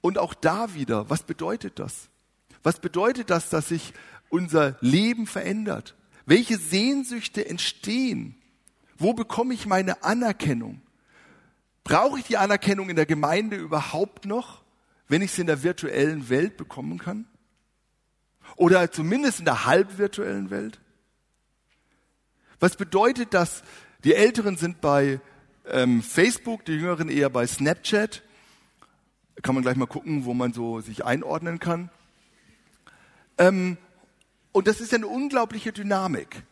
Und 0.00 0.18
auch 0.18 0.34
da 0.34 0.74
wieder, 0.74 1.10
was 1.10 1.24
bedeutet 1.24 1.78
das? 1.78 2.08
Was 2.62 2.80
bedeutet 2.80 3.30
das, 3.30 3.50
dass 3.50 3.68
sich 3.68 3.92
unser 4.28 4.76
Leben 4.80 5.26
verändert? 5.26 5.96
Welche 6.26 6.58
Sehnsüchte 6.58 7.46
entstehen? 7.46 8.36
Wo 8.96 9.12
bekomme 9.12 9.54
ich 9.54 9.66
meine 9.66 10.02
Anerkennung? 10.02 10.82
Brauche 11.84 12.18
ich 12.18 12.26
die 12.26 12.36
Anerkennung 12.36 12.90
in 12.90 12.96
der 12.96 13.06
Gemeinde 13.06 13.56
überhaupt 13.56 14.26
noch, 14.26 14.62
wenn 15.08 15.22
ich 15.22 15.32
sie 15.32 15.40
in 15.40 15.46
der 15.46 15.62
virtuellen 15.62 16.28
Welt 16.28 16.56
bekommen 16.56 16.98
kann? 16.98 17.26
Oder 18.58 18.92
zumindest 18.92 19.38
in 19.38 19.46
der 19.46 19.64
halbvirtuellen 19.64 20.50
Welt? 20.50 20.78
Was 22.60 22.76
bedeutet 22.76 23.32
das? 23.32 23.62
Die 24.04 24.14
Älteren 24.14 24.56
sind 24.56 24.80
bei 24.80 25.20
ähm, 25.66 26.02
Facebook, 26.02 26.64
die 26.66 26.72
Jüngeren 26.72 27.08
eher 27.08 27.30
bei 27.30 27.46
Snapchat 27.46 28.22
kann 29.42 29.54
man 29.54 29.62
gleich 29.62 29.76
mal 29.76 29.86
gucken, 29.86 30.24
wo 30.24 30.34
man 30.34 30.52
so 30.52 30.80
sich 30.80 31.04
einordnen 31.04 31.58
kann. 31.58 31.90
Ähm, 33.38 33.76
und 34.52 34.66
das 34.66 34.80
ist 34.80 34.92
eine 34.94 35.06
unglaubliche 35.06 35.72
Dynamik. 35.72 36.42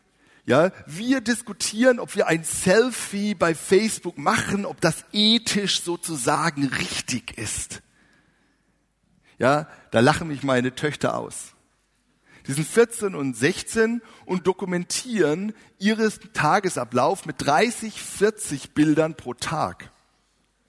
Ja, 0.45 0.71
wir 0.87 1.21
diskutieren, 1.21 1.99
ob 1.99 2.15
wir 2.15 2.29
ein 2.29 2.45
Selfie 2.45 3.35
bei 3.35 3.55
Facebook 3.55 4.17
machen, 4.17 4.65
ob 4.65 4.81
das 4.81 5.05
ethisch 5.13 5.83
sozusagen 5.83 6.67
richtig 6.67 7.37
ist. 7.37 7.83
Ja, 9.39 9.69
da 9.91 10.01
lachen 10.01 10.29
mich 10.29 10.45
meine 10.45 10.75
Töchter 10.75 11.19
aus. 11.19 11.56
Die 12.47 12.53
sind 12.53 12.67
14 12.67 13.15
und 13.15 13.37
16 13.37 14.03
und 14.25 14.47
dokumentieren 14.47 15.53
ihren 15.79 16.13
Tagesablauf 16.33 17.27
mit 17.27 17.37
30, 17.39 18.01
40 18.01 18.73
Bildern 18.73 19.17
pro 19.17 19.35
Tag 19.35 19.91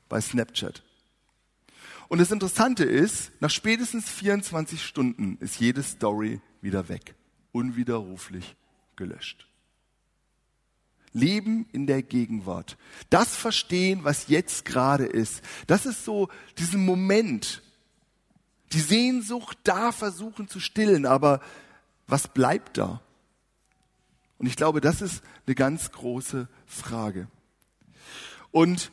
bei 0.10 0.20
Snapchat. 0.20 0.84
Und 2.08 2.20
das 2.20 2.32
Interessante 2.32 2.84
ist, 2.84 3.32
nach 3.42 3.50
spätestens 3.50 4.10
24 4.10 4.84
Stunden 4.84 5.38
ist 5.40 5.60
jede 5.60 5.84
Story 5.84 6.42
wieder 6.62 6.90
weg, 6.90 7.16
unwiderruflich 7.52 8.56
gelöscht. 8.96 9.48
Leben 11.14 11.68
in 11.72 11.88
der 11.88 12.04
Gegenwart. 12.04 12.78
Das 13.10 13.36
verstehen, 13.36 14.04
was 14.04 14.28
jetzt 14.28 14.66
gerade 14.66 15.06
ist. 15.06 15.42
Das 15.66 15.86
ist 15.86 16.06
so 16.06 16.30
diesen 16.58 16.86
Moment, 16.86 17.62
die 18.74 18.80
Sehnsucht 18.80 19.58
da 19.64 19.92
versuchen 19.92 20.48
zu 20.48 20.60
stillen, 20.60 21.06
aber 21.06 21.42
was 22.08 22.28
bleibt 22.28 22.78
da? 22.78 23.02
Und 24.38 24.48
ich 24.48 24.56
glaube, 24.56 24.82
das 24.82 25.02
ist 25.02 25.24
eine 25.46 25.56
ganz 25.56 25.92
große 25.92 26.48
Frage. 26.66 27.28
Und 28.52 28.92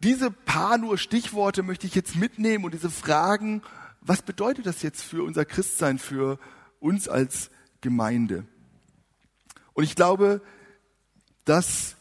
diese 0.00 0.30
paar 0.30 0.78
nur 0.78 0.98
Stichworte 0.98 1.62
möchte 1.62 1.86
ich 1.86 1.94
jetzt 1.94 2.16
mitnehmen 2.16 2.64
und 2.64 2.74
diese 2.74 2.90
Fragen, 2.90 3.62
was 4.00 4.22
bedeutet 4.22 4.66
das 4.66 4.82
jetzt 4.82 5.02
für 5.02 5.22
unser 5.22 5.44
Christsein, 5.44 5.98
für 5.98 6.38
uns 6.78 7.08
als 7.08 7.50
Gemeinde? 7.80 8.46
Und 9.72 9.84
ich 9.84 9.96
glaube, 9.96 10.42
dass 11.44 11.96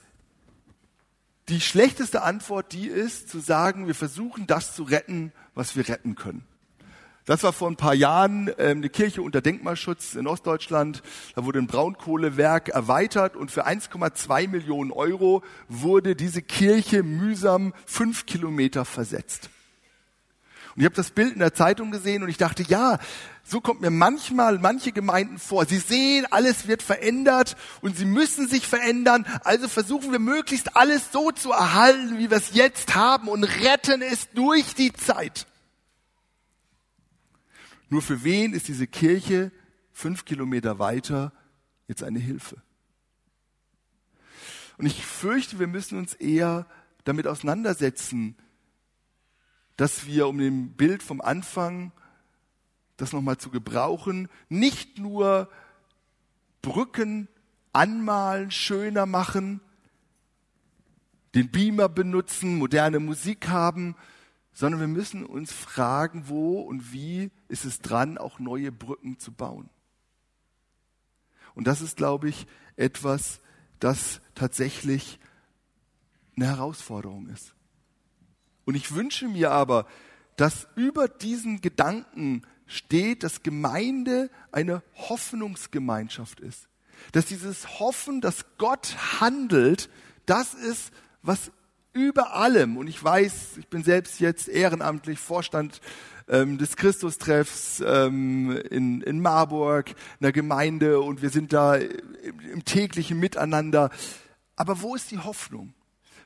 die 1.49 1.61
schlechteste 1.61 2.21
Antwort 2.21 2.73
die 2.73 2.87
ist, 2.87 3.29
zu 3.29 3.39
sagen, 3.39 3.87
wir 3.87 3.95
versuchen 3.95 4.47
das 4.47 4.75
zu 4.75 4.83
retten, 4.83 5.31
was 5.55 5.75
wir 5.75 5.87
retten 5.87 6.15
können. 6.15 6.45
Das 7.25 7.41
war 7.43 7.53
vor 7.53 7.69
ein 7.69 7.77
paar 7.77 7.93
Jahren 7.93 8.49
ähm, 8.57 8.79
eine 8.79 8.89
Kirche 8.89 9.21
unter 9.21 9.39
Denkmalschutz 9.39 10.15
in 10.15 10.27
Ostdeutschland. 10.27 11.01
Da 11.35 11.45
wurde 11.45 11.59
ein 11.59 11.67
Braunkohlewerk 11.67 12.67
erweitert 12.67 13.37
und 13.37 13.49
für 13.49 13.65
1,2 13.65 14.49
Millionen 14.49 14.91
Euro 14.91 15.41
wurde 15.69 16.17
diese 16.17 16.41
Kirche 16.41 17.01
mühsam 17.01 17.73
fünf 17.85 18.25
Kilometer 18.25 18.83
versetzt. 18.83 19.49
Und 20.75 20.81
ich 20.81 20.85
habe 20.85 20.95
das 20.95 21.11
Bild 21.11 21.31
in 21.31 21.39
der 21.39 21.53
Zeitung 21.53 21.91
gesehen 21.91 22.23
und 22.23 22.29
ich 22.29 22.37
dachte, 22.37 22.63
ja, 22.63 22.97
so 23.43 23.61
kommt 23.61 23.79
mir 23.79 23.91
manchmal 23.91 24.59
manche 24.59 24.91
Gemeinden 24.91 25.37
vor. 25.37 25.65
Sie 25.65 25.77
sehen, 25.77 26.25
alles 26.29 26.67
wird 26.67 26.81
verändert 26.81 27.55
und 27.81 27.95
sie 27.95 28.05
müssen 28.05 28.49
sich 28.49 28.67
verändern. 28.67 29.25
Also 29.45 29.69
versuchen 29.69 30.11
wir 30.11 30.19
möglichst 30.19 30.75
alles 30.75 31.11
so 31.13 31.31
zu 31.31 31.51
erhalten, 31.51 32.17
wie 32.17 32.29
wir 32.29 32.37
es 32.37 32.53
jetzt 32.53 32.95
haben 32.95 33.29
und 33.29 33.45
retten 33.45 34.01
es 34.01 34.29
durch 34.31 34.75
die 34.75 34.91
Zeit. 34.91 35.45
Nur 37.93 38.01
für 38.01 38.23
wen 38.23 38.53
ist 38.53 38.69
diese 38.69 38.87
Kirche 38.87 39.51
fünf 39.91 40.25
Kilometer 40.25 40.79
weiter 40.79 41.31
jetzt 41.87 42.01
eine 42.01 42.17
Hilfe? 42.17 42.59
Und 44.79 44.87
ich 44.87 45.05
fürchte, 45.05 45.59
wir 45.59 45.67
müssen 45.67 45.99
uns 45.99 46.15
eher 46.15 46.65
damit 47.03 47.27
auseinandersetzen, 47.27 48.35
dass 49.77 50.07
wir, 50.07 50.27
um 50.27 50.39
dem 50.39 50.71
Bild 50.71 51.03
vom 51.03 51.21
Anfang 51.21 51.91
das 52.97 53.13
nochmal 53.13 53.37
zu 53.37 53.51
gebrauchen, 53.51 54.27
nicht 54.49 54.97
nur 54.97 55.47
Brücken 56.63 57.27
anmalen, 57.73 58.49
schöner 58.49 59.05
machen, 59.05 59.61
den 61.35 61.51
Beamer 61.51 61.89
benutzen, 61.89 62.57
moderne 62.57 62.99
Musik 62.99 63.49
haben, 63.49 63.95
sondern 64.53 64.79
wir 64.79 64.87
müssen 64.87 65.25
uns 65.25 65.51
fragen, 65.51 66.27
wo 66.27 66.61
und 66.61 66.93
wie 66.93 67.31
ist 67.47 67.65
es 67.65 67.79
dran, 67.79 68.17
auch 68.17 68.39
neue 68.39 68.71
Brücken 68.71 69.19
zu 69.19 69.31
bauen. 69.31 69.69
Und 71.55 71.67
das 71.67 71.81
ist, 71.81 71.97
glaube 71.97 72.29
ich, 72.29 72.47
etwas, 72.75 73.41
das 73.79 74.21
tatsächlich 74.35 75.19
eine 76.35 76.47
Herausforderung 76.47 77.27
ist. 77.29 77.53
Und 78.65 78.75
ich 78.75 78.93
wünsche 78.95 79.27
mir 79.27 79.51
aber, 79.51 79.87
dass 80.35 80.67
über 80.75 81.07
diesen 81.07 81.61
Gedanken 81.61 82.43
steht, 82.65 83.23
dass 83.23 83.43
Gemeinde 83.43 84.29
eine 84.51 84.81
Hoffnungsgemeinschaft 84.95 86.39
ist. 86.39 86.67
Dass 87.11 87.25
dieses 87.25 87.79
Hoffen, 87.79 88.21
dass 88.21 88.45
Gott 88.57 88.95
handelt, 89.19 89.89
das 90.25 90.53
ist, 90.53 90.91
was 91.21 91.51
über 91.93 92.35
allem, 92.35 92.77
und 92.77 92.87
ich 92.87 93.01
weiß, 93.01 93.57
ich 93.57 93.67
bin 93.67 93.83
selbst 93.83 94.19
jetzt 94.19 94.49
ehrenamtlich 94.49 95.19
Vorstand 95.19 95.79
ähm, 96.27 96.57
des 96.57 96.75
Christustreffs 96.75 97.81
ähm, 97.85 98.51
in, 98.69 99.01
in 99.01 99.21
Marburg, 99.21 99.93
einer 100.19 100.31
Gemeinde, 100.31 100.99
und 100.99 101.21
wir 101.21 101.29
sind 101.29 101.53
da 101.53 101.75
im, 101.75 102.39
im 102.53 102.65
täglichen 102.65 103.19
Miteinander. 103.19 103.91
Aber 104.55 104.81
wo 104.81 104.95
ist 104.95 105.11
die 105.11 105.19
Hoffnung? 105.19 105.73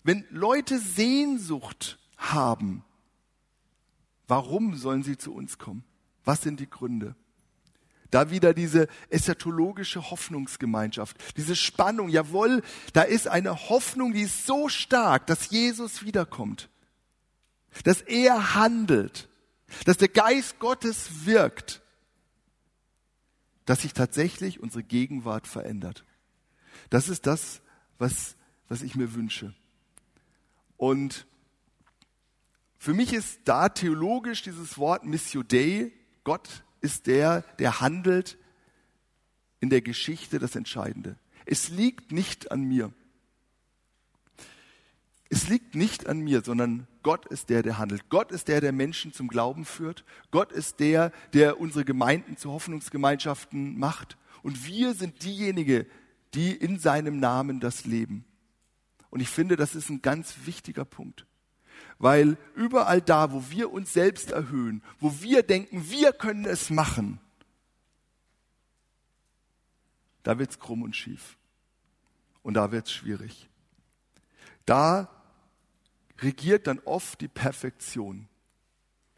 Wenn 0.04 0.26
Leute 0.30 0.80
Sehnsucht 0.80 2.00
haben, 2.18 2.84
warum 4.28 4.76
sollen 4.76 5.04
sie 5.04 5.18
zu 5.18 5.34
uns 5.34 5.58
kommen? 5.58 5.84
Was 6.24 6.42
sind 6.42 6.60
die 6.60 6.70
Gründe? 6.70 7.16
Da 8.12 8.30
wieder 8.30 8.54
diese 8.54 8.88
eschatologische 9.10 10.10
Hoffnungsgemeinschaft, 10.10 11.18
diese 11.38 11.56
Spannung. 11.56 12.10
Jawohl, 12.10 12.64
da 12.94 13.02
ist 13.02 13.28
eine 13.28 13.70
Hoffnung, 13.70 14.14
die 14.14 14.22
ist 14.22 14.46
so 14.46 14.70
stark, 14.70 15.28
dass 15.28 15.50
Jesus 15.50 16.04
wiederkommt, 16.04 16.70
dass 17.84 18.02
er 18.02 18.56
handelt, 18.56 19.30
dass 19.86 19.98
der 19.98 20.08
Geist 20.08 20.60
Gottes 20.60 21.26
wirkt, 21.26 21.82
dass 23.66 23.82
sich 23.82 23.94
tatsächlich 23.94 24.62
unsere 24.62 24.84
Gegenwart 24.84 25.46
verändert. 25.46 26.06
Das 26.90 27.10
ist 27.10 27.28
das, 27.28 27.62
was, 27.98 28.36
was 28.70 28.82
ich 28.82 28.96
mir 28.96 29.14
wünsche. 29.14 29.54
Und 30.78 31.28
für 32.78 32.94
mich 32.94 33.12
ist 33.12 33.42
da 33.44 33.70
theologisch 33.70 34.44
dieses 34.44 34.78
Wort 34.78 35.04
Missio 35.04 35.44
Dei 35.44 35.92
Gott 36.24 36.64
ist 36.82 37.08
der, 37.08 37.42
der 37.60 37.82
handelt 37.82 38.38
in 39.60 39.70
der 39.70 39.82
Geschichte 39.82 40.40
das 40.40 40.56
Entscheidende. 40.56 41.18
Es 41.46 41.70
liegt 41.70 42.12
nicht 42.12 42.52
an 42.52 42.64
mir. 42.64 42.94
Es 45.30 45.50
liegt 45.50 45.76
nicht 45.76 46.08
an 46.08 46.20
mir, 46.20 46.42
sondern 46.42 46.88
Gott 47.04 47.26
ist 47.26 47.50
der, 47.50 47.64
der 47.64 47.78
handelt. 47.78 48.10
Gott 48.10 48.32
ist 48.32 48.48
der, 48.48 48.62
der 48.62 48.72
Menschen 48.72 49.14
zum 49.14 49.28
Glauben 49.28 49.66
führt. 49.66 50.06
Gott 50.32 50.52
ist 50.52 50.80
der, 50.80 51.12
der 51.34 51.60
unsere 51.60 51.84
Gemeinden 51.84 52.38
zu 52.38 52.52
Hoffnungsgemeinschaften 52.52 53.78
macht. 53.78 54.18
Und 54.42 54.66
wir 54.66 54.94
sind 54.94 55.24
diejenigen, 55.24 55.86
die 56.34 56.52
in 56.52 56.80
seinem 56.80 57.20
Namen 57.20 57.60
das 57.60 57.86
leben. 57.86 58.26
Und 59.10 59.20
ich 59.20 59.30
finde, 59.30 59.56
das 59.56 59.76
ist 59.76 59.90
ein 59.90 60.02
ganz 60.02 60.36
wichtiger 60.46 60.86
Punkt. 60.86 61.27
Weil 62.00 62.38
überall 62.56 63.02
da, 63.02 63.32
wo 63.32 63.50
wir 63.50 63.72
uns 63.72 63.94
selbst 63.94 64.32
erhöhen, 64.32 64.84
wo 65.00 65.22
wir 65.22 65.44
denken, 65.44 65.90
wir 65.90 66.14
können 66.14 66.46
es 66.46 66.70
machen, 66.70 67.20
da 70.24 70.38
wird's 70.38 70.60
krumm 70.60 70.82
und 70.82 70.96
schief. 70.96 71.38
Und 72.44 72.56
da 72.56 72.72
wird's 72.72 72.92
schwierig. 72.92 73.50
Da 74.66 75.10
regiert 76.20 76.68
dann 76.68 76.80
oft 76.80 77.22
die 77.22 77.30
Perfektion. 77.30 78.28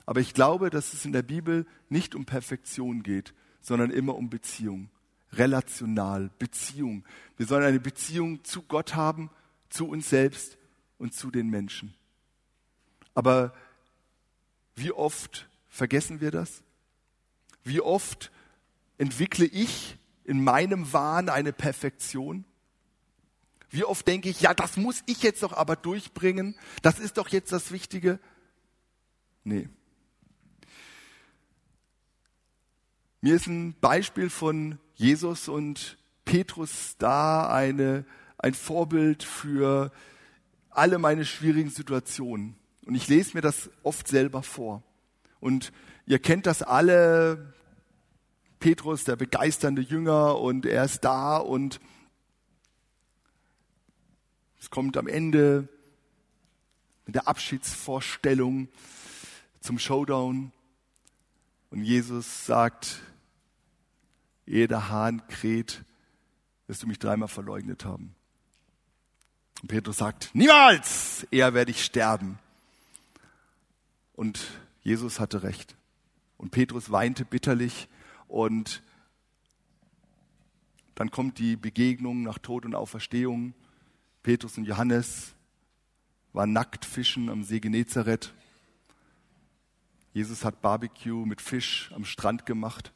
Aber 0.06 0.20
ich 0.20 0.34
glaube, 0.34 0.70
dass 0.70 0.94
es 0.94 1.06
in 1.06 1.12
der 1.12 1.24
Bibel 1.24 1.66
nicht 1.90 2.16
um 2.16 2.26
Perfektion 2.26 3.04
geht, 3.04 3.34
sondern 3.62 3.92
immer 3.92 4.16
um 4.16 4.30
Beziehung. 4.30 4.90
Relational, 5.34 6.30
Beziehung. 6.40 7.04
Wir 7.38 7.46
sollen 7.46 7.64
eine 7.64 7.80
Beziehung 7.80 8.44
zu 8.44 8.62
Gott 8.64 8.96
haben, 8.96 9.30
zu 9.70 9.88
uns 9.88 10.10
selbst 10.10 10.58
und 10.98 11.14
zu 11.14 11.32
den 11.32 11.50
Menschen. 11.50 11.94
Aber 13.20 13.52
wie 14.76 14.94
oft 14.94 15.50
vergessen 15.68 16.22
wir 16.22 16.32
das? 16.32 16.64
Wie 17.66 17.82
oft 17.82 18.32
entwickle 18.98 19.44
ich 19.46 19.98
in 20.24 20.42
meinem 20.42 20.94
Wahn 20.94 21.28
eine 21.28 21.52
Perfektion? 21.52 22.46
Wie 23.70 23.84
oft 23.84 24.08
denke 24.08 24.30
ich, 24.30 24.40
ja, 24.40 24.54
das 24.54 24.78
muss 24.78 25.04
ich 25.06 25.22
jetzt 25.22 25.44
doch 25.44 25.52
aber 25.52 25.76
durchbringen. 25.76 26.56
Das 26.82 26.98
ist 26.98 27.18
doch 27.18 27.28
jetzt 27.28 27.52
das 27.52 27.74
Wichtige. 27.74 28.22
Nee. 29.44 29.68
Mir 33.20 33.36
ist 33.36 33.48
ein 33.48 33.76
Beispiel 33.82 34.30
von 34.30 34.80
Jesus 34.96 35.50
und 35.50 35.98
Petrus 36.24 36.96
da 37.00 37.50
eine, 37.50 38.06
ein 38.38 38.54
Vorbild 38.54 39.24
für 39.24 39.92
alle 40.70 41.00
meine 41.00 41.26
schwierigen 41.26 41.70
Situationen. 41.70 42.56
Und 42.90 42.96
ich 42.96 43.08
lese 43.08 43.38
mir 43.38 43.42
das 43.42 43.70
oft 43.84 44.08
selber 44.08 44.42
vor. 44.42 44.82
Und 45.40 45.72
ihr 46.08 46.18
kennt 46.18 46.48
das 46.48 46.64
alle. 46.64 47.54
Petrus, 48.60 49.04
der 49.04 49.16
begeisternde 49.16 49.84
Jünger, 49.84 50.40
und 50.40 50.66
er 50.66 50.86
ist 50.86 51.02
da 51.02 51.38
und 51.38 51.80
es 54.60 54.72
kommt 54.72 54.98
am 54.98 55.08
Ende 55.08 55.70
mit 57.06 57.14
der 57.14 57.28
Abschiedsvorstellung 57.28 58.70
zum 59.62 59.78
Showdown 59.78 60.52
und 61.70 61.84
Jesus 61.84 62.48
sagt, 62.48 63.02
ehe 64.48 64.68
der 64.68 64.90
Hahn 64.90 65.28
kräht, 65.28 65.84
wirst 66.66 66.82
du 66.82 66.88
mich 66.88 66.98
dreimal 66.98 67.28
verleugnet 67.28 67.86
haben. 67.86 68.16
Und 69.62 69.68
Petrus 69.68 69.98
sagt, 69.98 70.32
niemals, 70.34 71.28
eher 71.30 71.54
werde 71.54 71.70
ich 71.70 71.86
sterben. 71.86 72.40
Und 74.20 74.46
Jesus 74.82 75.22
hatte 75.22 75.44
recht. 75.44 75.78
Und 76.36 76.52
Petrus 76.52 76.92
weinte 76.92 77.24
bitterlich 77.24 77.88
und 78.28 78.84
dann 80.94 81.10
kommt 81.10 81.40
die 81.40 81.56
Begegnung 81.56 82.24
nach 82.24 82.38
Tod 82.38 82.66
und 82.66 82.76
Auferstehung. 82.76 83.54
Petrus 84.22 84.58
und 84.58 84.66
Johannes 84.66 85.36
waren 86.34 86.52
nackt 86.52 86.84
fischen 86.84 87.30
am 87.30 87.46
See 87.46 87.62
Genezareth. 87.62 88.34
Jesus 90.12 90.44
hat 90.44 90.62
Barbecue 90.62 91.26
mit 91.26 91.40
Fisch 91.40 91.90
am 91.96 92.04
Strand 92.04 92.46
gemacht. 92.46 92.92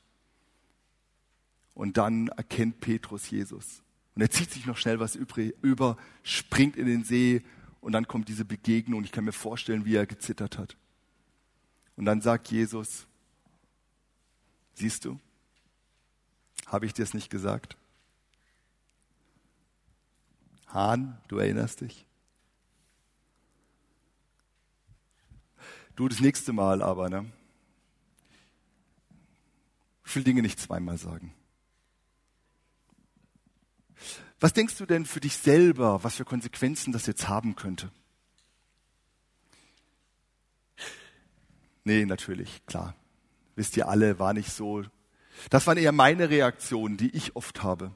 Und 1.73 1.95
dann 1.95 2.27
erkennt 2.27 2.81
Petrus 2.81 3.29
Jesus. 3.29 3.81
Und 4.13 4.23
er 4.23 4.29
zieht 4.29 4.51
sich 4.51 4.65
noch 4.65 4.75
schnell 4.75 4.99
was 4.99 5.15
über, 5.15 5.95
springt 6.21 6.75
in 6.75 6.85
den 6.85 7.05
See 7.05 7.43
und 7.79 7.93
dann 7.93 8.09
kommt 8.09 8.27
diese 8.27 8.43
Begegnung. 8.43 9.05
Ich 9.05 9.13
kann 9.13 9.23
mir 9.23 9.31
vorstellen, 9.31 9.85
wie 9.85 9.95
er 9.95 10.05
gezittert 10.05 10.57
hat. 10.57 10.75
Und 11.95 12.05
dann 12.05 12.21
sagt 12.21 12.49
Jesus, 12.49 13.05
siehst 14.73 15.05
du, 15.05 15.19
habe 16.65 16.85
ich 16.85 16.93
dir 16.93 17.03
es 17.03 17.13
nicht 17.13 17.29
gesagt? 17.29 17.77
Hahn, 20.67 21.21
du 21.27 21.37
erinnerst 21.37 21.81
dich? 21.81 22.05
Du 25.95 26.07
das 26.07 26.19
nächste 26.19 26.53
Mal 26.53 26.81
aber, 26.81 27.09
ne? 27.09 27.31
Ich 30.05 30.15
will 30.15 30.23
Dinge 30.23 30.41
nicht 30.41 30.59
zweimal 30.59 30.97
sagen. 30.97 31.33
Was 34.39 34.53
denkst 34.53 34.77
du 34.77 34.85
denn 34.85 35.05
für 35.05 35.19
dich 35.19 35.37
selber, 35.37 36.03
was 36.03 36.15
für 36.15 36.25
Konsequenzen 36.25 36.91
das 36.91 37.05
jetzt 37.05 37.29
haben 37.29 37.55
könnte? 37.55 37.91
Nee, 41.83 42.05
natürlich, 42.05 42.65
klar. 42.65 42.95
Wisst 43.55 43.77
ihr 43.77 43.87
alle, 43.87 44.19
war 44.19 44.33
nicht 44.33 44.51
so. 44.51 44.83
Das 45.49 45.67
waren 45.67 45.77
eher 45.77 45.91
meine 45.91 46.29
Reaktionen, 46.29 46.97
die 46.97 47.15
ich 47.15 47.35
oft 47.35 47.63
habe. 47.63 47.91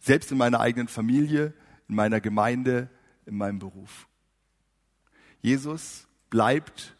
Selbst 0.00 0.32
in 0.32 0.38
meiner 0.38 0.60
eigenen 0.60 0.88
Familie, 0.88 1.54
in 1.88 1.94
meiner 1.94 2.20
Gemeinde, 2.20 2.88
in 3.26 3.36
meinem 3.36 3.58
Beruf. 3.58 4.08
Jesus 5.40 6.08
bleibt 6.30 6.96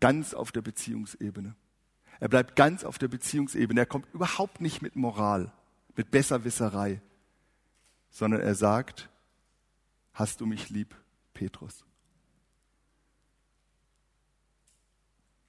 ganz 0.00 0.34
auf 0.34 0.52
der 0.52 0.62
Beziehungsebene. 0.62 1.54
Er 2.20 2.28
bleibt 2.28 2.56
ganz 2.56 2.84
auf 2.84 2.98
der 2.98 3.08
Beziehungsebene. 3.08 3.80
Er 3.80 3.86
kommt 3.86 4.12
überhaupt 4.12 4.60
nicht 4.60 4.82
mit 4.82 4.96
Moral, 4.96 5.52
mit 5.96 6.10
Besserwisserei, 6.10 7.00
sondern 8.10 8.40
er 8.40 8.54
sagt, 8.54 9.08
hast 10.12 10.40
du 10.40 10.46
mich 10.46 10.70
lieb, 10.70 10.94
Petrus? 11.32 11.84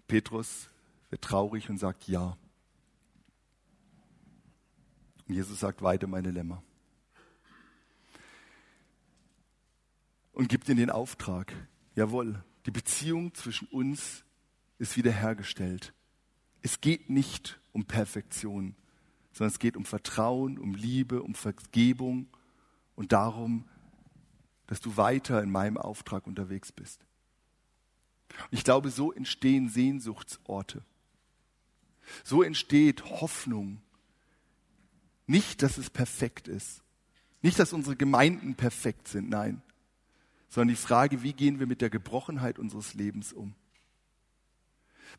Petrus 0.08 0.70
wird 1.10 1.22
traurig 1.22 1.70
und 1.70 1.78
sagt 1.78 2.08
ja. 2.08 2.38
Und 5.28 5.34
Jesus 5.34 5.60
sagt, 5.60 5.82
weide 5.82 6.08
meine 6.08 6.32
Lämmer. 6.32 6.62
und 10.36 10.50
gibt 10.50 10.68
ihnen 10.70 10.78
den 10.78 10.90
Auftrag. 10.92 11.54
Jawohl, 11.96 12.44
die 12.66 12.72
Beziehung 12.72 13.34
zwischen 13.34 13.68
uns 13.70 14.24
ist 14.78 14.98
wiederhergestellt. 14.98 15.94
Es 16.62 16.82
geht 16.82 17.10
nicht 17.10 17.60
um 17.72 17.86
Perfektion, 17.86 18.76
sondern 19.32 19.54
es 19.54 19.60
geht 19.60 19.78
um 19.78 19.86
Vertrauen, 19.86 20.58
um 20.60 20.76
Liebe, 20.76 21.24
um 21.24 21.36
Vergebung 21.36 22.28
und 22.96 23.12
darum, 23.14 23.68
dass 24.68 24.82
du 24.82 24.98
weiter 24.98 25.42
in 25.42 25.52
meinem 25.52 25.78
Auftrag 25.78 26.28
unterwegs 26.28 26.72
bist. 26.72 27.05
Ich 28.52 28.64
glaube, 28.64 28.90
so 28.90 29.12
entstehen 29.12 29.70
Sehnsuchtsorte. 29.70 30.84
So 32.24 32.44
entsteht 32.44 33.04
Hoffnung. 33.06 33.82
Nicht, 35.28 35.64
dass 35.64 35.78
es 35.78 35.90
perfekt 35.90 36.48
ist. 36.48 36.82
Nicht, 37.42 37.60
dass 37.60 37.74
unsere 37.74 37.96
Gemeinden 37.96 38.56
perfekt 38.56 39.08
sind, 39.08 39.30
nein 39.30 39.62
sondern 40.56 40.70
die 40.70 40.82
Frage, 40.82 41.22
wie 41.22 41.34
gehen 41.34 41.60
wir 41.60 41.68
mit 41.68 41.82
der 41.82 41.90
Gebrochenheit 41.90 42.60
unseres 42.60 42.94
Lebens 42.94 43.34
um? 43.34 43.54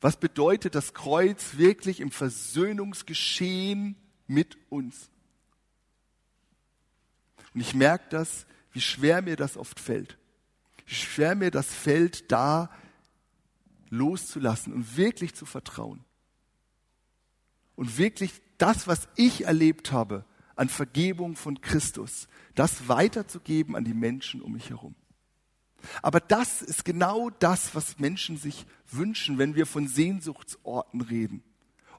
Was 0.01 0.17
bedeutet 0.17 0.75
das 0.75 0.95
Kreuz 0.95 1.59
wirklich 1.59 2.01
im 2.01 2.11
Versöhnungsgeschehen 2.11 3.97
mit 4.27 4.57
uns? 4.71 5.11
Und 7.53 7.61
ich 7.61 7.75
merke 7.75 8.07
das, 8.09 8.47
wie 8.73 8.81
schwer 8.81 9.21
mir 9.21 9.37
das 9.37 9.59
oft 9.59 9.79
fällt. 9.79 10.17
Wie 10.87 10.95
schwer 10.95 11.35
mir 11.35 11.51
das 11.51 11.67
fällt, 11.67 12.33
da 12.33 12.71
loszulassen 13.91 14.73
und 14.73 14.97
wirklich 14.97 15.35
zu 15.35 15.47
vertrauen. 15.47 16.05
Und 17.75 17.99
wirklich 17.99 18.33
das, 18.59 18.87
was 18.87 19.09
ich 19.17 19.45
erlebt 19.45 19.93
habe 19.93 20.25
an 20.57 20.69
Vergebung 20.69 21.37
von 21.37 21.61
Christus, 21.61 22.29
das 22.55 22.89
weiterzugeben 22.89 23.77
an 23.77 23.85
die 23.85 23.95
Menschen 23.95 24.41
um 24.41 24.53
mich 24.53 24.71
herum. 24.71 24.95
Aber 26.03 26.21
das 26.21 26.63
ist 26.63 26.85
genau 26.85 27.31
das, 27.31 27.75
was 27.75 27.99
Menschen 27.99 28.39
sich 28.39 28.67
wünschen, 28.91 29.39
wenn 29.39 29.55
wir 29.55 29.67
von 29.67 29.87
Sehnsuchtsorten 29.87 31.03
reden. 31.03 31.43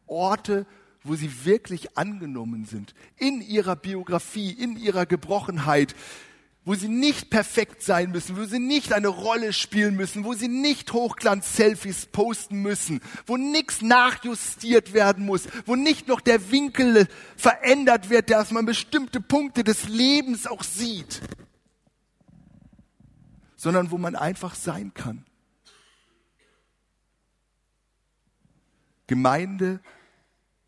Orte, 0.08 0.66
wo 1.04 1.16
sie 1.16 1.46
wirklich 1.46 1.98
angenommen 1.98 2.66
sind, 2.66 2.94
in 3.18 3.42
ihrer 3.42 3.76
Biografie, 3.76 4.52
in 4.52 4.78
ihrer 4.78 5.06
Gebrochenheit, 5.06 5.96
wo 6.68 6.76
sie 6.76 6.90
nicht 6.90 7.30
perfekt 7.30 7.82
sein 7.82 8.12
müssen, 8.12 8.36
wo 8.36 8.44
sie 8.44 8.60
nicht 8.60 8.92
eine 8.92 9.08
Rolle 9.08 9.54
spielen 9.54 9.96
müssen, 9.96 10.26
wo 10.26 10.34
sie 10.34 10.50
nicht 10.50 10.92
Hochglanz-Selfies 10.92 12.08
posten 12.08 12.62
müssen, 12.62 13.00
wo 13.26 13.38
nichts 13.38 13.82
nachjustiert 13.82 14.92
werden 14.92 15.26
muss, 15.26 15.48
wo 15.66 15.78
nicht 15.78 16.10
noch 16.10 16.20
der 16.20 16.52
Winkel 16.52 17.08
verändert 17.38 18.10
wird, 18.10 18.30
dass 18.32 18.52
man 18.52 18.66
bestimmte 18.66 19.22
Punkte 19.22 19.64
des 19.64 19.88
Lebens 19.88 20.46
auch 20.46 20.62
sieht, 20.62 21.22
sondern 23.56 23.90
wo 23.90 23.98
man 23.98 24.18
einfach 24.18 24.54
sein 24.54 24.94
kann. 24.94 25.26
Gemeinde 29.08 29.80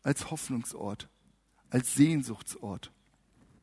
als 0.02 0.30
Hoffnungsort, 0.30 1.10
als 1.68 1.94
Sehnsuchtsort. 1.94 2.90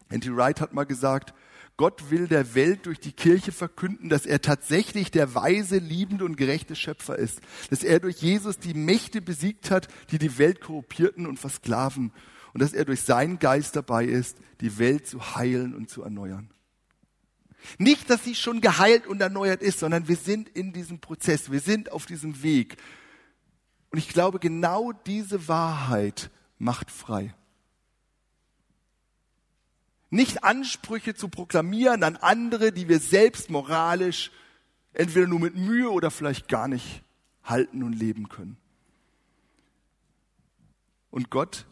Andy 0.10 0.38
Wright 0.38 0.62
hat 0.62 0.73
mal 0.73 0.86
gesagt, 0.86 1.34
Gott 1.78 2.10
will 2.10 2.28
der 2.28 2.56
Welt 2.56 2.88
durch 2.88 3.00
die 3.00 3.12
Kirche 3.12 3.52
verkünden, 3.52 4.10
dass 4.10 4.26
er 4.26 4.42
tatsächlich 4.42 5.12
der 5.12 5.36
weise, 5.36 5.78
liebende 5.78 6.26
und 6.26 6.36
gerechte 6.36 6.76
Schöpfer 6.76 7.18
ist. 7.18 7.40
Dass 7.70 7.84
er 7.84 8.00
durch 8.00 8.18
Jesus 8.18 8.58
die 8.58 8.74
Mächte 8.74 9.22
besiegt 9.22 9.70
hat, 9.70 9.88
die 10.10 10.18
die 10.18 10.40
Welt 10.40 10.60
korrupierten 10.60 11.28
und 11.28 11.38
versklaven. 11.38 12.12
Und 12.54 12.62
dass 12.62 12.74
er 12.74 12.86
durch 12.86 13.02
seinen 13.02 13.38
Geist 13.38 13.76
dabei 13.76 14.06
ist, 14.06 14.38
die 14.60 14.80
Welt 14.80 15.06
zu 15.06 15.36
heilen 15.36 15.76
und 15.76 15.90
zu 15.92 16.02
erneuern. 16.02 16.50
Nicht, 17.78 18.10
dass 18.10 18.24
sie 18.24 18.34
schon 18.34 18.60
geheilt 18.60 19.06
und 19.06 19.22
erneuert 19.22 19.62
ist, 19.62 19.80
sondern 19.80 20.08
wir 20.08 20.16
sind 20.16 20.50
in 20.50 20.74
diesem 20.74 21.00
Prozess, 21.00 21.52
wir 21.52 21.60
sind 21.60 21.92
auf 21.92 22.08
diesem 22.08 22.42
Weg. 22.42 22.78
Und 23.92 24.00
ich 24.00 24.10
glaube, 24.10 24.40
genau 24.40 24.94
diese 25.06 25.48
Wahrheit 25.48 26.32
macht 26.58 26.90
frei. 26.90 27.36
Nicht 30.10 30.43
Ansprüche 30.43 31.15
zu 31.15 31.28
proklamieren 31.28 32.04
an 32.04 32.15
andere, 32.15 32.72
die 32.72 32.88
wir 32.88 33.00
selbst 33.00 33.50
moralisch 33.50 34.32
entweder 34.93 35.28
nur 35.28 35.39
mit 35.39 35.56
Mühe 35.56 35.91
oder 35.91 36.12
vielleicht 36.12 36.48
gar 36.48 36.67
nicht 36.67 37.04
halten 37.43 37.84
und 37.84 37.93
leben 37.93 38.30
können. 38.30 38.58
Und 41.12 41.30
Gott, 41.30 41.65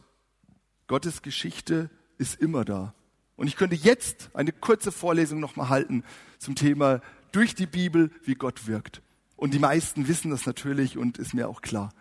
Gottes 0.87 1.21
Geschichte 1.21 1.89
ist 2.17 2.39
immer 2.39 2.65
da. 2.65 2.93
Und 3.35 3.47
ich 3.47 3.55
könnte 3.55 3.75
jetzt 3.75 4.29
eine 4.33 4.51
kurze 4.51 4.91
Vorlesung 4.91 5.39
nochmal 5.39 5.69
halten 5.69 6.03
zum 6.39 6.55
Thema 6.55 7.01
durch 7.31 7.55
die 7.55 7.65
Bibel, 7.65 8.11
wie 8.23 8.35
Gott 8.35 8.67
wirkt. 8.67 9.01
Und 9.35 9.53
die 9.53 9.59
meisten 9.59 10.07
wissen 10.07 10.31
das 10.31 10.45
natürlich 10.45 10.97
und 10.97 11.17
ist 11.17 11.33
mir 11.33 11.49
auch 11.49 11.61
klar. 11.61 11.91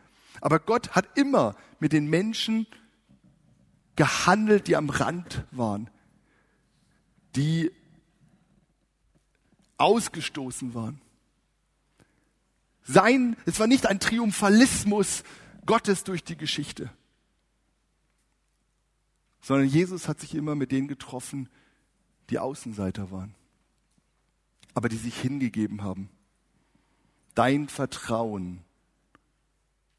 Aber 0.40 0.60
Gott 0.60 0.90
hat 0.90 1.18
immer 1.18 1.56
mit 1.80 1.92
den 1.92 2.08
Menschen 2.08 2.66
gehandelt, 3.96 4.68
die 4.68 4.76
am 4.76 4.90
Rand 4.90 5.44
waren, 5.50 5.90
die 7.36 7.70
ausgestoßen 9.76 10.74
waren. 10.74 11.00
Sein, 12.82 13.36
es 13.46 13.58
war 13.58 13.66
nicht 13.66 13.86
ein 13.86 14.00
Triumphalismus 14.00 15.24
Gottes 15.66 16.04
durch 16.04 16.22
die 16.22 16.36
Geschichte, 16.36 16.90
sondern 19.40 19.68
Jesus 19.68 20.08
hat 20.08 20.20
sich 20.20 20.34
immer 20.34 20.54
mit 20.54 20.70
denen 20.70 20.88
getroffen, 20.88 21.48
die 22.30 22.38
Außenseiter 22.38 23.10
waren, 23.10 23.34
aber 24.74 24.88
die 24.88 24.96
sich 24.96 25.18
hingegeben 25.20 25.82
haben. 25.82 26.10
Dein 27.34 27.68
Vertrauen 27.68 28.62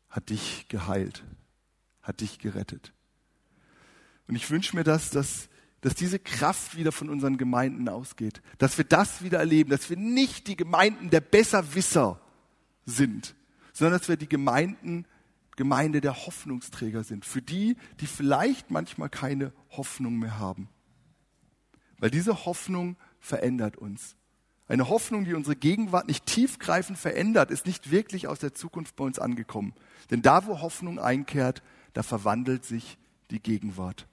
hat 0.10 0.30
dich 0.30 0.67
geheilt, 0.69 1.24
hat 2.02 2.21
dich 2.21 2.39
gerettet. 2.39 2.93
Und 4.28 4.36
ich 4.36 4.50
wünsche 4.50 4.76
mir 4.76 4.84
das, 4.84 5.10
dass 5.10 5.50
dass 5.86 5.93
diese 5.93 6.17
Kraft 6.17 6.76
wieder 6.78 6.91
von 6.91 7.10
unseren 7.10 7.38
Gemeinden 7.38 7.88
ausgeht, 7.89 8.41
dass 8.58 8.80
wir 8.80 8.86
das 8.86 9.21
wieder 9.21 9.38
erleben, 9.38 9.69
dass 9.69 9.88
wir 9.88 9.98
nicht 9.98 10.48
die 10.48 10.56
Gemeinden 10.56 11.12
der 11.12 11.21
Besserwisser 11.21 12.19
sind, 12.88 13.36
sondern 13.71 14.00
dass 14.00 14.10
wir 14.10 14.17
die 14.17 14.28
Gemeinden, 14.28 15.06
Gemeinde 15.56 16.02
der 16.02 16.26
Hoffnungsträger 16.26 17.04
sind, 17.04 17.24
für 17.24 17.43
die, 17.43 17.78
die 18.00 18.08
vielleicht 18.08 18.71
manchmal 18.71 19.10
keine 19.10 19.54
Hoffnung 19.69 20.17
mehr 20.17 20.39
haben. 20.39 20.69
Weil 22.00 22.10
diese 22.10 22.45
Hoffnung 22.48 22.98
verändert 23.19 23.78
uns. 23.78 24.15
Eine 24.67 24.89
Hoffnung, 24.89 25.24
die 25.24 25.36
unsere 25.36 25.56
Gegenwart 25.56 26.08
nicht 26.08 26.26
tiefgreifend 26.26 26.98
verändert, 26.98 27.52
ist 27.52 27.67
nicht 27.67 27.91
wirklich 27.91 28.28
aus 28.28 28.39
der 28.39 28.56
Zukunft 28.56 28.95
bei 28.95 29.04
uns 29.04 29.19
angekommen. 29.19 29.76
Denn 30.10 30.24
da, 30.24 30.48
wo 30.48 30.62
Hoffnung 30.62 30.98
einkehrt, 30.98 31.62
da 31.93 32.02
verwandelt 32.02 32.65
sich 32.65 32.98
die 33.30 33.39
Gegenwart. 33.39 34.08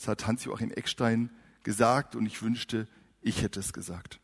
Das 0.00 0.08
hat 0.08 0.26
Hans-Joachim 0.26 0.70
Eckstein 0.70 1.28
gesagt 1.62 2.16
und 2.16 2.24
ich 2.24 2.40
wünschte, 2.40 2.88
ich 3.20 3.42
hätte 3.42 3.60
es 3.60 3.74
gesagt. 3.74 4.18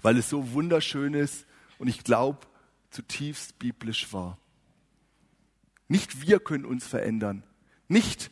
Weil 0.00 0.16
es 0.16 0.30
so 0.30 0.52
wunderschön 0.52 1.12
ist 1.12 1.44
und 1.78 1.88
ich 1.88 2.02
glaube, 2.02 2.46
zutiefst 2.88 3.58
biblisch 3.58 4.10
war. 4.14 4.38
Nicht 5.86 6.22
wir 6.22 6.40
können 6.40 6.64
uns 6.64 6.86
verändern. 6.86 7.42
Nicht 7.88 8.30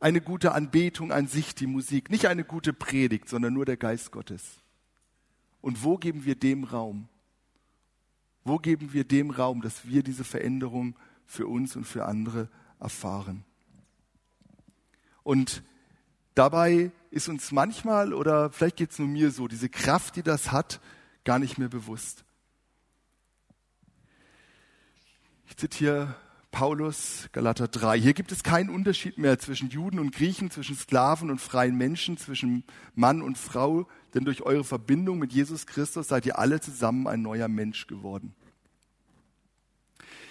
eine 0.00 0.20
gute 0.20 0.50
Anbetung 0.50 1.12
an 1.12 1.28
sich, 1.28 1.54
die 1.54 1.68
Musik. 1.68 2.10
Nicht 2.10 2.26
eine 2.26 2.42
gute 2.42 2.72
Predigt, 2.72 3.28
sondern 3.28 3.54
nur 3.54 3.66
der 3.66 3.76
Geist 3.76 4.10
Gottes. 4.10 4.42
Und 5.60 5.84
wo 5.84 5.96
geben 5.96 6.24
wir 6.24 6.34
dem 6.34 6.64
Raum? 6.64 7.08
Wo 8.42 8.58
geben 8.58 8.92
wir 8.92 9.04
dem 9.04 9.30
Raum, 9.30 9.62
dass 9.62 9.86
wir 9.86 10.02
diese 10.02 10.24
Veränderung 10.24 10.98
für 11.24 11.46
uns 11.46 11.76
und 11.76 11.84
für 11.84 12.06
andere 12.06 12.48
erfahren? 12.80 13.44
Und 15.28 15.62
dabei 16.34 16.90
ist 17.10 17.28
uns 17.28 17.52
manchmal, 17.52 18.14
oder 18.14 18.50
vielleicht 18.50 18.76
geht 18.76 18.92
es 18.92 18.98
nur 18.98 19.08
mir 19.08 19.30
so, 19.30 19.46
diese 19.46 19.68
Kraft, 19.68 20.16
die 20.16 20.22
das 20.22 20.52
hat, 20.52 20.80
gar 21.22 21.38
nicht 21.38 21.58
mehr 21.58 21.68
bewusst. 21.68 22.24
Ich 25.46 25.54
zitiere 25.58 26.14
Paulus, 26.50 27.28
Galater 27.32 27.68
3. 27.68 28.00
Hier 28.00 28.14
gibt 28.14 28.32
es 28.32 28.42
keinen 28.42 28.70
Unterschied 28.70 29.18
mehr 29.18 29.38
zwischen 29.38 29.68
Juden 29.68 29.98
und 29.98 30.14
Griechen, 30.14 30.50
zwischen 30.50 30.76
Sklaven 30.76 31.28
und 31.28 31.42
freien 31.42 31.76
Menschen, 31.76 32.16
zwischen 32.16 32.64
Mann 32.94 33.20
und 33.20 33.36
Frau, 33.36 33.86
denn 34.14 34.24
durch 34.24 34.40
eure 34.40 34.64
Verbindung 34.64 35.18
mit 35.18 35.34
Jesus 35.34 35.66
Christus 35.66 36.08
seid 36.08 36.24
ihr 36.24 36.38
alle 36.38 36.58
zusammen 36.60 37.06
ein 37.06 37.20
neuer 37.20 37.48
Mensch 37.48 37.86
geworden. 37.86 38.34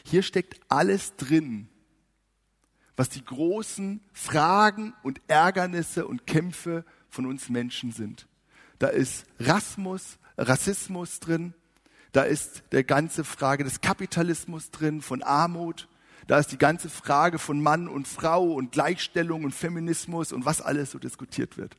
Hier 0.04 0.24
steckt 0.24 0.60
alles 0.70 1.16
drin, 1.18 1.70
was 2.98 3.10
die 3.10 3.24
großen 3.24 4.02
Fragen 4.12 4.94
und 5.04 5.22
Ärgernisse 5.28 6.06
und 6.06 6.28
Kämpfe 6.28 6.84
von 7.10 7.26
uns 7.28 7.48
Menschen 7.48 7.92
sind. 7.92 8.28
Da 8.80 8.88
ist 8.88 9.26
Rasmus, 9.40 10.18
Rassismus 10.38 11.20
drin, 11.20 11.54
da 12.12 12.24
ist 12.24 12.64
der 12.72 12.84
ganze 12.84 13.24
Frage 13.24 13.64
des 13.64 13.82
Kapitalismus 13.82 14.72
drin, 14.72 15.02
von 15.02 15.22
Armut, 15.22 15.88
da 16.26 16.40
ist 16.40 16.52
die 16.52 16.58
ganze 16.58 16.90
Frage 16.90 17.40
von 17.40 17.62
Mann 17.62 17.88
und 17.88 18.08
Frau 18.08 18.52
und 18.52 18.72
Gleichstellung 18.72 19.44
und 19.44 19.54
Feminismus 19.54 20.34
und 20.34 20.46
was 20.46 20.62
alles 20.62 20.92
so 20.92 21.00
diskutiert 21.00 21.58
wird. 21.58 21.78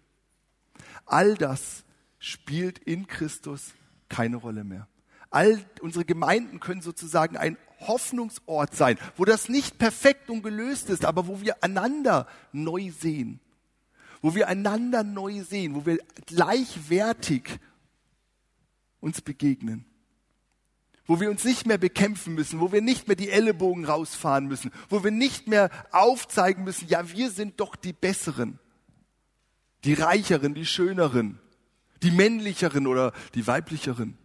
All 1.04 1.34
das 1.34 1.84
spielt 2.18 2.78
in 2.78 3.06
Christus 3.06 3.74
keine 4.08 4.36
Rolle 4.36 4.64
mehr. 4.64 4.88
All 5.30 5.60
unsere 5.82 6.04
Gemeinden 6.04 6.60
können 6.60 6.80
sozusagen 6.80 7.36
ein 7.36 7.58
Hoffnungsort 7.80 8.74
sein, 8.74 8.98
wo 9.16 9.24
das 9.24 9.48
nicht 9.48 9.78
perfekt 9.78 10.30
und 10.30 10.42
gelöst 10.42 10.90
ist, 10.90 11.04
aber 11.04 11.26
wo 11.26 11.40
wir 11.40 11.62
einander 11.62 12.26
neu 12.52 12.90
sehen. 12.90 13.40
Wo 14.20 14.34
wir 14.34 14.48
einander 14.48 15.04
neu 15.04 15.42
sehen, 15.42 15.74
wo 15.74 15.86
wir 15.86 15.98
gleichwertig 16.26 17.60
uns 19.00 19.20
begegnen. 19.20 19.84
Wo 21.06 21.20
wir 21.20 21.30
uns 21.30 21.44
nicht 21.44 21.66
mehr 21.66 21.78
bekämpfen 21.78 22.34
müssen, 22.34 22.60
wo 22.60 22.72
wir 22.72 22.82
nicht 22.82 23.06
mehr 23.06 23.16
die 23.16 23.30
Ellenbogen 23.30 23.84
rausfahren 23.84 24.46
müssen, 24.46 24.72
wo 24.88 25.04
wir 25.04 25.10
nicht 25.10 25.46
mehr 25.46 25.70
aufzeigen 25.90 26.64
müssen, 26.64 26.88
ja, 26.88 27.10
wir 27.10 27.30
sind 27.30 27.60
doch 27.60 27.76
die 27.76 27.94
Besseren, 27.94 28.58
die 29.84 29.94
Reicheren, 29.94 30.54
die 30.54 30.66
Schöneren, 30.66 31.38
die 32.02 32.10
Männlicheren 32.10 32.86
oder 32.86 33.12
die 33.34 33.46
Weiblicheren, 33.46 34.18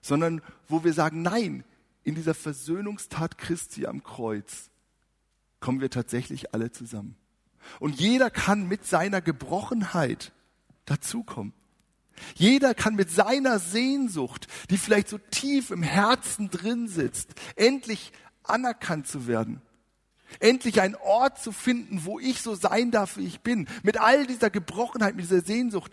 sondern 0.00 0.40
wo 0.68 0.84
wir 0.84 0.92
sagen, 0.92 1.22
nein, 1.22 1.64
in 2.08 2.14
dieser 2.14 2.32
Versöhnungstat 2.32 3.36
Christi 3.36 3.86
am 3.86 4.02
Kreuz 4.02 4.70
kommen 5.60 5.82
wir 5.82 5.90
tatsächlich 5.90 6.54
alle 6.54 6.72
zusammen. 6.72 7.16
Und 7.80 8.00
jeder 8.00 8.30
kann 8.30 8.66
mit 8.66 8.86
seiner 8.86 9.20
Gebrochenheit 9.20 10.32
dazukommen. 10.86 11.52
Jeder 12.34 12.72
kann 12.74 12.94
mit 12.94 13.10
seiner 13.10 13.58
Sehnsucht, 13.58 14.46
die 14.70 14.78
vielleicht 14.78 15.10
so 15.10 15.18
tief 15.18 15.70
im 15.70 15.82
Herzen 15.82 16.48
drin 16.48 16.88
sitzt, 16.88 17.34
endlich 17.56 18.12
anerkannt 18.42 19.06
zu 19.06 19.26
werden. 19.26 19.60
Endlich 20.40 20.80
einen 20.80 20.94
Ort 20.94 21.38
zu 21.38 21.52
finden, 21.52 22.06
wo 22.06 22.18
ich 22.18 22.40
so 22.40 22.54
sein 22.54 22.90
darf, 22.90 23.18
wie 23.18 23.26
ich 23.26 23.42
bin. 23.42 23.68
Mit 23.82 24.00
all 24.00 24.26
dieser 24.26 24.48
Gebrochenheit, 24.48 25.14
mit 25.14 25.26
dieser 25.26 25.42
Sehnsucht 25.42 25.92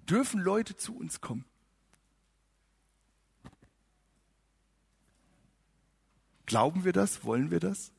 dürfen 0.00 0.40
Leute 0.40 0.76
zu 0.76 0.96
uns 0.96 1.20
kommen. 1.20 1.44
Glauben 6.52 6.84
wir 6.84 6.92
das? 6.92 7.24
Wollen 7.24 7.50
wir 7.50 7.60
das? 7.60 7.92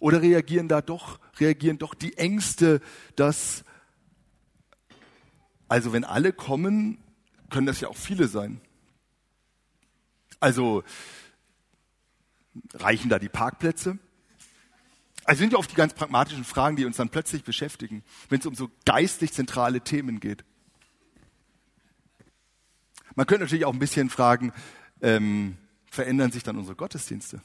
Oder 0.00 0.22
reagieren 0.22 0.66
da 0.66 0.80
doch, 0.80 1.20
reagieren 1.38 1.76
doch 1.76 1.92
die 1.92 2.16
Ängste, 2.16 2.80
dass 3.16 3.64
Also 5.68 5.92
wenn 5.92 6.04
alle 6.04 6.32
kommen, 6.32 6.96
können 7.50 7.66
das 7.66 7.82
ja 7.82 7.88
auch 7.88 7.98
viele 7.98 8.28
sein. 8.28 8.62
Also 10.40 10.84
reichen 12.72 13.10
da 13.10 13.18
die 13.18 13.28
Parkplätze? 13.28 13.98
Also 15.24 15.40
sind 15.40 15.52
ja 15.52 15.58
oft 15.58 15.70
die 15.70 15.76
ganz 15.76 15.92
pragmatischen 15.92 16.44
Fragen, 16.44 16.76
die 16.76 16.86
uns 16.86 16.96
dann 16.96 17.10
plötzlich 17.10 17.44
beschäftigen, 17.44 18.04
wenn 18.30 18.40
es 18.40 18.46
um 18.46 18.54
so 18.54 18.70
geistlich 18.86 19.34
zentrale 19.34 19.82
Themen 19.82 20.18
geht. 20.18 20.46
Man 23.16 23.26
könnte 23.26 23.44
natürlich 23.44 23.66
auch 23.66 23.74
ein 23.74 23.80
bisschen 23.80 24.08
fragen, 24.08 24.54
ähm, 25.02 25.58
verändern 25.90 26.32
sich 26.32 26.42
dann 26.42 26.56
unsere 26.56 26.76
Gottesdienste? 26.76 27.40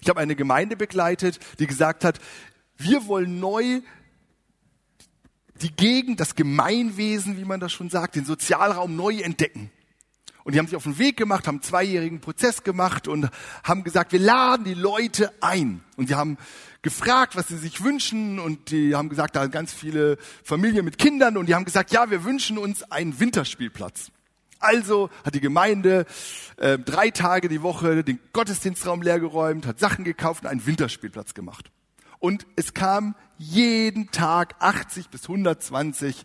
Ich 0.00 0.08
habe 0.08 0.20
eine 0.20 0.34
Gemeinde 0.34 0.76
begleitet, 0.76 1.38
die 1.58 1.66
gesagt 1.66 2.04
hat, 2.04 2.18
wir 2.76 3.06
wollen 3.06 3.38
neu 3.38 3.80
die 5.62 5.74
Gegend, 5.74 6.18
das 6.18 6.34
Gemeinwesen, 6.34 7.36
wie 7.36 7.44
man 7.44 7.60
das 7.60 7.72
schon 7.72 7.88
sagt, 7.88 8.16
den 8.16 8.24
Sozialraum 8.24 8.96
neu 8.96 9.20
entdecken. 9.20 9.70
Und 10.44 10.54
die 10.54 10.58
haben 10.58 10.66
sich 10.66 10.74
auf 10.74 10.82
den 10.82 10.98
Weg 10.98 11.16
gemacht, 11.16 11.46
haben 11.46 11.56
einen 11.56 11.62
zweijährigen 11.62 12.20
Prozess 12.20 12.64
gemacht 12.64 13.06
und 13.06 13.30
haben 13.62 13.84
gesagt, 13.84 14.12
wir 14.12 14.18
laden 14.18 14.64
die 14.64 14.74
Leute 14.74 15.32
ein. 15.40 15.84
Und 15.96 16.08
sie 16.08 16.16
haben 16.16 16.36
gefragt, 16.82 17.36
was 17.36 17.48
sie 17.48 17.56
sich 17.56 17.84
wünschen 17.84 18.40
und 18.40 18.72
die 18.72 18.96
haben 18.96 19.08
gesagt, 19.08 19.36
da 19.36 19.42
sind 19.42 19.52
ganz 19.52 19.72
viele 19.72 20.18
Familien 20.42 20.84
mit 20.84 20.98
Kindern 20.98 21.36
und 21.36 21.46
die 21.46 21.54
haben 21.54 21.64
gesagt, 21.64 21.92
ja, 21.92 22.10
wir 22.10 22.24
wünschen 22.24 22.58
uns 22.58 22.82
einen 22.90 23.20
Winterspielplatz. 23.20 24.10
Also 24.62 25.10
hat 25.24 25.34
die 25.34 25.40
Gemeinde 25.40 26.06
äh, 26.56 26.78
drei 26.78 27.10
Tage 27.10 27.48
die 27.48 27.62
Woche 27.62 28.04
den 28.04 28.18
Gottesdienstraum 28.32 29.02
leergeräumt, 29.02 29.66
hat 29.66 29.78
Sachen 29.78 30.04
gekauft 30.04 30.44
und 30.44 30.50
einen 30.50 30.66
Winterspielplatz 30.66 31.34
gemacht. 31.34 31.70
Und 32.18 32.46
es 32.54 32.72
kam 32.72 33.16
jeden 33.36 34.10
Tag 34.12 34.54
80 34.60 35.08
bis 35.08 35.22
120 35.24 36.22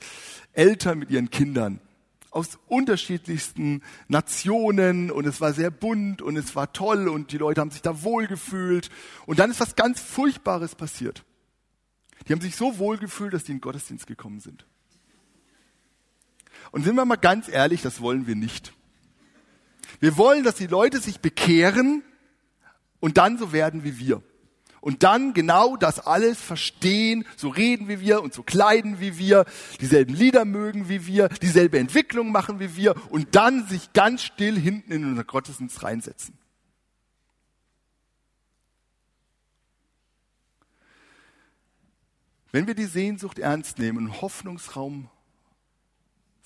Eltern 0.54 1.00
mit 1.00 1.10
ihren 1.10 1.32
Kindern 1.32 1.82
aus 2.30 2.60
unterschiedlichsten 2.68 3.82
Nationen 4.08 5.10
und 5.10 5.26
es 5.26 5.42
war 5.42 5.54
sehr 5.54 5.72
bunt 5.72 6.22
und 6.22 6.38
es 6.38 6.56
war 6.56 6.72
toll 6.72 7.08
und 7.08 7.32
die 7.32 7.40
Leute 7.40 7.62
haben 7.62 7.72
sich 7.72 7.82
da 7.82 8.04
wohlgefühlt. 8.04 8.90
Und 9.26 9.40
dann 9.40 9.50
ist 9.50 9.60
was 9.60 9.76
ganz 9.76 10.00
Furchtbares 10.00 10.76
passiert. 10.76 11.24
Die 12.28 12.34
haben 12.34 12.42
sich 12.42 12.56
so 12.56 12.78
wohlgefühlt, 12.78 13.34
dass 13.34 13.46
die 13.46 13.54
in 13.54 13.58
den 13.58 13.62
Gottesdienst 13.62 14.06
gekommen 14.06 14.40
sind. 14.40 14.66
Und 16.78 16.84
sind 16.84 16.96
wir 16.96 17.06
mal 17.06 17.16
ganz 17.16 17.50
ehrlich, 17.50 17.82
das 17.82 18.02
wollen 18.02 18.28
wir 18.28 18.36
nicht. 18.36 18.72
Wir 20.00 20.16
wollen, 20.16 20.44
dass 20.44 20.54
die 20.54 20.68
Leute 20.68 21.00
sich 21.00 21.22
bekehren 21.22 22.04
und 23.00 23.18
dann 23.18 23.40
so 23.40 23.52
werden 23.52 23.84
wie 23.84 23.98
wir 23.98 24.22
und 24.80 25.02
dann 25.02 25.34
genau 25.34 25.76
das 25.76 26.00
alles 26.00 26.40
verstehen, 26.40 27.26
so 27.36 27.50
reden 27.50 27.88
wie 27.88 28.00
wir 28.00 28.22
und 28.22 28.32
so 28.32 28.44
kleiden 28.44 29.00
wie 29.00 29.18
wir, 29.18 29.46
dieselben 29.82 30.14
Lieder 30.14 30.46
mögen 30.46 30.88
wie 30.88 31.08
wir, 31.08 31.30
dieselbe 31.30 31.80
Entwicklung 31.80 32.32
machen 32.32 32.60
wie 32.60 32.76
wir 32.76 32.94
und 33.10 33.36
dann 33.36 33.68
sich 33.68 33.92
ganz 33.94 34.22
still 34.22 34.56
hinten 34.56 34.92
in 34.92 35.04
unser 35.04 35.24
Gottesdienst 35.24 35.82
reinsetzen. 35.82 36.38
Wenn 42.52 42.68
wir 42.68 42.76
die 42.76 42.86
Sehnsucht 42.86 43.40
ernst 43.40 43.80
nehmen 43.80 43.98
und 43.98 44.22
Hoffnungsraum 44.22 45.10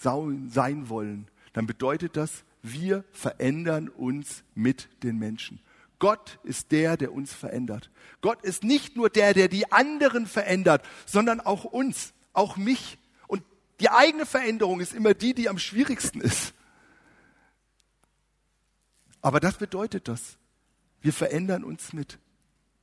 sein 0.02 0.90
wollen, 0.90 1.28
dann 1.54 1.68
bedeutet 1.68 2.18
das, 2.18 2.44
wir 2.64 3.04
verändern 3.12 3.90
uns 3.90 4.44
mit 4.56 4.90
den 5.04 5.18
Menschen. 5.18 5.60
Gott 6.00 6.40
ist 6.44 6.72
der, 6.72 6.98
der 6.98 7.14
uns 7.14 7.34
verändert. 7.34 7.92
Gott 8.22 8.42
ist 8.42 8.64
nicht 8.64 8.96
nur 8.96 9.10
der, 9.10 9.34
der 9.34 9.48
die 9.48 9.72
anderen 9.72 10.26
verändert, 10.26 10.84
sondern 11.06 11.40
auch 11.40 11.64
uns, 11.64 12.14
auch 12.34 12.58
mich. 12.58 12.98
Und 13.28 13.44
die 13.80 13.90
eigene 13.90 14.26
Veränderung 14.26 14.80
ist 14.80 14.94
immer 14.94 15.14
die, 15.14 15.34
die 15.34 15.48
am 15.48 15.60
schwierigsten 15.60 16.22
ist. 16.22 16.54
Aber 19.22 19.40
das 19.40 19.58
bedeutet 19.58 20.08
das. 20.08 20.38
Wir 21.02 21.14
verändern 21.14 21.64
uns 21.64 21.94
mit. 21.94 22.18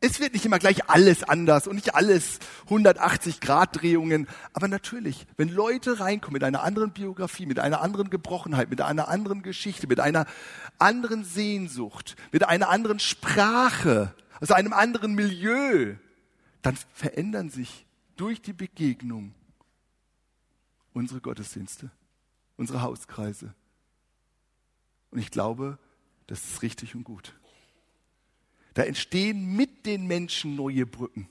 Es 0.01 0.20
wird 0.20 0.32
nicht 0.32 0.46
immer 0.46 0.61
gleich 0.61 0.88
alles 0.88 1.24
anders 1.24 1.66
und 1.66 1.74
nicht 1.74 1.96
alles 1.96 2.38
180 2.64 3.40
Grad 3.40 3.80
Drehungen. 3.80 4.28
Aber 4.53 4.68
natürlich, 4.68 5.26
wenn 5.36 5.49
Leute 5.49 5.99
reinkommen 5.99 6.34
mit 6.34 6.44
einer 6.44 6.62
anderen 6.62 6.92
Biografie, 6.92 7.46
mit 7.46 7.59
einer 7.59 7.80
anderen 7.80 8.09
Gebrochenheit, 8.09 8.70
mit 8.70 8.80
einer 8.80 9.09
anderen 9.09 9.42
Geschichte, 9.42 9.88
mit 9.88 9.99
einer 9.99 10.26
anderen 10.78 11.24
Sehnsucht, 11.24 12.14
mit 12.30 12.46
einer 12.46 12.68
anderen 12.68 13.01
Sprache, 13.01 14.14
aus 14.40 14.53
einem 14.53 14.72
anderen 14.72 15.14
Milieu, 15.14 15.96
dann 16.62 16.78
verändern 16.92 17.51
sich 17.51 17.84
durch 18.16 18.40
die 18.40 18.53
Begegnung 18.53 19.34
unsere 20.92 21.20
Gottesdienste, 21.20 21.90
unsere 22.57 22.82
Hauskreise. 22.82 23.53
Und 25.11 25.18
ich 25.18 25.30
glaube, 25.30 25.78
das 26.28 26.44
ist 26.44 26.62
richtig 26.62 26.94
und 26.94 27.05
gut. 27.05 27.34
Da 28.79 28.85
entstehen 28.85 29.57
mit 29.57 29.87
den 29.87 30.07
Menschen 30.07 30.55
neue 30.55 30.87
Brücken. 30.87 31.29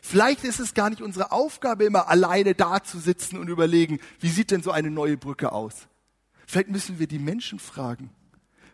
Vielleicht 0.00 0.44
ist 0.44 0.60
es 0.60 0.72
gar 0.72 0.88
nicht 0.88 1.02
unsere 1.02 1.30
Aufgabe, 1.30 1.84
immer 1.84 2.08
alleine 2.08 2.54
da 2.54 2.82
zu 2.82 2.98
sitzen 2.98 3.36
und 3.36 3.48
überlegen, 3.48 4.00
wie 4.18 4.30
sieht 4.30 4.50
denn 4.50 4.62
so 4.62 4.70
eine 4.70 4.90
neue 4.90 5.18
Brücke 5.18 5.52
aus? 5.52 5.88
Vielleicht 6.46 6.70
müssen 6.70 6.98
wir 6.98 7.06
die 7.06 7.18
Menschen 7.18 7.58
fragen. 7.58 8.08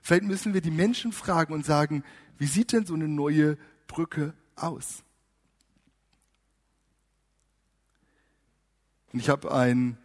Vielleicht 0.03 0.23
müssen 0.23 0.55
wir 0.55 0.61
die 0.61 0.71
Menschen 0.71 1.11
fragen 1.11 1.53
und 1.53 1.67
sagen, 1.67 2.05
wie 2.39 2.47
sieht 2.47 2.71
denn 2.71 2.87
so 2.87 2.95
eine 2.95 3.09
neue 3.09 3.59
Brücke 3.89 4.35
aus? 4.55 5.03
Und 9.13 9.19
ich 9.19 9.29
habe 9.29 9.51
ein 9.51 9.99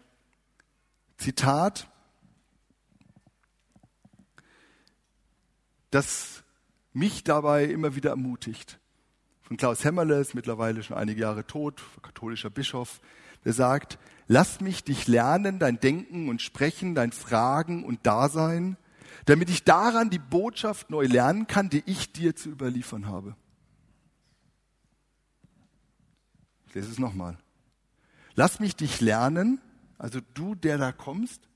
Zitat, 1.18 1.88
das 5.92 6.41
mich 6.94 7.24
dabei 7.24 7.66
immer 7.66 7.96
wieder 7.96 8.12
ermutigt. 8.12 8.80
Von 9.42 9.58
Klaus 9.58 9.84
Hämmerle, 9.84 10.20
ist 10.20 10.36
mittlerweile 10.36 10.84
schon 10.84 10.98
einige 10.98 11.22
Jahre 11.22 11.46
tot, 11.46 11.82
katholischer 12.02 12.50
Bischof, 12.50 13.02
der 13.44 13.54
sagt, 13.54 14.00
lass 14.28 14.62
mich 14.62 14.84
dich 14.84 15.08
lernen, 15.08 15.60
dein 15.60 15.80
Denken 15.80 16.30
und 16.30 16.42
Sprechen, 16.42 16.96
dein 16.96 17.12
Fragen 17.12 17.84
und 17.84 18.06
Dasein, 18.06 18.78
damit 19.26 19.50
ich 19.50 19.64
daran 19.64 20.10
die 20.10 20.20
Botschaft 20.20 20.90
neu 20.90 21.06
lernen 21.06 21.48
kann, 21.48 21.70
die 21.70 21.84
ich 21.86 22.14
dir 22.14 22.36
zu 22.36 22.50
überliefern 22.50 23.08
habe. 23.08 23.36
Ich 26.68 26.76
lese 26.76 26.92
es 26.92 27.00
nochmal. 27.00 27.38
Lass 28.36 28.60
mich 28.60 28.76
dich 28.76 29.02
lernen, 29.02 29.60
also 29.98 30.20
du, 30.34 30.56
der 30.56 30.78
da 30.78 30.92
kommst, 30.92 31.51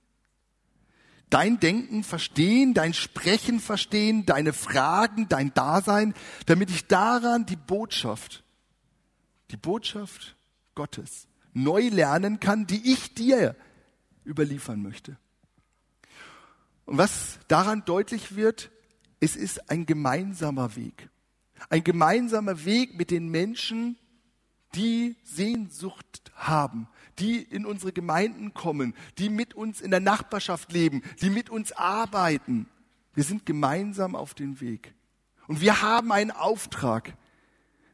dein 1.29 1.59
Denken 1.59 2.03
verstehen, 2.03 2.73
dein 2.73 2.93
Sprechen 2.93 3.59
verstehen, 3.59 4.25
deine 4.25 4.53
Fragen, 4.53 5.27
dein 5.27 5.53
Dasein, 5.53 6.13
damit 6.45 6.69
ich 6.69 6.87
daran 6.87 7.45
die 7.45 7.55
Botschaft, 7.55 8.43
die 9.51 9.57
Botschaft 9.57 10.35
Gottes 10.75 11.27
neu 11.53 11.87
lernen 11.87 12.39
kann, 12.39 12.67
die 12.67 12.91
ich 12.91 13.13
dir 13.13 13.55
überliefern 14.25 14.81
möchte. 14.81 15.17
Und 16.85 16.97
was 16.97 17.39
daran 17.47 17.83
deutlich 17.85 18.35
wird, 18.35 18.69
es 19.19 19.35
ist 19.35 19.71
ein 19.71 19.85
gemeinsamer 19.85 20.75
Weg. 20.75 21.09
Ein 21.69 21.83
gemeinsamer 21.83 22.65
Weg 22.65 22.97
mit 22.97 23.09
den 23.09 23.29
Menschen, 23.29 23.97
die 24.75 25.15
Sehnsucht 25.23 26.31
haben, 26.35 26.87
die 27.19 27.41
in 27.41 27.65
unsere 27.65 27.93
Gemeinden 27.93 28.53
kommen, 28.53 28.93
die 29.17 29.29
mit 29.29 29.53
uns 29.53 29.81
in 29.81 29.91
der 29.91 29.99
Nachbarschaft 29.99 30.71
leben, 30.71 31.01
die 31.21 31.29
mit 31.29 31.49
uns 31.49 31.71
arbeiten. 31.71 32.67
Wir 33.13 33.23
sind 33.23 33.45
gemeinsam 33.45 34.15
auf 34.15 34.33
dem 34.33 34.59
Weg. 34.59 34.93
Und 35.47 35.61
wir 35.61 35.81
haben 35.81 36.11
einen 36.11 36.31
Auftrag. 36.31 37.15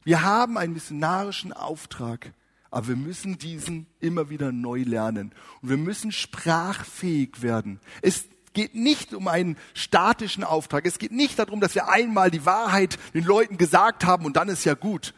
Wir 0.03 0.24
haben 0.24 0.57
einen 0.57 0.74
missionarischen 0.74 1.53
Auftrag. 1.53 2.34
Aber 2.72 2.88
wir 2.88 2.95
müssen 2.95 3.38
diesen 3.38 3.86
immer 3.99 4.30
wieder 4.30 4.51
neu 4.51 4.84
lernen. 4.84 5.34
Und 5.61 5.69
wir 5.69 5.78
müssen 5.78 6.11
sprachfähig 6.11 7.41
werden. 7.41 7.80
Es 8.01 8.30
geht 8.53 8.76
nicht 8.76 9.13
um 9.13 9.28
einen 9.28 9.57
statischen 9.74 10.43
Auftrag. 10.43 10.86
Es 10.86 10.97
geht 10.97 11.11
nicht 11.11 11.38
darum, 11.38 11.59
dass 11.59 11.76
wir 11.76 11.89
einmal 11.89 12.32
die 12.32 12.45
Wahrheit 12.45 12.97
den 13.13 13.26
Leuten 13.26 13.57
gesagt 13.57 14.05
haben 14.05 14.26
und 14.26 14.38
dann 14.38 14.49
ist 14.49 14.63
ja 14.63 14.74
gut. 14.74 15.13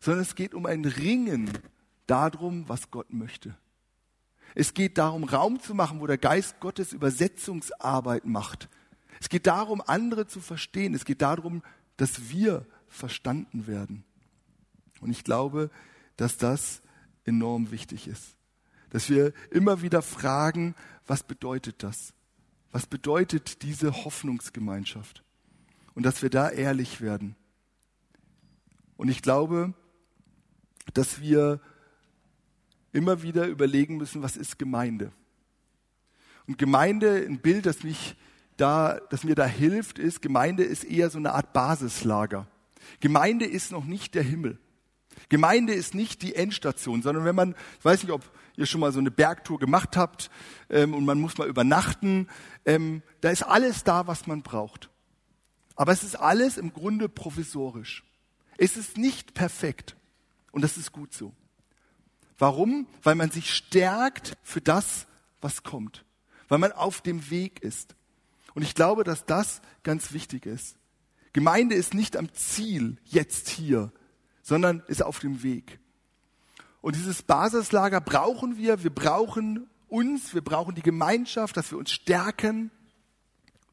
Sondern 0.00 0.22
es 0.22 0.36
geht 0.36 0.54
um 0.54 0.66
ein 0.66 0.84
Ringen 0.84 1.50
darum, 2.10 2.68
was 2.68 2.90
Gott 2.90 3.12
möchte. 3.12 3.56
Es 4.54 4.74
geht 4.74 4.98
darum, 4.98 5.24
Raum 5.24 5.60
zu 5.60 5.74
machen, 5.74 6.00
wo 6.00 6.06
der 6.06 6.18
Geist 6.18 6.58
Gottes 6.60 6.92
Übersetzungsarbeit 6.92 8.24
macht. 8.24 8.68
Es 9.20 9.28
geht 9.28 9.46
darum, 9.46 9.82
andere 9.86 10.26
zu 10.26 10.40
verstehen. 10.40 10.94
Es 10.94 11.04
geht 11.04 11.22
darum, 11.22 11.62
dass 11.96 12.30
wir 12.30 12.66
verstanden 12.88 13.66
werden. 13.66 14.04
Und 15.00 15.10
ich 15.10 15.24
glaube, 15.24 15.70
dass 16.16 16.38
das 16.38 16.82
enorm 17.24 17.70
wichtig 17.70 18.08
ist. 18.08 18.36
Dass 18.90 19.10
wir 19.10 19.32
immer 19.50 19.82
wieder 19.82 20.02
fragen, 20.02 20.74
was 21.06 21.22
bedeutet 21.22 21.82
das? 21.82 22.14
Was 22.70 22.86
bedeutet 22.86 23.62
diese 23.62 24.04
Hoffnungsgemeinschaft? 24.04 25.22
Und 25.94 26.04
dass 26.04 26.22
wir 26.22 26.30
da 26.30 26.48
ehrlich 26.48 27.00
werden. 27.00 27.36
Und 28.96 29.08
ich 29.08 29.22
glaube, 29.22 29.74
dass 30.94 31.20
wir 31.20 31.60
immer 32.92 33.22
wieder 33.22 33.46
überlegen 33.46 33.96
müssen, 33.96 34.22
was 34.22 34.36
ist 34.36 34.58
Gemeinde? 34.58 35.12
Und 36.46 36.58
Gemeinde, 36.58 37.24
ein 37.26 37.40
Bild, 37.40 37.66
das 37.66 37.82
mich 37.82 38.16
da, 38.56 39.00
das 39.10 39.24
mir 39.24 39.34
da 39.34 39.46
hilft, 39.46 39.98
ist, 39.98 40.22
Gemeinde 40.22 40.64
ist 40.64 40.84
eher 40.84 41.10
so 41.10 41.18
eine 41.18 41.32
Art 41.32 41.52
Basislager. 41.52 42.46
Gemeinde 43.00 43.44
ist 43.44 43.70
noch 43.70 43.84
nicht 43.84 44.14
der 44.14 44.22
Himmel. 44.22 44.58
Gemeinde 45.28 45.74
ist 45.74 45.94
nicht 45.94 46.22
die 46.22 46.34
Endstation, 46.34 47.02
sondern 47.02 47.24
wenn 47.24 47.34
man, 47.34 47.54
ich 47.78 47.84
weiß 47.84 48.02
nicht, 48.02 48.12
ob 48.12 48.30
ihr 48.56 48.66
schon 48.66 48.80
mal 48.80 48.92
so 48.92 48.98
eine 48.98 49.10
Bergtour 49.10 49.58
gemacht 49.58 49.96
habt 49.96 50.30
ähm, 50.70 50.94
und 50.94 51.04
man 51.04 51.20
muss 51.20 51.38
mal 51.38 51.48
übernachten, 51.48 52.28
ähm, 52.64 53.02
da 53.20 53.30
ist 53.30 53.42
alles 53.42 53.84
da, 53.84 54.06
was 54.06 54.26
man 54.26 54.42
braucht. 54.42 54.90
Aber 55.76 55.92
es 55.92 56.02
ist 56.02 56.16
alles 56.16 56.56
im 56.58 56.72
Grunde 56.72 57.08
provisorisch. 57.08 58.04
Es 58.56 58.76
ist 58.76 58.96
nicht 58.96 59.34
perfekt 59.34 59.96
und 60.50 60.62
das 60.62 60.76
ist 60.76 60.92
gut 60.92 61.14
so. 61.14 61.32
Warum? 62.38 62.86
Weil 63.02 63.16
man 63.16 63.30
sich 63.30 63.52
stärkt 63.52 64.36
für 64.42 64.60
das, 64.60 65.06
was 65.40 65.62
kommt. 65.64 66.04
Weil 66.48 66.58
man 66.58 66.72
auf 66.72 67.00
dem 67.00 67.30
Weg 67.30 67.62
ist. 67.62 67.94
Und 68.54 68.62
ich 68.62 68.74
glaube, 68.74 69.04
dass 69.04 69.26
das 69.26 69.60
ganz 69.82 70.12
wichtig 70.12 70.46
ist. 70.46 70.76
Gemeinde 71.32 71.74
ist 71.74 71.94
nicht 71.94 72.16
am 72.16 72.32
Ziel, 72.32 72.96
jetzt 73.04 73.48
hier, 73.48 73.92
sondern 74.42 74.82
ist 74.86 75.02
auf 75.02 75.18
dem 75.18 75.42
Weg. 75.42 75.78
Und 76.80 76.96
dieses 76.96 77.22
Basislager 77.22 78.00
brauchen 78.00 78.56
wir. 78.56 78.82
Wir 78.82 78.94
brauchen 78.94 79.68
uns, 79.88 80.34
wir 80.34 80.42
brauchen 80.42 80.74
die 80.74 80.82
Gemeinschaft, 80.82 81.56
dass 81.56 81.70
wir 81.70 81.78
uns 81.78 81.90
stärken. 81.90 82.70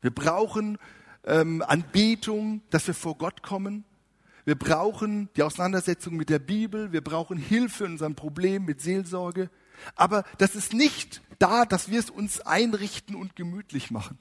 Wir 0.02 0.12
brauchen 0.12 0.78
ähm, 1.24 1.64
Anbetung, 1.66 2.62
dass 2.70 2.88
wir 2.88 2.94
vor 2.94 3.18
Gott 3.18 3.42
kommen. 3.42 3.86
Wir 4.46 4.56
brauchen 4.56 5.30
die 5.36 5.44
Auseinandersetzung 5.44 6.16
mit 6.16 6.30
der 6.30 6.40
Bibel. 6.40 6.92
Wir 6.92 7.02
brauchen 7.02 7.38
Hilfe 7.38 7.86
in 7.86 7.94
unserem 7.94 8.16
Problem 8.16 8.66
mit 8.66 8.80
Seelsorge. 8.80 9.50
Aber 9.96 10.24
das 10.38 10.56
ist 10.56 10.74
nicht 10.74 11.22
da, 11.40 11.66
dass 11.66 11.90
wir 11.90 12.00
es 12.00 12.10
uns 12.10 12.42
einrichten 12.42 13.16
und 13.16 13.36
gemütlich 13.36 13.92
machen, 13.92 14.18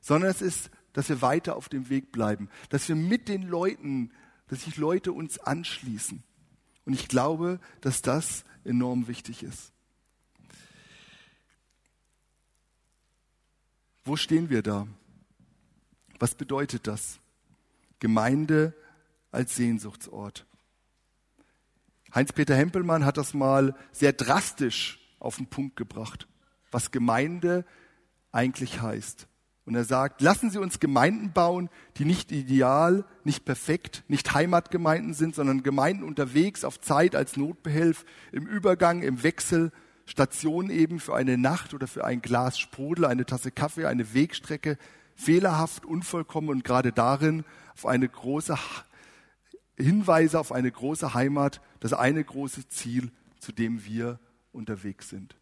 sondern 0.00 0.30
es 0.30 0.40
ist, 0.40 0.70
dass 0.92 1.08
wir 1.08 1.22
weiter 1.22 1.56
auf 1.56 1.68
dem 1.68 1.88
Weg 1.88 2.12
bleiben, 2.12 2.48
dass 2.68 2.88
wir 2.88 2.94
mit 2.94 3.28
den 3.28 3.42
Leuten 3.42 4.12
dass 4.48 4.62
sich 4.62 4.76
Leute 4.76 5.12
uns 5.12 5.38
anschließen. 5.38 6.22
Und 6.84 6.92
ich 6.92 7.08
glaube, 7.08 7.60
dass 7.80 8.02
das 8.02 8.44
enorm 8.64 9.08
wichtig 9.08 9.42
ist. 9.42 9.72
Wo 14.04 14.16
stehen 14.16 14.50
wir 14.50 14.62
da? 14.62 14.86
Was 16.18 16.34
bedeutet 16.34 16.86
das? 16.86 17.18
Gemeinde 18.06 18.72
als 19.32 19.56
Sehnsuchtsort. 19.56 20.46
Heinz-Peter 22.14 22.54
Hempelmann 22.54 23.04
hat 23.04 23.16
das 23.16 23.34
mal 23.34 23.74
sehr 23.90 24.12
drastisch 24.12 25.00
auf 25.18 25.38
den 25.38 25.48
Punkt 25.48 25.74
gebracht, 25.74 26.28
was 26.70 26.92
Gemeinde 26.92 27.64
eigentlich 28.30 28.80
heißt. 28.80 29.26
Und 29.64 29.74
er 29.74 29.82
sagt, 29.82 30.20
lassen 30.20 30.50
Sie 30.50 30.60
uns 30.60 30.78
Gemeinden 30.78 31.32
bauen, 31.32 31.68
die 31.96 32.04
nicht 32.04 32.30
ideal, 32.30 33.04
nicht 33.24 33.44
perfekt, 33.44 34.04
nicht 34.06 34.32
Heimatgemeinden 34.32 35.12
sind, 35.12 35.34
sondern 35.34 35.64
Gemeinden 35.64 36.04
unterwegs 36.04 36.64
auf 36.64 36.80
Zeit 36.80 37.16
als 37.16 37.36
Notbehelf, 37.36 38.04
im 38.30 38.46
Übergang, 38.46 39.02
im 39.02 39.24
Wechsel, 39.24 39.72
Station 40.04 40.70
eben 40.70 41.00
für 41.00 41.16
eine 41.16 41.38
Nacht 41.38 41.74
oder 41.74 41.88
für 41.88 42.04
ein 42.04 42.22
Glas 42.22 42.56
Sprudel, 42.56 43.06
eine 43.06 43.26
Tasse 43.26 43.50
Kaffee, 43.50 43.86
eine 43.86 44.14
Wegstrecke, 44.14 44.78
fehlerhaft, 45.16 45.84
unvollkommen 45.84 46.50
und 46.50 46.64
gerade 46.64 46.92
darin 46.92 47.44
auf 47.74 47.86
eine 47.86 48.08
große 48.08 48.56
Hinweise 49.78 50.40
auf 50.40 50.52
eine 50.52 50.70
große 50.70 51.14
Heimat, 51.14 51.60
das 51.80 51.92
eine 51.92 52.24
große 52.24 52.68
Ziel, 52.68 53.10
zu 53.38 53.52
dem 53.52 53.84
wir 53.84 54.18
unterwegs 54.52 55.10
sind. 55.10 55.36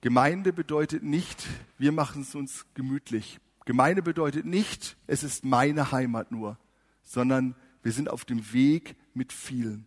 Gemeinde 0.00 0.52
bedeutet 0.52 1.02
nicht, 1.02 1.46
wir 1.78 1.92
machen 1.92 2.22
es 2.22 2.34
uns 2.34 2.66
gemütlich. 2.74 3.40
Gemeinde 3.64 4.02
bedeutet 4.02 4.46
nicht, 4.46 4.96
es 5.06 5.22
ist 5.22 5.44
meine 5.44 5.90
Heimat 5.90 6.30
nur, 6.30 6.58
sondern 7.02 7.56
wir 7.82 7.92
sind 7.92 8.10
auf 8.10 8.24
dem 8.24 8.52
Weg 8.52 8.96
mit 9.14 9.32
vielen. 9.32 9.86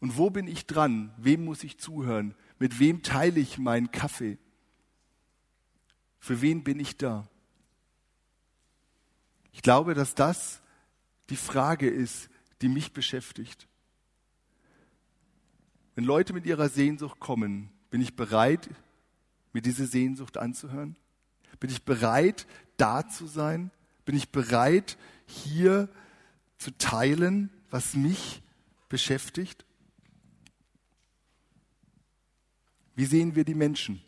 Und 0.00 0.16
wo 0.16 0.30
bin 0.30 0.46
ich 0.46 0.66
dran? 0.66 1.12
Wem 1.16 1.44
muss 1.44 1.64
ich 1.64 1.78
zuhören? 1.78 2.34
Mit 2.58 2.78
wem 2.78 3.02
teile 3.02 3.40
ich 3.40 3.58
meinen 3.58 3.90
Kaffee? 3.90 4.38
Für 6.18 6.40
wen 6.40 6.64
bin 6.64 6.80
ich 6.80 6.96
da? 6.96 7.28
Ich 9.52 9.62
glaube, 9.62 9.94
dass 9.94 10.14
das 10.14 10.60
die 11.30 11.36
Frage 11.36 11.88
ist, 11.88 12.30
die 12.62 12.68
mich 12.68 12.92
beschäftigt. 12.92 13.66
Wenn 15.94 16.04
Leute 16.04 16.32
mit 16.32 16.46
ihrer 16.46 16.68
Sehnsucht 16.68 17.18
kommen, 17.18 17.70
bin 17.90 18.00
ich 18.00 18.14
bereit, 18.14 18.70
mir 19.52 19.62
diese 19.62 19.86
Sehnsucht 19.86 20.36
anzuhören? 20.36 20.96
Bin 21.58 21.70
ich 21.70 21.82
bereit, 21.82 22.46
da 22.76 23.08
zu 23.08 23.26
sein? 23.26 23.70
Bin 24.04 24.16
ich 24.16 24.30
bereit, 24.30 24.96
hier 25.26 25.88
zu 26.58 26.70
teilen, 26.78 27.50
was 27.70 27.94
mich 27.94 28.42
beschäftigt? 28.88 29.64
Wie 32.94 33.06
sehen 33.06 33.34
wir 33.34 33.44
die 33.44 33.54
Menschen? 33.54 34.02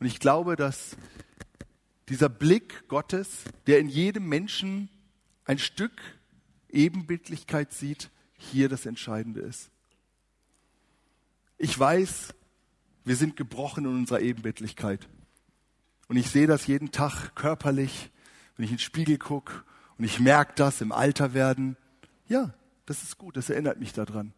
Und 0.00 0.06
ich 0.06 0.20
glaube, 0.20 0.56
dass 0.56 0.96
dieser 2.08 2.28
Blick 2.28 2.88
Gottes, 2.88 3.44
der 3.66 3.78
in 3.78 3.88
jedem 3.88 4.28
Menschen 4.28 4.88
ein 5.44 5.58
Stück 5.58 6.00
Ebenbildlichkeit 6.68 7.72
sieht, 7.72 8.10
hier 8.36 8.68
das 8.68 8.86
Entscheidende 8.86 9.40
ist. 9.40 9.70
Ich 11.56 11.76
weiß, 11.78 12.34
wir 13.04 13.16
sind 13.16 13.36
gebrochen 13.36 13.84
in 13.84 13.90
unserer 13.90 14.20
Ebenbildlichkeit. 14.20 15.08
Und 16.08 16.16
ich 16.16 16.30
sehe 16.30 16.46
das 16.46 16.66
jeden 16.66 16.92
Tag 16.92 17.34
körperlich, 17.34 18.10
wenn 18.56 18.64
ich 18.64 18.70
in 18.70 18.76
den 18.76 18.82
Spiegel 18.82 19.18
gucke 19.18 19.64
und 19.98 20.04
ich 20.04 20.20
merke 20.20 20.52
das 20.56 20.80
im 20.80 20.92
Alter 20.92 21.34
werden. 21.34 21.76
Ja, 22.28 22.54
das 22.86 23.02
ist 23.02 23.18
gut, 23.18 23.36
das 23.36 23.50
erinnert 23.50 23.80
mich 23.80 23.92
daran. 23.92 24.32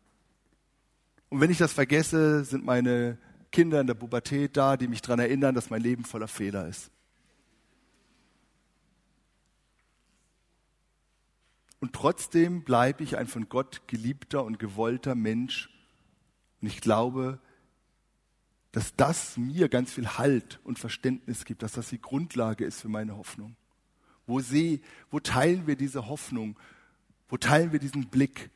Und 1.28 1.40
wenn 1.40 1.50
ich 1.50 1.58
das 1.58 1.72
vergesse, 1.72 2.44
sind 2.44 2.64
meine 2.64 3.18
Kinder 3.50 3.80
in 3.80 3.86
der 3.86 3.94
Pubertät 3.94 4.56
da, 4.56 4.76
die 4.76 4.88
mich 4.88 5.02
daran 5.02 5.18
erinnern, 5.18 5.54
dass 5.54 5.70
mein 5.70 5.82
Leben 5.82 6.04
voller 6.04 6.28
Fehler 6.28 6.68
ist. 6.68 6.90
Und 11.80 11.94
trotzdem 11.94 12.62
bleibe 12.62 13.02
ich 13.02 13.16
ein 13.16 13.26
von 13.26 13.48
Gott 13.48 13.88
geliebter 13.88 14.44
und 14.44 14.58
gewollter 14.58 15.14
Mensch. 15.14 15.70
Und 16.60 16.68
ich 16.68 16.80
glaube, 16.80 17.40
dass 18.72 18.94
das 18.94 19.36
mir 19.36 19.68
ganz 19.68 19.92
viel 19.92 20.06
Halt 20.18 20.60
und 20.62 20.78
Verständnis 20.78 21.44
gibt, 21.44 21.62
dass 21.62 21.72
das 21.72 21.88
die 21.88 22.00
Grundlage 22.00 22.64
ist 22.64 22.80
für 22.80 22.88
meine 22.88 23.16
Hoffnung. 23.16 23.56
Wo, 24.26 24.40
seh, 24.40 24.80
wo 25.10 25.18
teilen 25.18 25.66
wir 25.66 25.74
diese 25.74 26.06
Hoffnung? 26.06 26.58
Wo 27.28 27.36
teilen 27.36 27.72
wir 27.72 27.80
diesen 27.80 28.08
Blick 28.08 28.50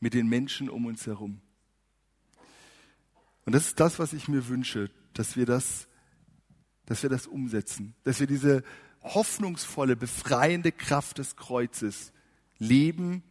mit 0.00 0.14
den 0.14 0.28
Menschen 0.28 0.70
um 0.70 0.86
uns 0.86 1.06
herum? 1.06 1.40
Und 3.48 3.54
das 3.54 3.68
ist 3.68 3.80
das, 3.80 3.98
was 3.98 4.12
ich 4.12 4.28
mir 4.28 4.48
wünsche, 4.48 4.90
dass 5.14 5.34
wir 5.34 5.46
das, 5.46 5.88
dass 6.84 7.02
wir 7.02 7.08
das 7.08 7.26
umsetzen, 7.26 7.94
dass 8.04 8.20
wir 8.20 8.26
diese 8.26 8.62
hoffnungsvolle, 9.00 9.96
befreiende 9.96 10.70
Kraft 10.70 11.16
des 11.16 11.34
Kreuzes 11.34 12.12
leben 12.58 13.22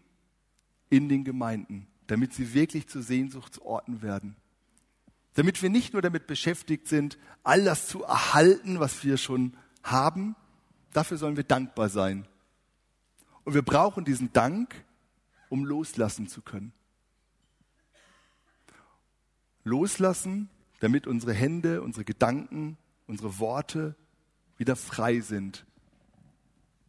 in 0.89 1.07
den 1.07 1.23
Gemeinden, 1.23 1.85
damit 2.07 2.33
sie 2.33 2.55
wirklich 2.55 2.87
zu 2.87 2.99
Sehnsuchtsorten 3.03 4.01
werden 4.01 4.35
damit 5.35 5.61
wir 5.61 5.69
nicht 5.69 5.93
nur 5.93 6.01
damit 6.01 6.25
beschäftigt 6.25 6.87
sind, 6.87 7.19
all 7.43 7.63
das 7.63 7.87
zu 7.87 8.01
erhalten, 8.01 8.79
was 8.79 9.03
wir 9.03 9.17
schon 9.17 9.55
haben, 9.83 10.35
dafür 10.93 11.17
sollen 11.17 11.37
wir 11.37 11.43
dankbar 11.43 11.89
sein. 11.89 12.27
Und 13.43 13.53
wir 13.53 13.61
brauchen 13.61 14.03
diesen 14.03 14.33
Dank, 14.33 14.73
um 15.49 15.63
loslassen 15.63 16.27
zu 16.27 16.41
können. 16.41 16.73
Loslassen, 19.67 20.49
damit 20.79 21.07
unsere 21.07 21.33
Hände, 21.33 21.81
unsere 21.81 22.05
Gedanken, 22.05 22.77
unsere 23.07 23.39
Worte 23.39 23.95
wieder 24.57 24.75
frei 24.75 25.19
sind, 25.19 25.65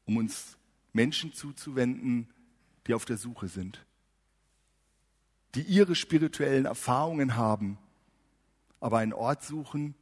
um 0.07 0.17
uns 0.17 0.57
Menschen 0.93 1.33
zuzuwenden, 1.33 2.29
die 2.87 2.95
auf 2.95 3.05
der 3.05 3.19
Suche 3.19 3.49
sind, 3.49 3.85
die 5.55 5.63
ihre 5.63 5.95
spirituellen 5.95 6.65
Erfahrungen 6.65 7.37
haben 7.37 7.79
aber 8.81 8.99
einen 8.99 9.13
Ort 9.13 9.45
suchen, 9.45 9.95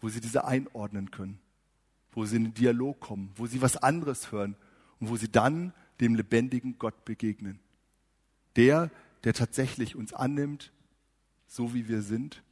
wo 0.00 0.08
sie 0.08 0.20
diese 0.20 0.44
einordnen 0.44 1.10
können, 1.10 1.40
wo 2.12 2.24
sie 2.24 2.36
in 2.36 2.44
den 2.44 2.54
Dialog 2.54 3.00
kommen, 3.00 3.32
wo 3.36 3.46
sie 3.46 3.62
was 3.62 3.76
anderes 3.76 4.32
hören 4.32 4.56
und 5.00 5.08
wo 5.08 5.16
sie 5.16 5.30
dann 5.30 5.72
dem 6.00 6.14
lebendigen 6.14 6.78
Gott 6.78 7.04
begegnen. 7.04 7.58
Der, 8.56 8.90
der 9.24 9.34
tatsächlich 9.34 9.96
uns 9.96 10.12
annimmt, 10.12 10.72
so 11.48 11.74
wie 11.74 11.88
wir 11.88 12.02
sind 12.02 12.42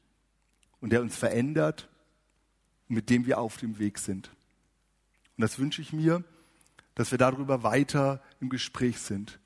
und 0.80 0.90
der 0.90 1.02
uns 1.02 1.16
verändert 1.16 1.88
mit 2.88 3.10
dem 3.10 3.26
wir 3.26 3.38
auf 3.38 3.56
dem 3.56 3.78
Weg 3.78 3.98
sind. 3.98 4.30
Und 5.36 5.42
das 5.42 5.58
wünsche 5.58 5.82
ich 5.82 5.92
mir, 5.92 6.24
dass 6.94 7.10
wir 7.10 7.18
darüber 7.18 7.62
weiter 7.62 8.22
im 8.40 8.48
Gespräch 8.48 8.98
sind, 8.98 9.38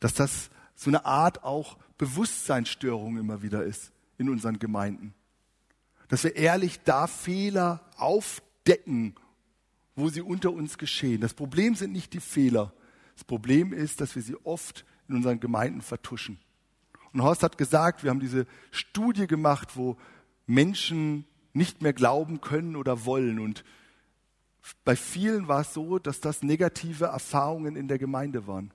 dass 0.00 0.14
das 0.14 0.50
so 0.74 0.90
eine 0.90 1.04
Art 1.04 1.44
auch 1.44 1.78
Bewusstseinsstörung 1.98 3.16
immer 3.16 3.42
wieder 3.42 3.64
ist 3.64 3.92
in 4.18 4.28
unseren 4.28 4.58
Gemeinden. 4.58 5.14
Dass 6.08 6.24
wir 6.24 6.36
ehrlich 6.36 6.80
da 6.80 7.06
Fehler 7.06 7.88
aufdecken, 7.96 9.14
wo 9.96 10.08
sie 10.08 10.20
unter 10.20 10.52
uns 10.52 10.76
geschehen. 10.76 11.20
Das 11.20 11.32
Problem 11.32 11.74
sind 11.74 11.92
nicht 11.92 12.12
die 12.12 12.20
Fehler. 12.20 12.72
Das 13.14 13.24
Problem 13.24 13.72
ist, 13.72 14.00
dass 14.00 14.14
wir 14.16 14.22
sie 14.22 14.36
oft 14.44 14.84
in 15.08 15.14
unseren 15.14 15.40
Gemeinden 15.40 15.80
vertuschen. 15.80 16.38
Und 17.14 17.22
Horst 17.22 17.44
hat 17.44 17.56
gesagt, 17.56 18.02
wir 18.02 18.10
haben 18.10 18.20
diese 18.20 18.44
Studie 18.72 19.28
gemacht, 19.28 19.76
wo 19.76 19.96
Menschen 20.46 21.24
nicht 21.52 21.80
mehr 21.80 21.92
glauben 21.92 22.40
können 22.40 22.74
oder 22.74 23.04
wollen. 23.04 23.38
Und 23.38 23.64
bei 24.84 24.96
vielen 24.96 25.46
war 25.46 25.60
es 25.60 25.72
so, 25.72 26.00
dass 26.00 26.20
das 26.20 26.42
negative 26.42 27.06
Erfahrungen 27.06 27.76
in 27.76 27.86
der 27.86 27.98
Gemeinde 27.98 28.48
waren. 28.48 28.72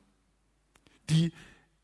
Die, 1.09 1.33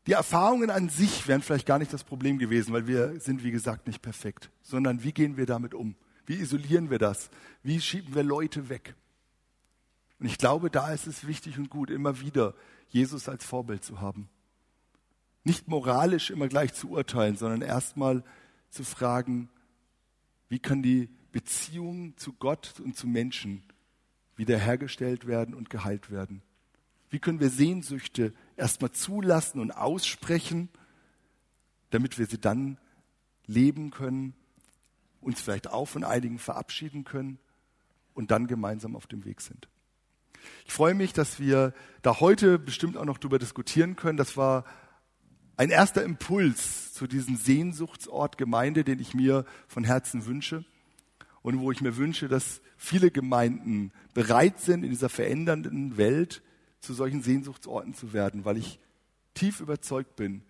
die 0.06 0.12
Erfahrungen 0.12 0.70
an 0.70 0.88
sich 0.88 1.28
wären 1.28 1.42
vielleicht 1.42 1.66
gar 1.66 1.78
nicht 1.78 1.92
das 1.92 2.04
Problem 2.04 2.38
gewesen, 2.38 2.72
weil 2.72 2.86
wir 2.86 3.20
sind, 3.20 3.44
wie 3.44 3.50
gesagt, 3.50 3.86
nicht 3.86 4.00
perfekt, 4.00 4.50
sondern 4.62 5.02
wie 5.02 5.12
gehen 5.12 5.36
wir 5.36 5.44
damit 5.44 5.74
um? 5.74 5.94
Wie 6.24 6.36
isolieren 6.36 6.88
wir 6.88 6.98
das? 6.98 7.28
Wie 7.62 7.80
schieben 7.82 8.14
wir 8.14 8.22
Leute 8.22 8.70
weg? 8.70 8.94
Und 10.18 10.26
ich 10.26 10.38
glaube, 10.38 10.70
da 10.70 10.90
ist 10.90 11.06
es 11.06 11.26
wichtig 11.26 11.58
und 11.58 11.68
gut, 11.68 11.90
immer 11.90 12.20
wieder 12.20 12.54
Jesus 12.88 13.28
als 13.28 13.44
Vorbild 13.44 13.84
zu 13.84 14.00
haben. 14.00 14.30
Nicht 15.46 15.68
moralisch 15.68 16.30
immer 16.30 16.48
gleich 16.48 16.74
zu 16.74 16.90
urteilen, 16.90 17.36
sondern 17.36 17.62
erstmal 17.62 18.24
zu 18.68 18.82
fragen, 18.82 19.48
wie 20.48 20.58
kann 20.58 20.82
die 20.82 21.08
Beziehung 21.30 22.16
zu 22.16 22.32
Gott 22.32 22.80
und 22.82 22.96
zu 22.96 23.06
Menschen 23.06 23.62
wiederhergestellt 24.34 25.28
werden 25.28 25.54
und 25.54 25.70
geheilt 25.70 26.10
werden? 26.10 26.42
Wie 27.10 27.20
können 27.20 27.38
wir 27.38 27.50
Sehnsüchte 27.50 28.34
erstmal 28.56 28.90
zulassen 28.90 29.60
und 29.60 29.70
aussprechen, 29.70 30.68
damit 31.90 32.18
wir 32.18 32.26
sie 32.26 32.40
dann 32.40 32.76
leben 33.46 33.92
können, 33.92 34.34
uns 35.20 35.40
vielleicht 35.40 35.68
auch 35.68 35.86
von 35.86 36.02
einigen 36.02 36.40
verabschieden 36.40 37.04
können 37.04 37.38
und 38.14 38.32
dann 38.32 38.48
gemeinsam 38.48 38.96
auf 38.96 39.06
dem 39.06 39.24
Weg 39.24 39.40
sind? 39.40 39.68
Ich 40.64 40.72
freue 40.72 40.94
mich, 40.94 41.12
dass 41.12 41.38
wir 41.38 41.72
da 42.02 42.18
heute 42.18 42.58
bestimmt 42.58 42.96
auch 42.96 43.04
noch 43.04 43.18
darüber 43.18 43.38
diskutieren 43.38 43.94
können. 43.94 44.18
Das 44.18 44.36
war 44.36 44.64
ein 45.56 45.70
erster 45.70 46.02
Impuls 46.02 46.92
zu 46.92 47.06
diesem 47.06 47.36
Sehnsuchtsort 47.36 48.38
Gemeinde, 48.38 48.84
den 48.84 49.00
ich 49.00 49.14
mir 49.14 49.44
von 49.68 49.84
Herzen 49.84 50.26
wünsche 50.26 50.64
und 51.42 51.60
wo 51.60 51.70
ich 51.72 51.80
mir 51.80 51.96
wünsche, 51.96 52.28
dass 52.28 52.60
viele 52.76 53.10
Gemeinden 53.10 53.92
bereit 54.14 54.60
sind, 54.60 54.84
in 54.84 54.90
dieser 54.90 55.08
verändernden 55.08 55.96
Welt 55.96 56.42
zu 56.80 56.94
solchen 56.94 57.22
Sehnsuchtsorten 57.22 57.94
zu 57.94 58.12
werden, 58.12 58.44
weil 58.44 58.58
ich 58.58 58.78
tief 59.34 59.60
überzeugt 59.60 60.16
bin, 60.16 60.42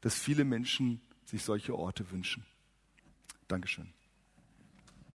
dass 0.00 0.14
viele 0.14 0.44
Menschen 0.44 1.00
sich 1.24 1.42
solche 1.42 1.76
Orte 1.76 2.10
wünschen. 2.10 2.44
Dankeschön. 3.48 3.92